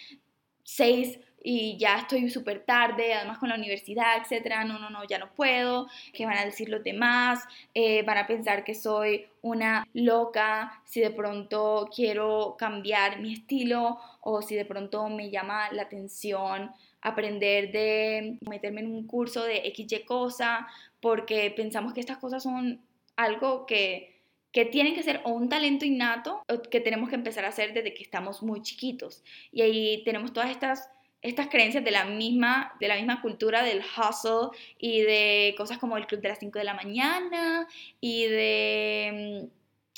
6 0.64 1.18
y 1.43 1.76
ya 1.78 1.99
estoy 1.99 2.28
súper 2.30 2.64
tarde, 2.64 3.14
además 3.14 3.39
con 3.39 3.49
la 3.49 3.55
universidad, 3.55 4.18
etcétera, 4.20 4.64
no, 4.64 4.78
no, 4.78 4.91
no, 4.91 5.05
ya 5.05 5.18
no 5.18 5.32
puedo, 5.34 5.86
¿qué 6.12 6.26
van 6.26 6.39
a 6.39 6.45
decir 6.45 6.68
los 6.68 6.82
demás? 6.82 7.45
Eh, 7.74 8.03
van 8.03 8.18
a 8.18 8.26
pensar 8.26 8.64
que 8.64 8.74
soy 8.74 9.26
una 9.43 9.86
loca 9.95 10.82
si 10.84 11.01
de 11.01 11.11
pronto 11.11 11.89
quiero 11.95 12.57
cambiar 12.59 13.20
mi 13.20 13.32
estilo 13.32 13.99
o 14.20 14.43
si 14.43 14.57
de 14.57 14.64
pronto 14.64 15.09
me 15.09 15.30
llama 15.30 15.70
la 15.72 15.82
atención 15.82 16.72
aprender 17.01 17.70
de 17.70 18.39
meterme 18.49 18.80
en 18.80 18.91
un 18.91 19.07
curso 19.07 19.45
de 19.45 19.72
XY 19.74 20.05
cosa, 20.05 20.66
porque 21.01 21.53
pensamos 21.55 21.95
que 21.95 22.01
estas 22.01 22.18
cosas 22.18 22.43
son 22.43 22.80
algo 23.16 23.66
que 23.66 24.18
que 24.53 24.64
tienen 24.64 24.95
que 24.95 25.03
ser 25.03 25.20
o 25.24 25.30
un 25.30 25.49
talento 25.49 25.84
innato 25.84 26.43
que 26.70 26.80
tenemos 26.80 27.11
que 27.11 27.14
empezar 27.16 27.45
a 27.45 27.49
hacer 27.49 27.74
desde 27.74 27.93
que 27.93 28.03
estamos 28.03 28.43
muy 28.43 28.62
chiquitos. 28.62 29.22
Y 29.53 29.61
ahí 29.62 30.03
tenemos 30.05 30.32
todas 30.32 30.51
estas 30.51 30.91
estas 31.22 31.48
creencias 31.48 31.84
de 31.84 31.90
la 31.90 32.04
misma, 32.04 32.74
de 32.80 32.88
la 32.88 32.96
misma 32.96 33.20
cultura 33.20 33.62
del 33.62 33.80
hustle 33.80 34.56
y 34.78 35.00
de 35.02 35.54
cosas 35.56 35.78
como 35.78 35.96
el 35.96 36.06
club 36.06 36.20
de 36.20 36.28
las 36.28 36.38
5 36.38 36.58
de 36.58 36.64
la 36.64 36.74
mañana 36.74 37.66
y 38.00 38.26
de 38.26 39.48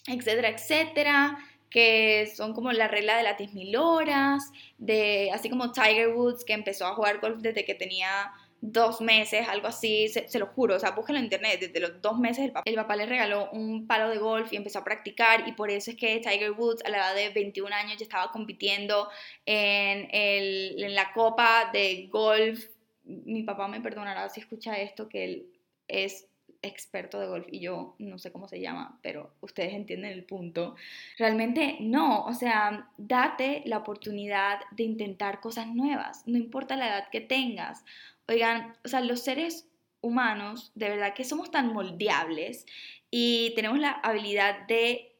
mm, 0.06 0.12
etcétera, 0.12 0.48
etcétera, 0.48 1.38
que 1.68 2.30
son 2.34 2.52
como 2.54 2.72
la 2.72 2.88
regla 2.88 3.16
de 3.16 3.22
las 3.22 3.38
10.000 3.38 3.78
horas, 3.78 4.50
de, 4.78 5.30
así 5.32 5.48
como 5.50 5.72
Tiger 5.72 6.08
Woods 6.08 6.44
que 6.44 6.52
empezó 6.52 6.86
a 6.86 6.94
jugar 6.94 7.20
golf 7.20 7.40
desde 7.40 7.64
que 7.64 7.74
tenía 7.74 8.32
dos 8.61 9.00
meses, 9.00 9.48
algo 9.48 9.68
así, 9.68 10.08
se, 10.08 10.38
lo 10.38 10.46
juro, 10.46 10.76
o 10.76 10.78
sea, 10.78 10.90
búsquenlo 10.90 11.18
en 11.18 11.24
internet, 11.24 11.61
desde 11.61 11.80
los 11.80 12.02
dos 12.02 12.18
meses 12.18 12.44
el 12.44 12.52
papá, 12.52 12.68
el 12.68 12.74
papá 12.74 12.96
le 12.96 13.06
regaló 13.06 13.50
un 13.52 13.86
palo 13.86 14.11
de 14.11 14.18
golf 14.18 14.52
y 14.52 14.56
empezó 14.56 14.80
a 14.80 14.84
practicar 14.84 15.48
y 15.48 15.52
por 15.52 15.70
eso 15.70 15.90
es 15.90 15.96
que 15.96 16.20
Tiger 16.20 16.52
Woods 16.52 16.84
a 16.84 16.90
la 16.90 16.98
edad 16.98 17.14
de 17.14 17.30
21 17.30 17.74
años 17.74 17.96
ya 17.96 18.04
estaba 18.04 18.30
compitiendo 18.30 19.08
en, 19.46 20.08
el, 20.12 20.82
en 20.82 20.94
la 20.94 21.12
copa 21.12 21.70
de 21.72 22.08
golf. 22.11 22.66
Mi 23.04 23.42
papá 23.42 23.66
me 23.66 23.80
perdonará 23.80 24.28
si 24.28 24.40
escucha 24.40 24.78
esto, 24.78 25.08
que 25.08 25.24
él 25.24 25.46
es 25.88 26.26
experto 26.62 27.18
de 27.18 27.26
golf 27.26 27.46
y 27.50 27.61
yo 27.61 27.94
no 27.98 28.18
sé 28.18 28.32
cómo 28.32 28.48
se 28.48 28.61
llama, 28.61 28.98
pero 29.02 29.32
ustedes 29.40 29.72
entienden 29.72 30.12
el 30.12 30.24
punto. 30.24 30.76
Realmente 31.18 31.78
no, 31.80 32.24
o 32.24 32.34
sea, 32.34 32.90
date 32.98 33.62
la 33.64 33.78
oportunidad 33.78 34.61
de 34.72 34.84
intentar 34.84 35.40
cosas 35.40 35.66
nuevas, 35.68 36.22
no 36.26 36.36
importa 36.36 36.76
la 36.76 36.88
edad 36.88 37.08
que 37.11 37.20
tengas. 37.20 37.84
Oigan, 38.30 38.76
o 38.84 38.88
sea, 38.88 39.00
los 39.00 39.20
seres 39.20 39.66
humanos, 40.00 40.70
de 40.76 40.88
verdad 40.88 41.14
que 41.14 41.24
somos 41.24 41.50
tan 41.50 41.72
moldeables 41.72 42.64
y 43.10 43.52
tenemos 43.56 43.80
la 43.80 43.90
habilidad 43.90 44.66
de 44.68 45.10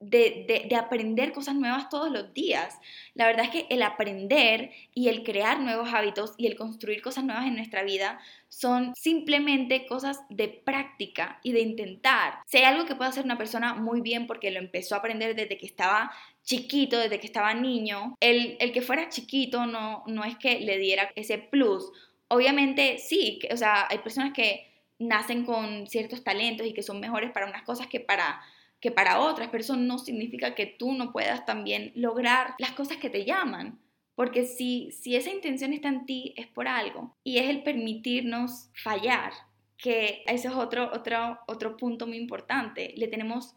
de, 0.00 0.66
de, 0.66 0.76
aprender 0.76 1.30
cosas 1.32 1.54
nuevas 1.54 1.90
todos 1.90 2.10
los 2.10 2.32
días. 2.32 2.78
La 3.14 3.26
verdad 3.26 3.44
es 3.44 3.50
que 3.50 3.66
el 3.68 3.82
aprender 3.82 4.70
y 4.94 5.08
el 5.08 5.22
crear 5.22 5.60
nuevos 5.60 5.92
hábitos 5.92 6.32
y 6.38 6.46
el 6.46 6.56
construir 6.56 7.02
cosas 7.02 7.24
nuevas 7.24 7.46
en 7.46 7.54
nuestra 7.54 7.82
vida 7.82 8.18
son 8.48 8.94
simplemente 8.96 9.86
cosas 9.86 10.20
de 10.30 10.48
práctica 10.48 11.38
y 11.42 11.52
de 11.52 11.60
intentar. 11.60 12.38
Si 12.46 12.56
hay 12.56 12.64
algo 12.64 12.86
que 12.86 12.94
puede 12.94 13.10
hacer 13.10 13.26
una 13.26 13.36
persona 13.36 13.74
muy 13.74 14.00
bien 14.00 14.26
porque 14.26 14.50
lo 14.50 14.58
empezó 14.58 14.94
a 14.94 14.98
aprender 14.98 15.36
desde 15.36 15.58
que 15.58 15.66
estaba 15.66 16.10
chiquito, 16.44 16.98
desde 16.98 17.20
que 17.20 17.26
estaba 17.26 17.52
niño, 17.52 18.16
el, 18.20 18.56
el 18.58 18.72
que 18.72 18.80
fuera 18.80 19.10
chiquito 19.10 19.66
no, 19.66 20.02
no 20.06 20.24
es 20.24 20.38
que 20.38 20.60
le 20.60 20.78
diera 20.78 21.10
ese 21.14 21.36
plus. 21.36 21.92
Obviamente 22.32 22.98
sí, 22.98 23.40
o 23.52 23.56
sea, 23.56 23.88
hay 23.90 23.98
personas 23.98 24.32
que 24.32 24.66
nacen 25.00 25.44
con 25.44 25.88
ciertos 25.88 26.22
talentos 26.22 26.66
y 26.66 26.72
que 26.72 26.82
son 26.82 27.00
mejores 27.00 27.32
para 27.32 27.46
unas 27.46 27.62
cosas 27.62 27.88
que 27.88 27.98
para 27.98 28.40
que 28.80 28.90
para 28.90 29.20
otras, 29.20 29.48
pero 29.50 29.60
eso 29.60 29.76
no 29.76 29.98
significa 29.98 30.54
que 30.54 30.64
tú 30.64 30.92
no 30.92 31.12
puedas 31.12 31.44
también 31.44 31.92
lograr 31.94 32.54
las 32.58 32.70
cosas 32.72 32.96
que 32.96 33.10
te 33.10 33.26
llaman. 33.26 33.78
Porque 34.14 34.44
si, 34.44 34.90
si 34.92 35.16
esa 35.16 35.30
intención 35.30 35.74
está 35.74 35.88
en 35.88 36.06
ti, 36.06 36.32
es 36.36 36.46
por 36.46 36.66
algo. 36.66 37.14
Y 37.22 37.38
es 37.38 37.50
el 37.50 37.62
permitirnos 37.62 38.70
fallar, 38.74 39.32
que 39.76 40.22
ese 40.26 40.48
es 40.48 40.54
otro, 40.54 40.90
otro, 40.94 41.40
otro 41.46 41.76
punto 41.76 42.06
muy 42.06 42.16
importante. 42.16 42.94
Le 42.96 43.08
tenemos 43.08 43.54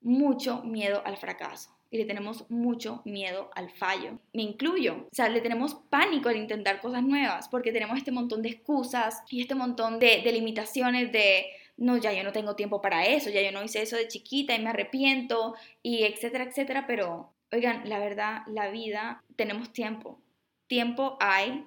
mucho 0.00 0.62
miedo 0.64 1.02
al 1.04 1.18
fracaso 1.18 1.70
y 1.94 1.96
le 1.96 2.06
tenemos 2.06 2.50
mucho 2.50 3.02
miedo 3.04 3.52
al 3.54 3.70
fallo. 3.70 4.18
Me 4.32 4.42
incluyo. 4.42 5.06
O 5.12 5.14
sea, 5.14 5.28
le 5.28 5.40
tenemos 5.40 5.76
pánico 5.90 6.28
al 6.28 6.36
intentar 6.36 6.80
cosas 6.80 7.04
nuevas 7.04 7.48
porque 7.48 7.70
tenemos 7.70 7.96
este 7.96 8.10
montón 8.10 8.42
de 8.42 8.48
excusas 8.48 9.22
y 9.30 9.40
este 9.40 9.54
montón 9.54 10.00
de, 10.00 10.20
de 10.24 10.32
limitaciones 10.32 11.12
de 11.12 11.46
no, 11.76 11.96
ya 11.96 12.12
yo 12.12 12.24
no 12.24 12.32
tengo 12.32 12.56
tiempo 12.56 12.82
para 12.82 13.06
eso, 13.06 13.30
ya 13.30 13.42
yo 13.42 13.52
no 13.52 13.62
hice 13.62 13.80
eso 13.80 13.96
de 13.96 14.08
chiquita 14.08 14.56
y 14.56 14.62
me 14.62 14.70
arrepiento 14.70 15.54
y 15.84 16.02
etcétera, 16.02 16.42
etcétera, 16.42 16.84
pero 16.88 17.32
oigan, 17.52 17.88
la 17.88 18.00
verdad, 18.00 18.42
la 18.48 18.70
vida, 18.70 19.22
tenemos 19.36 19.72
tiempo. 19.72 20.18
Tiempo 20.66 21.16
hay, 21.20 21.64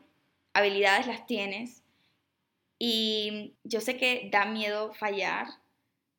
habilidades 0.52 1.08
las 1.08 1.26
tienes 1.26 1.84
y 2.78 3.54
yo 3.64 3.80
sé 3.80 3.96
que 3.96 4.28
da 4.30 4.44
miedo 4.44 4.94
fallar, 4.94 5.48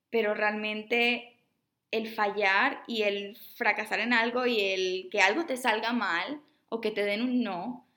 pero 0.09 0.33
realmente 0.33 1.38
el 1.91 2.09
fallar 2.09 2.83
y 2.87 3.03
el 3.03 3.37
fracasar 3.57 4.01
en 4.01 4.13
algo 4.13 4.47
y 4.47 4.61
el 4.61 5.09
que 5.11 5.21
algo 5.21 5.47
te 5.47 5.57
salga 5.57 5.93
mal 5.93 6.41
o 6.69 6.81
que 6.81 6.91
te 6.91 7.05
den 7.05 7.23
un 7.23 7.43
no 7.43 7.89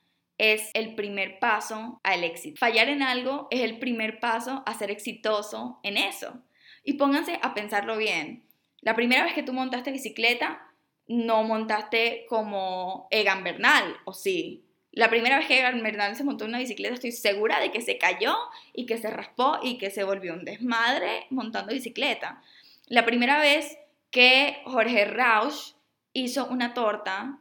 es 0.41 0.71
el 0.73 0.95
primer 0.95 1.37
paso 1.37 1.99
al 2.03 2.23
éxito. 2.23 2.57
Fallar 2.57 2.89
en 2.89 3.03
algo 3.03 3.47
es 3.51 3.61
el 3.61 3.77
primer 3.77 4.19
paso 4.19 4.63
a 4.65 4.73
ser 4.73 4.89
exitoso 4.89 5.79
en 5.83 5.97
eso. 5.97 6.41
Y 6.83 6.93
pónganse 6.93 7.37
a 7.43 7.53
pensarlo 7.53 7.95
bien. 7.95 8.43
La 8.81 8.95
primera 8.95 9.23
vez 9.23 9.35
que 9.35 9.43
tú 9.43 9.53
montaste 9.53 9.91
bicicleta, 9.91 10.67
no 11.07 11.43
montaste 11.43 12.25
como 12.27 13.07
Egan 13.11 13.43
Bernal, 13.43 13.97
¿o 14.05 14.13
sí? 14.13 14.65
La 14.91 15.11
primera 15.11 15.37
vez 15.37 15.45
que 15.45 15.59
Egan 15.59 15.83
Bernal 15.83 16.15
se 16.15 16.23
montó 16.23 16.45
una 16.45 16.57
bicicleta, 16.57 16.95
estoy 16.95 17.11
segura 17.11 17.59
de 17.59 17.71
que 17.71 17.81
se 17.81 17.99
cayó 17.99 18.35
y 18.73 18.87
que 18.87 18.97
se 18.97 19.11
raspó 19.11 19.59
y 19.61 19.77
que 19.77 19.91
se 19.91 20.03
volvió 20.03 20.33
un 20.33 20.43
desmadre 20.43 21.27
montando 21.29 21.71
bicicleta. 21.71 22.41
La 22.87 23.05
primera 23.05 23.39
vez 23.39 23.77
que 24.11 24.61
Jorge 24.65 25.05
Rausch 25.05 25.73
hizo 26.13 26.45
una 26.47 26.73
torta, 26.73 27.39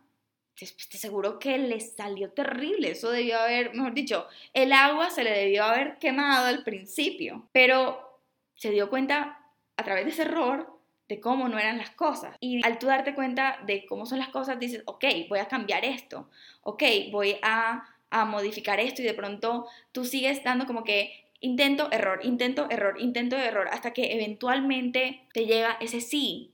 te 0.54 0.98
seguro 0.98 1.38
que 1.38 1.58
le 1.58 1.80
salió 1.80 2.30
terrible. 2.30 2.90
Eso 2.90 3.10
debió 3.10 3.40
haber, 3.40 3.74
mejor 3.74 3.94
dicho, 3.94 4.26
el 4.52 4.72
agua 4.72 5.10
se 5.10 5.24
le 5.24 5.30
debió 5.30 5.64
haber 5.64 5.98
quemado 5.98 6.46
al 6.46 6.64
principio. 6.64 7.48
Pero 7.52 8.20
se 8.54 8.70
dio 8.70 8.90
cuenta 8.90 9.38
a 9.76 9.84
través 9.84 10.04
de 10.04 10.10
ese 10.10 10.22
error 10.22 10.78
de 11.08 11.18
cómo 11.18 11.48
no 11.48 11.58
eran 11.58 11.78
las 11.78 11.90
cosas. 11.90 12.36
Y 12.40 12.64
al 12.64 12.78
tú 12.78 12.86
darte 12.86 13.14
cuenta 13.14 13.58
de 13.66 13.84
cómo 13.86 14.06
son 14.06 14.18
las 14.18 14.28
cosas, 14.28 14.60
dices, 14.60 14.82
ok, 14.84 15.04
voy 15.28 15.40
a 15.40 15.48
cambiar 15.48 15.84
esto. 15.84 16.30
Ok, 16.62 16.82
voy 17.10 17.36
a, 17.42 17.88
a 18.10 18.24
modificar 18.26 18.78
esto. 18.78 19.02
Y 19.02 19.06
de 19.06 19.14
pronto 19.14 19.66
tú 19.92 20.04
sigues 20.04 20.44
dando 20.44 20.66
como 20.66 20.84
que 20.84 21.30
intento, 21.40 21.88
error, 21.90 22.20
intento, 22.22 22.68
error, 22.70 23.00
intento, 23.00 23.36
error, 23.36 23.68
hasta 23.72 23.92
que 23.92 24.12
eventualmente 24.12 25.26
te 25.32 25.46
llega 25.46 25.78
ese 25.80 26.00
sí. 26.00 26.52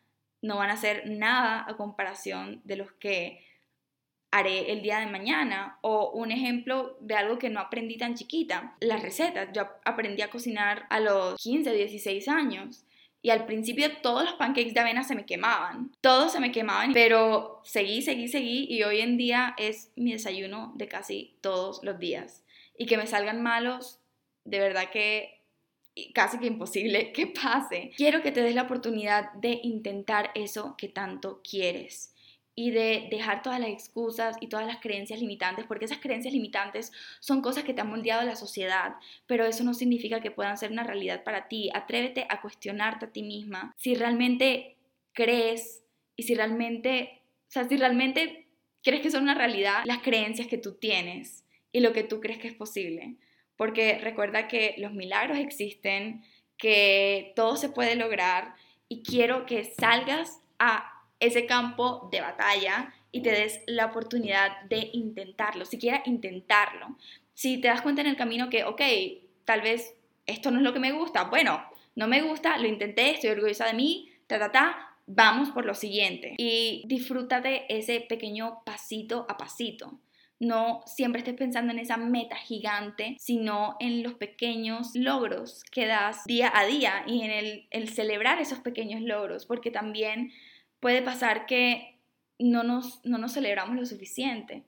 no 0.43 0.59
van 0.59 0.71
a 0.71 0.77
ser 0.77 1.09
nada 1.09 1.65
a 1.67 1.77
comparación 1.77 2.61
de 2.65 2.77
los 2.77 2.93
que 2.93 3.45
haré 4.31 4.73
el 4.73 4.83
día 4.83 5.01
de 5.01 5.07
mañana. 5.07 5.79
O 5.81 6.11
un 6.11 6.31
ejemplo 6.31 6.99
de 7.01 7.15
algo 7.15 7.39
que 7.39 7.49
no 7.49 7.61
aprendí 7.61 7.97
tan 7.97 8.15
chiquita, 8.15 8.77
las 8.81 9.03
recetas. 9.03 9.49
Yo 9.55 9.67
aprendí 9.85 10.23
a 10.23 10.31
cocinar 10.31 10.87
a 10.91 11.01
los 11.01 11.37
15, 11.37 11.73
16 11.73 12.29
años. 12.29 12.85
Y 13.21 13.31
al 13.31 13.47
principio 13.47 13.89
todos 14.01 14.25
los 14.25 14.35
pancakes 14.35 14.73
de 14.75 14.81
avena 14.81 15.03
se 15.03 15.15
me 15.15 15.27
quemaban, 15.27 15.93
todos 16.01 16.33
se 16.33 16.41
me 16.41 16.53
quemaban, 16.53 16.93
pero 16.93 17.61
seguí, 17.65 18.03
seguí, 18.03 18.29
seguí 18.29 18.67
y 18.69 18.85
hoy 18.85 19.01
en 19.01 19.17
día 19.17 19.55
es 19.59 19.91
mi 19.97 20.13
desayuno 20.13 20.73
de 20.77 20.87
casi 20.89 21.37
todos 21.41 21.81
los 21.83 21.99
días. 21.99 22.45
Y 22.77 22.87
que 22.87 22.97
me 22.97 23.07
salgan 23.09 23.43
malos, 23.43 24.01
de 24.45 24.61
verdad 24.61 24.91
que 24.91 25.43
casi 26.15 26.39
que 26.39 26.47
imposible 26.47 27.13
que 27.15 27.27
pase. 27.27 27.91
Quiero 27.97 28.23
que 28.23 28.31
te 28.31 28.43
des 28.43 28.55
la 28.55 28.63
oportunidad 28.63 29.33
de 29.33 29.61
intentar 29.63 30.31
eso 30.35 30.77
que 30.79 30.89
tanto 30.89 31.41
quieres 31.43 32.15
y 32.59 32.73
de 32.73 33.07
dejar 33.09 33.43
todas 33.43 33.61
las 33.61 33.71
excusas 33.71 34.37
y 34.41 34.49
todas 34.49 34.67
las 34.67 34.79
creencias 34.79 35.21
limitantes, 35.21 35.65
porque 35.65 35.85
esas 35.85 35.99
creencias 35.99 36.35
limitantes 36.35 36.91
son 37.21 37.41
cosas 37.41 37.63
que 37.63 37.73
te 37.73 37.83
han 37.83 37.89
moldeado 37.89 38.25
la 38.25 38.35
sociedad, 38.35 38.97
pero 39.29 39.47
eso 39.47 39.63
no 39.63 39.75
significa 39.75 40.21
que 40.21 40.33
puedan 40.33 40.59
ser 40.59 40.73
una 40.73 40.83
realidad 40.83 41.23
para 41.23 41.47
ti. 41.47 41.71
Atrévete 41.73 42.27
a 42.29 42.41
cuestionarte 42.41 43.07
a 43.07 43.13
ti 43.13 43.23
misma 43.23 43.77
si 43.77 43.95
realmente 43.95 44.75
crees 45.13 45.85
y 46.17 46.25
si 46.25 46.35
realmente, 46.35 47.23
o 47.47 47.53
sea, 47.53 47.69
si 47.69 47.77
realmente 47.77 48.49
crees 48.83 49.03
que 49.03 49.13
son 49.13 49.23
una 49.23 49.35
realidad 49.35 49.85
las 49.85 50.03
creencias 50.03 50.49
que 50.49 50.59
tú 50.59 50.73
tienes 50.73 51.45
y 51.71 51.79
lo 51.79 51.93
que 51.93 52.03
tú 52.03 52.19
crees 52.21 52.41
que 52.41 52.49
es 52.49 52.55
posible. 52.55 53.19
Porque 53.57 54.01
recuerda 54.01 54.49
que 54.49 54.75
los 54.79 54.93
milagros 54.93 55.39
existen, 55.39 56.25
que 56.57 57.35
todo 57.37 57.57
se 57.57 57.69
puede 57.69 57.95
lograr 57.95 58.57
y 58.89 59.05
quiero 59.05 59.47
que 59.47 59.63
salgas 59.63 60.41
a 60.59 60.98
ese 61.21 61.47
campo 61.47 62.09
de 62.13 62.21
batalla 62.21 62.93
y 63.11 63.23
te 63.23 63.31
des 63.31 63.61
la 63.67 63.87
oportunidad 63.87 64.63
de 64.69 64.91
intentarlo, 64.93 65.65
siquiera 65.65 66.03
intentarlo. 66.05 66.97
Si 67.35 67.61
te 67.61 67.69
das 67.69 67.83
cuenta 67.83 68.01
en 68.01 68.09
el 68.09 68.17
camino 68.17 68.51
que, 68.51 68.65
ok, 68.65 68.83
tal 69.45 69.63
vez 69.63 69.95
esto 70.27 70.51
no 70.51 70.59
es 70.59 70.63
lo 70.63 70.73
que 70.73 70.81
me 70.81 70.93
gusta, 70.93 71.25
bueno, 71.25 71.63
no 71.97 72.07
me 72.07 72.23
gusta, 72.23 72.59
lo 72.59 72.69
intenté, 72.69 73.11
estoy 73.11 73.31
orgullosa 73.31 73.67
de 73.67 73.75
mí, 73.75 74.11
ta, 74.27 74.39
ta, 74.39 74.53
ta, 74.53 74.97
vamos 75.07 75.51
por 75.51 75.65
lo 75.65 75.75
siguiente. 75.75 76.35
Y 76.39 76.83
disfrútate 76.87 77.65
ese 77.69 78.01
pequeño 78.01 78.63
pasito 78.65 79.27
a 79.29 79.37
pasito. 79.37 79.99
No 80.41 80.83
siempre 80.87 81.21
estés 81.21 81.35
pensando 81.35 81.73
en 81.73 81.81
esa 81.81 81.97
meta 81.97 82.37
gigante, 82.37 83.17
sino 83.19 83.77
en 83.81 84.05
los 84.05 84.15
pequeños 84.15 84.91
logros 84.95 85.65
que 85.73 85.87
das 85.87 86.23
día 86.27 86.53
a 86.55 86.65
día 86.65 87.03
y 87.09 87.23
en 87.23 87.33
el, 87.33 87.67
el 87.71 87.89
celebrar 87.89 88.41
esos 88.41 88.61
pequeños 88.61 89.01
logros, 89.01 89.47
porque 89.47 89.73
también 89.73 90.31
puede 90.81 91.03
pasar 91.03 91.47
que 91.47 91.99
no 92.39 92.63
nos, 92.63 93.05
no 93.05 93.19
nos 93.19 93.33
celebramos 93.33 93.77
lo 93.77 93.87
suficiente. 93.87 94.63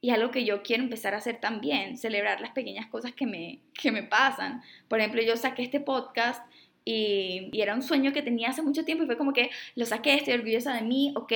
Y 0.00 0.10
algo 0.10 0.32
que 0.32 0.44
yo 0.44 0.62
quiero 0.62 0.82
empezar 0.82 1.14
a 1.14 1.18
hacer 1.18 1.40
también, 1.40 1.96
celebrar 1.96 2.40
las 2.40 2.50
pequeñas 2.50 2.88
cosas 2.88 3.12
que 3.12 3.26
me, 3.26 3.60
que 3.80 3.92
me 3.92 4.02
pasan. 4.02 4.62
Por 4.88 4.98
ejemplo, 4.98 5.22
yo 5.22 5.36
saqué 5.36 5.62
este 5.62 5.78
podcast 5.78 6.44
y, 6.84 7.50
y, 7.52 7.60
era 7.60 7.74
un 7.74 7.82
sueño 7.82 8.12
que 8.12 8.22
tenía 8.22 8.50
hace 8.50 8.62
mucho 8.62 8.84
tiempo 8.84 9.04
y 9.04 9.06
fue 9.06 9.16
como 9.16 9.32
que 9.32 9.50
lo 9.76 9.86
saqué, 9.86 10.14
estoy 10.14 10.34
orgullosa 10.34 10.74
de 10.74 10.82
mí, 10.82 11.12
ok, 11.14 11.32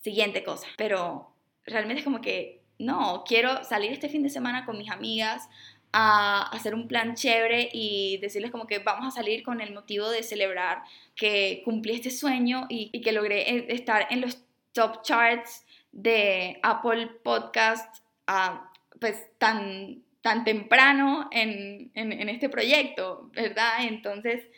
siguiente 0.00 0.42
cosa. 0.42 0.66
Pero 0.78 1.34
realmente 1.66 2.00
es 2.00 2.04
como 2.04 2.22
que, 2.22 2.62
no, 2.78 3.24
quiero 3.26 3.62
salir 3.64 3.92
este 3.92 4.08
fin 4.08 4.22
de 4.22 4.30
semana 4.30 4.64
con 4.64 4.78
mis 4.78 4.90
amigas 4.90 5.48
a 5.96 6.42
hacer 6.48 6.74
un 6.74 6.88
plan 6.88 7.14
chévere 7.14 7.70
y 7.72 8.18
decirles 8.18 8.50
como 8.50 8.66
que 8.66 8.80
vamos 8.80 9.06
a 9.06 9.12
salir 9.12 9.44
con 9.44 9.60
el 9.60 9.72
motivo 9.72 10.10
de 10.10 10.24
celebrar 10.24 10.82
que 11.14 11.62
cumplí 11.64 11.94
este 11.94 12.10
sueño 12.10 12.66
y, 12.68 13.00
que 13.00 13.12
logré 13.12 13.48
eh, 13.48 13.66
estar 13.68 14.08
en 14.10 14.20
los 14.20 14.42
top 14.72 15.02
charts 15.02 15.64
de 15.92 16.58
Apple 16.64 17.06
Podcast 17.22 18.02
ah, 18.26 18.72
pues 19.00 19.24
tan, 19.38 20.02
tan 20.20 20.42
temprano 20.42 21.28
en, 21.30 21.92
en 21.94 22.28
este 22.28 22.48
proyecto, 22.48 23.30
¿verdad? 23.32 23.84
Entonces, 23.86 24.48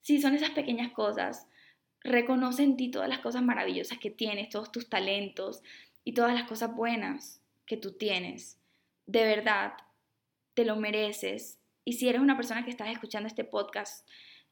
sí, 0.00 0.20
son 0.20 0.34
esas 0.34 0.50
pequeñas 0.50 0.90
cosas. 0.90 1.46
Reconoce 2.02 2.64
en 2.64 2.76
ti 2.76 2.90
todas 2.90 3.08
las 3.08 3.20
cosas 3.20 3.42
maravillosas 3.42 3.98
que 3.98 4.10
tienes, 4.10 4.48
todos 4.48 4.72
tus 4.72 4.88
talentos 4.88 5.62
y 6.02 6.14
todas 6.14 6.34
las 6.34 6.48
cosas 6.48 6.74
buenas 6.74 7.40
que 7.66 7.76
tú 7.76 7.92
tienes. 7.92 8.58
De 9.06 9.24
verdad, 9.24 9.74
te 10.54 10.64
lo 10.64 10.76
mereces. 10.76 11.58
Y 11.84 11.94
si 11.94 12.08
eres 12.08 12.20
una 12.20 12.36
persona 12.36 12.64
que 12.64 12.70
estás 12.70 12.88
escuchando 12.88 13.26
este 13.26 13.44
podcast, 13.44 14.08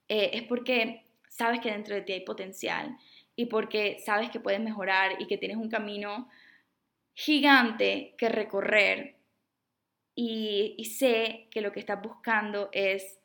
eh, 0.08 0.30
es 0.34 0.42
porque 0.44 1.06
sabes 1.28 1.60
que 1.60 1.70
dentro 1.70 1.94
de 1.94 2.02
ti 2.02 2.12
hay 2.12 2.20
potencial 2.20 2.96
y 3.36 3.46
porque 3.46 3.98
sabes 4.04 4.30
que 4.30 4.40
puedes 4.40 4.60
mejorar 4.60 5.20
y 5.20 5.26
que 5.26 5.38
tienes 5.38 5.56
un 5.56 5.70
camino 5.70 6.28
gigante 7.14 8.14
que 8.18 8.28
recorrer. 8.28 9.16
Y, 10.14 10.84
sé 10.98 11.48
que 11.50 11.62
lo 11.62 11.72
que 11.72 11.80
estás 11.80 12.02
buscando 12.02 12.68
es 12.72 13.20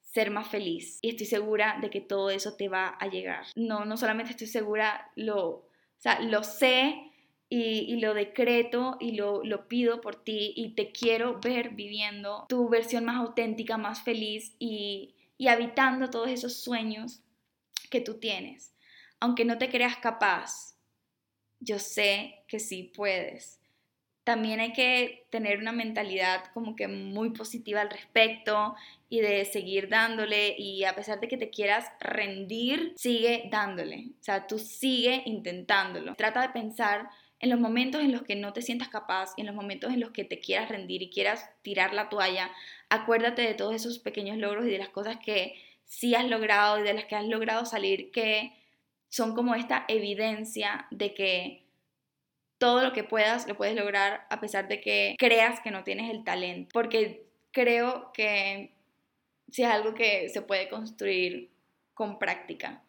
ser 0.00 0.30
más 0.30 0.48
feliz. 0.48 0.98
Y 1.02 1.10
estoy 1.10 1.26
segura 1.26 1.78
de 1.82 1.90
que 1.90 2.00
todo 2.00 2.30
eso 2.30 2.56
te 2.56 2.68
va 2.68 2.88
a 2.88 3.08
llegar. 3.08 3.44
No, 3.56 3.84
no 3.84 3.98
solamente 3.98 4.30
estoy 4.30 4.46
segura, 4.46 5.10
lo, 5.16 5.68
lo 6.20 6.44
sé 6.44 7.07
y, 7.50 7.96
lo 8.00 8.14
decreto 8.14 8.96
y 9.00 9.12
lo, 9.12 9.42
lo, 9.42 9.68
pido 9.68 10.00
por 10.00 10.22
ti 10.22 10.52
y 10.54 10.74
te 10.74 10.92
quiero 10.92 11.40
ver 11.40 11.70
viviendo 11.70 12.44
tu 12.48 12.68
versión 12.68 13.06
más 13.06 13.16
auténtica, 13.16 13.78
más 13.78 14.02
feliz 14.02 14.54
y, 14.58 15.14
y 15.38 15.48
habitando 15.48 16.10
todos 16.10 16.28
esos 16.28 16.54
sueños 16.60 17.22
que 17.90 18.00
tú 18.00 18.18
tienes. 18.18 18.74
Aunque 19.20 19.44
no 19.44 19.56
te 19.56 19.70
creas 19.70 19.96
capaz, 19.96 20.76
yo 21.60 21.78
sé 21.78 22.44
que 22.46 22.60
sí 22.60 22.92
puedes. 22.94 23.58
También 24.24 24.60
hay 24.60 24.74
que 24.74 25.26
tener 25.30 25.58
una 25.58 25.72
mentalidad 25.72 26.44
como 26.52 26.76
que 26.76 26.86
muy 26.86 27.30
positiva 27.30 27.80
al 27.80 27.88
respecto 27.88 28.76
y 29.08 29.20
de 29.20 29.46
seguir 29.46 29.88
dándole 29.88 30.54
y 30.58 30.84
a 30.84 30.94
pesar 30.94 31.18
de 31.18 31.28
que 31.28 31.38
te 31.38 31.48
quieras 31.48 31.86
rendir, 31.98 32.92
sigue 32.94 33.48
dándole. 33.50 34.10
O 34.20 34.22
sea, 34.22 34.46
tú 34.46 34.58
sigue 34.58 35.22
intentándolo. 35.24 36.14
Trata 36.14 36.42
de 36.42 36.50
pensar 36.50 37.08
en 37.40 37.50
los 37.50 37.60
momentos 37.60 38.00
en 38.00 38.12
los 38.12 38.22
que 38.22 38.34
no 38.34 38.52
te 38.52 38.62
sientas 38.62 38.88
capaz 38.88 39.32
en 39.36 39.46
los 39.46 39.54
momentos 39.54 39.92
en 39.92 40.00
los 40.00 40.10
que 40.10 40.24
te 40.24 40.40
quieras 40.40 40.68
rendir 40.68 41.02
y 41.02 41.10
quieras 41.10 41.48
tirar 41.62 41.94
la 41.94 42.08
toalla, 42.08 42.50
acuérdate 42.88 43.42
de 43.42 43.54
todos 43.54 43.74
esos 43.74 43.98
pequeños 43.98 44.36
logros 44.38 44.66
y 44.66 44.70
de 44.70 44.78
las 44.78 44.88
cosas 44.88 45.18
que 45.24 45.54
sí 45.84 46.14
has 46.14 46.26
logrado 46.28 46.78
y 46.78 46.82
de 46.82 46.94
las 46.94 47.04
que 47.04 47.16
has 47.16 47.26
logrado 47.26 47.64
salir 47.64 48.10
que 48.10 48.52
son 49.08 49.34
como 49.34 49.54
esta 49.54 49.84
evidencia 49.88 50.86
de 50.90 51.14
que 51.14 51.64
todo 52.58 52.82
lo 52.82 52.92
que 52.92 53.04
puedas 53.04 53.46
lo 53.46 53.56
puedes 53.56 53.76
lograr 53.76 54.26
a 54.30 54.40
pesar 54.40 54.68
de 54.68 54.80
que 54.80 55.14
creas 55.18 55.60
que 55.60 55.70
no 55.70 55.84
tienes 55.84 56.10
el 56.10 56.24
talento, 56.24 56.70
porque 56.72 57.24
creo 57.52 58.10
que 58.12 58.72
sí 59.50 59.62
es 59.62 59.68
algo 59.70 59.94
que 59.94 60.28
se 60.28 60.42
puede 60.42 60.68
construir 60.68 61.50
con 61.94 62.18
práctica. 62.18 62.82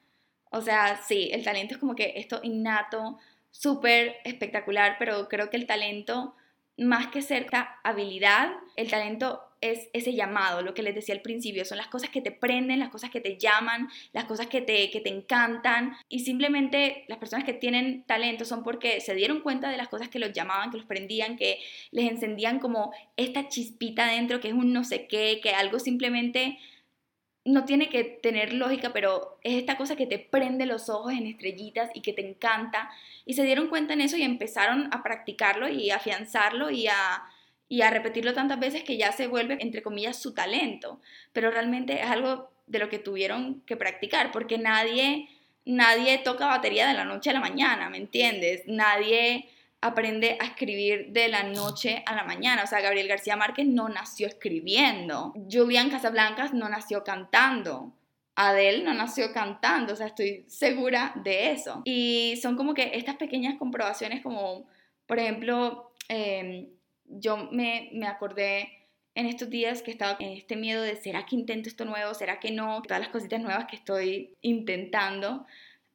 O 0.51 0.61
sea, 0.61 1.01
sí, 1.07 1.29
el 1.31 1.43
talento 1.43 1.75
es 1.75 1.79
como 1.79 1.95
que 1.95 2.13
esto 2.15 2.39
innato, 2.43 3.19
súper 3.51 4.17
espectacular, 4.23 4.97
pero 4.99 5.27
creo 5.27 5.49
que 5.49 5.57
el 5.57 5.65
talento, 5.65 6.35
más 6.77 7.07
que 7.07 7.21
ser 7.21 7.47
habilidad, 7.83 8.51
el 8.75 8.89
talento 8.89 9.41
es 9.61 9.89
ese 9.93 10.13
llamado, 10.13 10.61
lo 10.61 10.73
que 10.73 10.83
les 10.83 10.95
decía 10.95 11.13
al 11.13 11.21
principio, 11.21 11.65
son 11.65 11.77
las 11.77 11.87
cosas 11.87 12.09
que 12.09 12.21
te 12.21 12.31
prenden, 12.31 12.79
las 12.79 12.89
cosas 12.89 13.09
que 13.09 13.19
te 13.19 13.37
llaman, 13.37 13.89
las 14.13 14.25
cosas 14.25 14.47
que 14.47 14.61
te, 14.61 14.89
que 14.89 15.01
te 15.01 15.09
encantan 15.09 15.97
y 16.07 16.19
simplemente 16.19 17.03
las 17.07 17.17
personas 17.17 17.45
que 17.45 17.53
tienen 17.53 18.03
talento 18.03 18.45
son 18.45 18.63
porque 18.63 19.01
se 19.01 19.15
dieron 19.15 19.41
cuenta 19.41 19.69
de 19.69 19.77
las 19.77 19.89
cosas 19.89 20.07
que 20.07 20.19
los 20.19 20.31
llamaban, 20.31 20.71
que 20.71 20.77
los 20.77 20.85
prendían, 20.85 21.35
que 21.35 21.59
les 21.91 22.09
encendían 22.09 22.59
como 22.59 22.93
esta 23.17 23.49
chispita 23.49 24.07
dentro, 24.07 24.39
que 24.39 24.49
es 24.49 24.53
un 24.53 24.71
no 24.71 24.83
sé 24.83 25.07
qué, 25.07 25.39
que 25.43 25.51
algo 25.51 25.79
simplemente 25.79 26.57
no 27.49 27.65
tiene 27.65 27.89
que 27.89 28.03
tener 28.03 28.53
lógica, 28.53 28.91
pero 28.93 29.39
es 29.43 29.55
esta 29.55 29.75
cosa 29.75 29.95
que 29.95 30.05
te 30.05 30.19
prende 30.19 30.65
los 30.65 30.87
ojos 30.89 31.13
en 31.13 31.25
estrellitas 31.25 31.89
y 31.95 32.01
que 32.01 32.13
te 32.13 32.27
encanta. 32.27 32.91
Y 33.25 33.33
se 33.33 33.43
dieron 33.43 33.69
cuenta 33.69 33.93
en 33.93 34.01
eso 34.01 34.17
y 34.17 34.23
empezaron 34.23 34.87
a 34.91 35.01
practicarlo 35.01 35.67
y 35.67 35.89
a 35.89 35.95
afianzarlo 35.95 36.69
y 36.69 36.87
a, 36.87 37.23
y 37.67 37.81
a 37.81 37.89
repetirlo 37.89 38.33
tantas 38.33 38.59
veces 38.59 38.83
que 38.83 38.97
ya 38.97 39.11
se 39.11 39.27
vuelve, 39.27 39.57
entre 39.61 39.81
comillas, 39.81 40.21
su 40.21 40.33
talento. 40.33 41.01
Pero 41.33 41.49
realmente 41.49 41.99
es 42.01 42.07
algo 42.07 42.51
de 42.67 42.79
lo 42.79 42.89
que 42.89 42.99
tuvieron 42.99 43.61
que 43.61 43.75
practicar, 43.75 44.31
porque 44.31 44.59
nadie, 44.59 45.27
nadie 45.65 46.19
toca 46.19 46.45
batería 46.45 46.87
de 46.87 46.93
la 46.93 47.05
noche 47.05 47.31
a 47.31 47.33
la 47.33 47.39
mañana, 47.39 47.89
¿me 47.89 47.97
entiendes? 47.97 48.61
Nadie 48.67 49.49
aprende 49.81 50.37
a 50.39 50.45
escribir 50.45 51.11
de 51.11 51.27
la 51.29 51.43
noche 51.43 52.03
a 52.05 52.15
la 52.15 52.23
mañana. 52.23 52.63
O 52.63 52.67
sea, 52.67 52.81
Gabriel 52.81 53.07
García 53.07 53.35
Márquez 53.35 53.65
no 53.65 53.89
nació 53.89 54.27
escribiendo. 54.27 55.33
Julián 55.49 55.89
Casablancas 55.89 56.53
no 56.53 56.67
nació 56.69 57.03
cantando. 57.03 57.93
Adele 58.35 58.83
no 58.83 58.93
nació 58.93 59.33
cantando, 59.33 59.91
o 59.91 59.95
sea, 59.97 60.07
estoy 60.07 60.45
segura 60.47 61.11
de 61.25 61.51
eso. 61.51 61.81
Y 61.83 62.39
son 62.41 62.55
como 62.55 62.73
que 62.73 62.91
estas 62.93 63.17
pequeñas 63.17 63.57
comprobaciones 63.57 64.23
como, 64.23 64.65
por 65.07 65.19
ejemplo, 65.19 65.91
em, 66.07 66.67
yo 67.03 67.49
me, 67.51 67.89
me 67.91 68.07
acordé 68.07 68.69
en 69.13 69.25
estos 69.25 69.49
días 69.49 69.81
que 69.81 69.91
estaba 69.91 70.15
en 70.21 70.37
este 70.37 70.55
miedo 70.55 70.81
de, 70.81 70.95
¿será 70.95 71.25
que 71.25 71.35
intento 71.35 71.67
esto 71.67 71.83
nuevo? 71.83 72.13
¿Será 72.13 72.39
que 72.39 72.51
no? 72.51 72.81
Todas 72.81 73.01
las 73.01 73.09
cositas 73.09 73.41
nuevas 73.41 73.65
que 73.65 73.75
estoy 73.75 74.37
intentando 74.41 75.45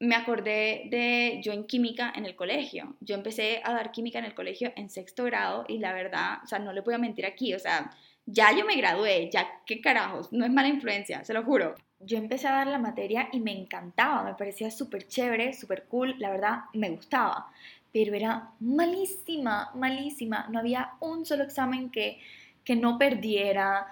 me 0.05 0.17
acordé 0.17 0.89
de 0.91 1.41
yo 1.43 1.53
en 1.53 1.65
química 1.65 2.13
en 2.15 2.27
el 2.27 2.37
colegio. 2.37 2.97
Yo 3.01 3.15
empecé 3.15 3.61
a 3.65 3.73
dar 3.73 3.93
química 3.93 4.19
en 4.19 4.25
el 4.25 4.35
colegio 4.35 4.73
en 4.77 4.91
sexto 4.91 5.25
grado 5.25 5.65
y 5.69 5.79
la 5.79 5.93
verdad, 5.93 6.39
o 6.45 6.47
sea, 6.47 6.59
no 6.59 6.73
le 6.73 6.81
voy 6.81 6.95
a 6.95 6.99
mentir 6.99 7.27
aquí, 7.27 7.55
o 7.55 7.59
sea, 7.59 7.91
ya 8.27 8.57
yo 8.57 8.65
me 8.65 8.77
gradué, 8.77 9.31
ya 9.31 9.47
qué 9.67 9.81
carajos, 9.81 10.33
no 10.33 10.45
es 10.45 10.51
mala 10.51 10.69
influencia, 10.69 11.25
se 11.25 11.35
lo 11.35 11.43
juro. 11.45 11.75
yo 12.01 12.19
empecé 12.19 12.49
a 12.49 12.53
dar 12.53 12.67
la 12.67 12.79
materia 12.79 13.29
y 13.33 13.41
me 13.41 13.53
encantaba, 13.53 14.25
me 14.25 14.35
parecía 14.35 14.71
súper 14.71 15.07
chévere, 15.09 15.55
súper 15.55 15.85
cool, 15.85 16.17
la 16.19 16.31
verdad 16.31 16.65
me 16.75 16.91
gustaba, 16.91 17.51
pero 17.93 18.15
era 18.15 18.51
malísima, 18.61 19.71
malísima, 19.75 20.47
no 20.51 20.59
había 20.59 20.93
un 21.01 21.25
solo 21.25 21.45
examen 21.45 21.91
que, 21.91 22.19
que 22.65 22.77
no 22.77 22.99
perdiera, 22.99 23.87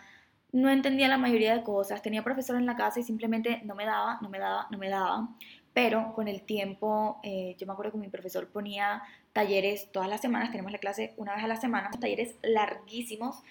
no 0.53 0.69
entendía 0.69 1.09
la 1.09 1.17
mayoría 1.17 1.57
de 1.57 1.63
cosas, 1.63 2.03
tenía 2.03 2.23
profesor 2.23 2.57
en 2.57 2.67
la 2.67 2.77
casa 2.77 3.01
y 3.01 3.03
simplemente 3.03 3.63
no 3.65 3.75
me 3.75 3.87
daba, 3.87 4.19
no 4.21 4.29
me 4.29 4.39
daba, 4.39 4.67
no 4.71 4.79
me 4.79 4.91
daba. 4.91 5.29
Pero 5.75 6.13
con 6.15 6.29
el 6.29 6.43
tiempo, 6.43 7.19
eh, 7.23 7.57
yo 7.59 7.67
me 7.67 7.73
acuerdo 7.73 7.93
que 7.93 7.99
mi 7.99 8.09
profesor 8.09 8.49
ponía 8.49 9.03
talleres 9.33 9.91
todas 9.91 10.09
las 10.09 10.21
semanas, 10.21 10.51
tenemos 10.51 10.73
la 10.73 10.79
clase 10.79 11.15
una 11.17 11.35
vez 11.35 11.45
a 11.45 11.49
la 11.49 11.57
semana, 11.57 11.91
talleres 11.99 12.37
larguísimos 12.43 13.43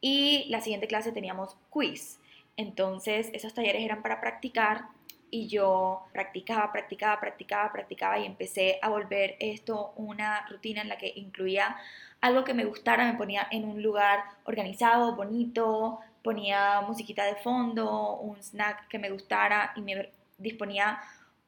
y 0.00 0.46
la 0.50 0.60
siguiente 0.60 0.86
clase 0.86 1.12
teníamos 1.12 1.56
quiz. 1.70 2.18
Entonces 2.56 3.30
esos 3.32 3.54
talleres 3.54 3.82
eran 3.82 4.02
para 4.02 4.20
practicar 4.20 4.88
y 5.30 5.46
yo 5.46 6.04
practicaba, 6.12 6.72
practicaba, 6.72 7.20
practicaba, 7.20 7.72
practicaba 7.72 8.18
y 8.18 8.26
empecé 8.26 8.78
a 8.82 8.88
volver 8.88 9.36
esto 9.38 9.92
una 9.96 10.46
rutina 10.48 10.82
en 10.82 10.88
la 10.88 10.98
que 10.98 11.12
incluía 11.14 11.76
algo 12.20 12.44
que 12.44 12.52
me 12.52 12.64
gustara, 12.64 13.10
me 13.10 13.16
ponía 13.16 13.46
en 13.50 13.64
un 13.64 13.82
lugar 13.82 14.24
organizado, 14.44 15.16
bonito, 15.16 16.00
ponía 16.22 16.82
musiquita 16.82 17.24
de 17.24 17.36
fondo, 17.36 18.16
un 18.18 18.42
snack 18.42 18.88
que 18.88 18.98
me 18.98 19.10
gustara 19.10 19.72
y 19.76 19.80
me 19.80 20.10
disponía 20.36 21.00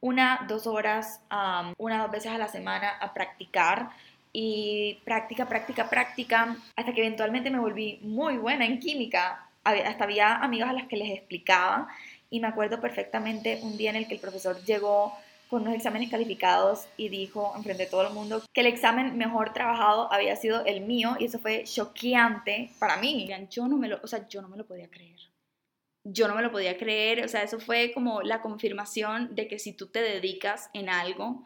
una, 0.03 0.45
dos 0.49 0.67
horas, 0.67 1.21
una, 1.77 2.01
dos 2.01 2.11
veces 2.11 2.31
a 2.33 2.37
la 2.37 2.49
semana 2.49 2.89
a 2.99 3.13
practicar 3.13 3.89
y 4.33 4.99
práctica, 5.05 5.47
práctica, 5.47 5.89
práctica, 5.89 6.57
hasta 6.75 6.93
que 6.93 6.99
eventualmente 6.99 7.49
me 7.49 7.59
volví 7.59 7.99
muy 8.01 8.37
buena 8.37 8.65
en 8.65 8.79
química. 8.79 9.47
Hasta 9.63 10.03
había 10.03 10.35
amigas 10.35 10.69
a 10.69 10.73
las 10.73 10.87
que 10.89 10.97
les 10.97 11.09
explicaba 11.09 11.87
y 12.29 12.41
me 12.41 12.49
acuerdo 12.49 12.81
perfectamente 12.81 13.61
un 13.63 13.77
día 13.77 13.91
en 13.91 13.95
el 13.95 14.07
que 14.07 14.15
el 14.15 14.19
profesor 14.19 14.61
llegó 14.65 15.13
con 15.49 15.61
unos 15.61 15.75
exámenes 15.75 16.09
calificados 16.09 16.85
y 16.97 17.07
dijo 17.07 17.53
enfrente 17.55 17.85
de 17.85 17.89
todo 17.89 18.05
el 18.05 18.13
mundo 18.13 18.41
que 18.51 18.59
el 18.59 18.67
examen 18.67 19.17
mejor 19.17 19.53
trabajado 19.53 20.11
había 20.11 20.35
sido 20.35 20.65
el 20.65 20.81
mío 20.81 21.15
y 21.17 21.25
eso 21.25 21.39
fue 21.39 21.63
choqueante 21.63 22.71
para 22.77 22.97
mí. 22.97 23.29
Yo 23.49 23.69
no 23.69 23.77
me 23.77 23.87
lo, 23.87 24.01
o 24.03 24.07
sea, 24.07 24.27
yo 24.27 24.41
no 24.41 24.49
me 24.49 24.57
lo 24.57 24.65
podía 24.65 24.89
creer 24.89 25.32
yo 26.03 26.27
no 26.27 26.35
me 26.35 26.41
lo 26.41 26.51
podía 26.51 26.77
creer, 26.77 27.23
o 27.23 27.27
sea, 27.27 27.43
eso 27.43 27.59
fue 27.59 27.91
como 27.93 28.21
la 28.21 28.41
confirmación 28.41 29.33
de 29.35 29.47
que 29.47 29.59
si 29.59 29.73
tú 29.73 29.87
te 29.87 30.01
dedicas 30.01 30.69
en 30.73 30.89
algo, 30.89 31.43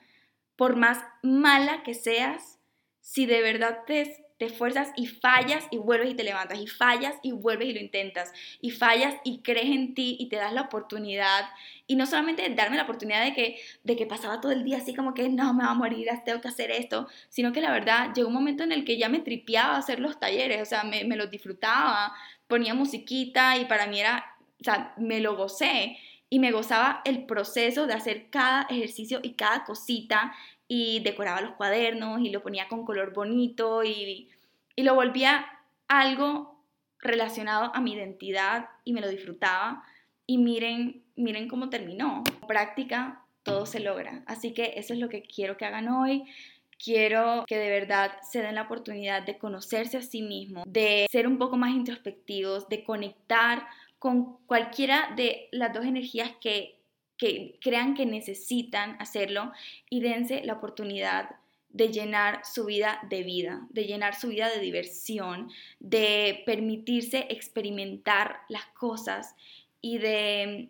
por 0.55 0.75
más 0.75 1.03
mala 1.21 1.83
que 1.83 1.93
seas, 1.93 2.57
si 2.99 3.27
de 3.27 3.41
verdad 3.41 3.83
te, 3.85 4.25
te 4.39 4.45
esfuerzas 4.45 4.91
y 4.95 5.05
fallas 5.05 5.65
y 5.69 5.77
vuelves 5.77 6.09
y 6.09 6.15
te 6.15 6.23
levantas, 6.23 6.59
y 6.59 6.65
fallas 6.65 7.15
y 7.21 7.33
vuelves 7.33 7.69
y 7.69 7.73
lo 7.73 7.79
intentas, 7.79 8.33
y 8.59 8.71
fallas 8.71 9.15
y 9.23 9.41
crees 9.43 9.67
en 9.67 9.93
ti 9.93 10.17
y 10.19 10.27
te 10.27 10.37
das 10.37 10.51
la 10.51 10.61
oportunidad, 10.61 11.45
y 11.85 11.95
no 11.95 12.07
solamente 12.07 12.49
darme 12.49 12.77
la 12.77 12.83
oportunidad 12.83 13.23
de 13.23 13.33
que, 13.33 13.59
de 13.83 13.95
que 13.95 14.07
pasaba 14.07 14.41
todo 14.41 14.51
el 14.51 14.63
día 14.63 14.77
así 14.77 14.95
como 14.95 15.13
que 15.13 15.29
no, 15.29 15.53
me 15.53 15.65
va 15.65 15.71
a 15.71 15.75
morir, 15.75 16.09
tengo 16.25 16.41
que 16.41 16.47
hacer 16.47 16.71
esto, 16.71 17.07
sino 17.29 17.53
que 17.53 17.61
la 17.61 17.71
verdad 17.71 18.11
llegó 18.15 18.27
un 18.29 18.33
momento 18.33 18.63
en 18.63 18.71
el 18.71 18.83
que 18.85 18.97
ya 18.97 19.07
me 19.07 19.19
tripeaba 19.19 19.77
hacer 19.77 19.99
los 19.99 20.19
talleres, 20.19 20.63
o 20.63 20.65
sea, 20.65 20.83
me, 20.83 21.03
me 21.03 21.15
los 21.15 21.29
disfrutaba, 21.29 22.13
ponía 22.47 22.73
musiquita 22.73 23.57
y 23.57 23.65
para 23.65 23.85
mí 23.85 23.99
era 23.99 24.36
o 24.59 24.63
sea, 24.63 24.93
me 24.97 25.19
lo 25.19 25.35
gocé 25.35 25.97
y 26.29 26.39
me 26.39 26.51
gozaba 26.51 27.01
el 27.05 27.25
proceso 27.25 27.87
de 27.87 27.93
hacer 27.93 28.29
cada 28.29 28.63
ejercicio 28.63 29.19
y 29.23 29.33
cada 29.33 29.63
cosita 29.63 30.33
y 30.67 30.99
decoraba 30.99 31.41
los 31.41 31.55
cuadernos 31.55 32.21
y 32.21 32.29
lo 32.29 32.43
ponía 32.43 32.67
con 32.67 32.85
color 32.85 33.13
bonito 33.13 33.83
y, 33.83 34.29
y 34.75 34.83
lo 34.83 34.95
volvía 34.95 35.45
algo 35.87 36.57
relacionado 36.99 37.71
a 37.73 37.81
mi 37.81 37.93
identidad 37.93 38.69
y 38.83 38.93
me 38.93 39.01
lo 39.01 39.09
disfrutaba 39.09 39.83
y 40.25 40.37
miren, 40.37 41.03
miren 41.15 41.47
cómo 41.47 41.69
terminó. 41.69 42.23
Práctica, 42.47 43.23
todo 43.43 43.65
se 43.65 43.79
logra. 43.79 44.23
Así 44.25 44.53
que 44.53 44.73
eso 44.75 44.93
es 44.93 44.99
lo 44.99 45.07
que 45.09 45.23
quiero 45.23 45.57
que 45.57 45.65
hagan 45.65 45.87
hoy. 45.87 46.23
Quiero 46.83 47.45
que 47.47 47.57
de 47.57 47.69
verdad 47.69 48.11
se 48.29 48.41
den 48.41 48.55
la 48.55 48.63
oportunidad 48.63 49.23
de 49.23 49.37
conocerse 49.37 49.97
a 49.97 50.01
sí 50.01 50.21
mismo, 50.21 50.63
de 50.67 51.07
ser 51.09 51.27
un 51.27 51.39
poco 51.39 51.57
más 51.57 51.71
introspectivos, 51.71 52.67
de 52.69 52.83
conectar 52.83 53.65
con 53.99 54.37
cualquiera 54.45 55.13
de 55.15 55.49
las 55.51 55.73
dos 55.73 55.85
energías 55.85 56.31
que, 56.41 56.75
crean 57.61 57.95
que 57.95 58.05
necesitan 58.05 58.95
hacerlo 58.99 59.51
y 59.89 60.01
dense 60.01 60.43
la 60.43 60.53
oportunidad 60.53 61.31
de 61.69 61.91
llenar 61.91 62.41
su 62.45 62.65
vida 62.65 62.99
de 63.09 63.23
vida, 63.23 63.65
de 63.71 63.85
llenar 63.85 64.13
su 64.13 64.27
vida 64.27 64.49
de 64.49 64.59
diversión, 64.59 65.51
de 65.79 66.43
permitirse 66.45 67.25
experimentar 67.29 68.41
las 68.49 68.65
cosas 68.67 69.35
y 69.81 69.97
de, 69.97 70.69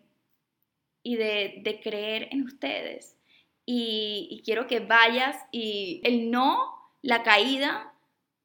y 1.03 1.15
de, 1.17 1.80
creer 1.84 2.30
en 2.32 2.43
ustedes. 2.43 3.17
Y, 3.65 4.30
y, 4.32 4.41
quiero 4.43 4.67
que 4.67 4.80
vayas 4.80 5.36
y 5.51 5.99
el 6.05 6.32
no, 6.32 6.57
la 7.01 7.23
caída, 7.23 7.93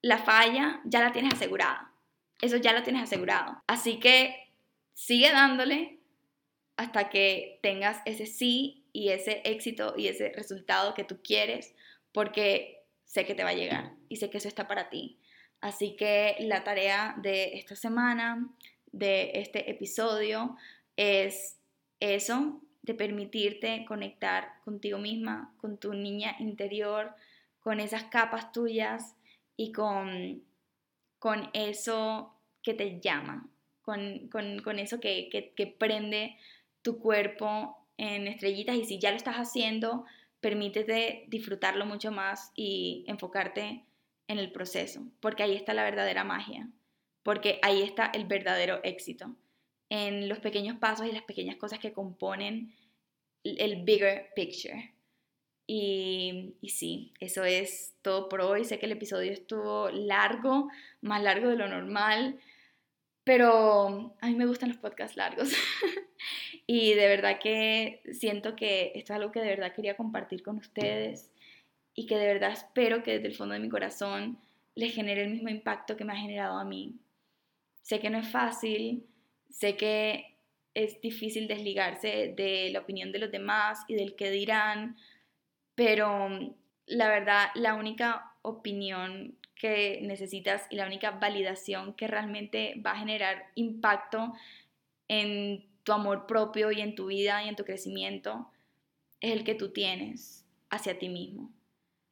la 0.03 0.19
falla, 0.19 0.81
ya 0.85 1.01
la 1.01 1.13
tienes 1.13 1.35
asegurada. 1.35 1.93
Eso 2.41 2.57
ya 2.57 2.73
lo 2.73 2.83
tienes 2.83 3.05
asegurado. 3.05 3.63
Así 3.69 4.01
que 4.01 4.42
sigue 4.95 5.31
dándole 5.31 5.99
hasta 6.77 7.11
que 7.11 7.59
tengas 7.63 8.01
ese 8.05 8.27
sí 8.27 8.85
y 8.93 9.11
ese 9.11 9.43
éxito 9.45 9.95
y 9.97 10.09
ese 10.09 10.31
resultado 10.31 10.95
que 10.95 11.05
tú 11.05 11.21
quieres, 11.23 11.75
porque 12.13 12.85
sé 13.05 13.25
que 13.25 13.35
te 13.35 13.45
va 13.45 13.51
a 13.51 13.55
llegar 13.55 13.93
y 14.09 14.17
sé 14.17 14.31
que 14.31 14.39
eso 14.39 14.49
está 14.49 14.67
para 14.67 14.89
ti. 14.89 15.19
Así 15.61 15.97
que 15.97 16.37
la 16.41 16.65
tarea 16.65 17.15
de 17.23 17.55
esta 17.55 17.77
semana, 17.77 18.51
de 18.91 19.33
este 19.35 19.71
episodio, 19.71 20.57
es 20.97 21.59
eso, 22.01 22.61
de 22.83 22.95
permitirte 22.95 23.85
conectar 23.87 24.61
contigo 24.65 24.99
misma, 24.99 25.55
con 25.59 25.79
tu 25.79 25.95
niña 25.95 26.37
interior, 26.41 27.15
con 27.61 27.79
esas 27.79 28.05
capas 28.05 28.51
tuyas 28.51 29.15
y 29.57 29.71
con, 29.73 30.43
con 31.21 31.49
eso 31.53 32.35
que 32.63 32.75
te 32.75 33.01
llama, 33.01 33.49
con, 33.83 34.79
eso 34.79 35.01
que, 35.01 35.77
prende 35.79 36.37
tu 36.83 36.99
cuerpo 36.99 37.77
en 37.97 38.27
estrellitas 38.27 38.77
y 38.77 38.85
si 38.85 38.99
ya 38.99 39.11
lo 39.11 39.17
estás 39.17 39.37
haciendo, 39.37 40.05
permítete 40.41 41.25
disfrutarlo 41.29 41.87
mucho 41.87 42.11
más 42.11 42.53
y 42.57 43.05
enfocarte 43.07 43.85
en 44.29 44.39
el 44.39 44.51
proceso, 44.51 45.03
porque 45.21 45.43
ahí 45.43 45.55
está 45.55 45.75
la 45.75 45.85
verdadera 45.85 46.25
magia, 46.25 46.69
porque 47.23 47.59
ahí 47.63 47.83
está 47.83 48.07
el 48.15 48.25
verdadero 48.25 48.81
éxito, 48.83 49.37
en 49.91 50.29
los 50.29 50.39
pequeños 50.39 50.79
pasos 50.79 51.07
y 51.07 51.13
las 51.13 51.23
pequeñas 51.23 51.57
cosas 51.57 51.79
que 51.79 51.93
componen 51.93 52.75
el 53.45 53.83
bigger 53.83 54.31
picture. 54.35 54.95
Y, 55.67 56.55
y, 56.61 56.71
sí, 56.71 57.13
eso 57.21 57.45
es 57.45 57.95
todo 58.03 58.29
por 58.29 58.41
hoy. 58.41 58.65
Sé 58.65 58.79
que 58.79 58.87
el 58.87 58.93
episodio 58.93 59.33
estuvo 59.33 59.91
largo, 59.91 60.69
más 61.03 61.23
largo 61.23 61.49
de 61.49 61.57
lo 61.57 61.69
normal. 61.69 62.39
Pero 63.25 64.17
a 64.21 64.27
mí 64.27 64.35
me 64.35 64.47
gustan 64.47 64.71
los 64.71 64.79
podcasts 64.79 65.17
largos 65.17 65.53
y 66.67 66.95
de 66.95 67.07
verdad 67.07 67.39
que 67.41 68.03
siento 68.13 68.57
que 68.57 68.93
esto 68.95 69.13
es 69.13 69.17
algo 69.19 69.33
que 69.33 69.41
de 69.41 69.49
verdad 69.49 69.73
quería 69.75 69.97
compartir 69.97 70.43
con 70.43 70.57
ustedes 70.57 71.31
y 71.95 72.07
que 72.07 72.17
de 72.17 72.27
verdad 72.27 72.53
espero 72.53 73.03
que 73.03 73.13
desde 73.13 73.29
el 73.29 73.37
fondo 73.37 73.55
de 73.55 73.61
mi 73.61 73.69
corazón 73.69 74.39
les 74.75 74.95
genere 74.95 75.23
el 75.23 75.31
mismo 75.31 75.51
impacto 75.51 75.97
que 75.97 76.05
me 76.05 76.13
ha 76.13 76.17
generado 76.17 76.59
a 76.59 76.65
mí. 76.65 76.97
Sé 77.83 78.01
que 78.01 78.11
no 78.11 78.19
es 78.19 78.29
fácil, 78.29 79.07
sé 79.51 79.77
que 79.77 80.37
es 80.75 81.01
difícil 81.01 81.49
desligarse 81.49 82.33
de 82.37 82.71
la 82.73 82.81
opinión 82.81 83.13
de 83.13 83.19
los 83.19 83.31
demás 83.31 83.81
y 83.89 83.95
del 83.95 84.17
que 84.17 84.31
dirán, 84.31 84.97
pero 85.75 86.29
la 86.87 87.09
verdad 87.09 87.49
la 87.55 87.75
única 87.75 88.35
opinión 88.43 89.37
que 89.63 90.01
necesitas 90.03 90.67
y 90.71 90.75
la 90.77 90.87
única 90.87 91.13
validación 91.13 91.95
que 91.95 92.09
realmente 92.09 92.83
va 92.85 92.91
a 92.91 92.99
generar 92.99 93.47
impacto 93.55 94.33
en 95.07 95.65
tu 95.85 95.93
amor 95.93 96.27
propio 96.27 96.73
y 96.73 96.81
en 96.81 96.97
tu 96.97 97.07
vida 97.07 97.45
y 97.45 97.49
en 97.49 97.55
tu 97.55 97.65
crecimiento 97.65 98.51
es 99.21 99.31
el 99.31 99.45
que 99.45 99.55
tú 99.55 99.73
tienes 99.73 100.45
hacia 100.69 100.99
ti 100.99 101.09
mismo. 101.09 101.53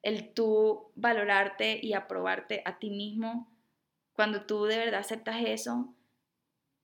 El 0.01 0.33
tú 0.33 0.93
valorarte 0.95 1.85
y 1.85 1.95
aprobarte 1.95 2.63
a 2.65 2.79
ti 2.79 2.91
mismo. 2.91 3.49
Cuando 4.13 4.43
tú 4.43 4.67
de 4.67 4.79
verdad 4.79 5.01
aceptas 5.01 5.43
eso, 5.45 5.93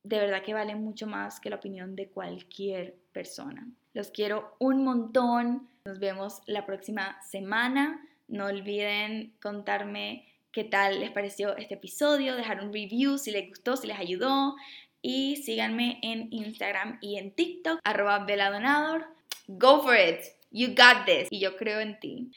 de 0.03 0.19
verdad 0.19 0.43
que 0.43 0.53
vale 0.53 0.75
mucho 0.75 1.07
más 1.07 1.39
que 1.39 1.49
la 1.49 1.57
opinión 1.57 1.95
de 1.95 2.09
cualquier 2.09 2.97
persona. 3.13 3.69
Los 3.95 4.11
quiero 4.11 4.57
un 4.59 4.83
montón. 4.83 5.69
Nos 5.85 6.01
vemos 6.01 6.41
la 6.47 6.67
próxima 6.67 7.23
semana. 7.23 8.05
No 8.27 8.47
olviden 8.47 9.37
contarme 9.41 10.27
qué 10.57 10.65
tal 10.65 11.01
les 11.01 11.11
pareció 11.11 11.55
este 11.59 11.75
episodio, 11.75 12.35
dejar 12.35 12.65
un 12.65 12.73
review 12.73 13.19
si 13.19 13.31
les 13.31 13.47
gustó, 13.47 13.77
si 13.77 13.87
les 13.87 13.99
ayudó 13.99 14.57
y 15.03 15.37
síganme 15.37 15.99
en 16.03 16.33
Instagram 16.33 16.99
y 17.03 17.19
en 17.19 17.31
TikTok, 17.31 17.79
arroba 17.85 18.25
veladonador. 18.25 19.07
Go 19.49 19.83
for 19.83 19.95
it, 19.95 20.21
you 20.51 20.69
got 20.69 21.05
this 21.05 21.29
y 21.31 21.41
yo 21.41 21.59
creo 21.59 21.81
en 21.81 22.01
ti. 22.01 22.33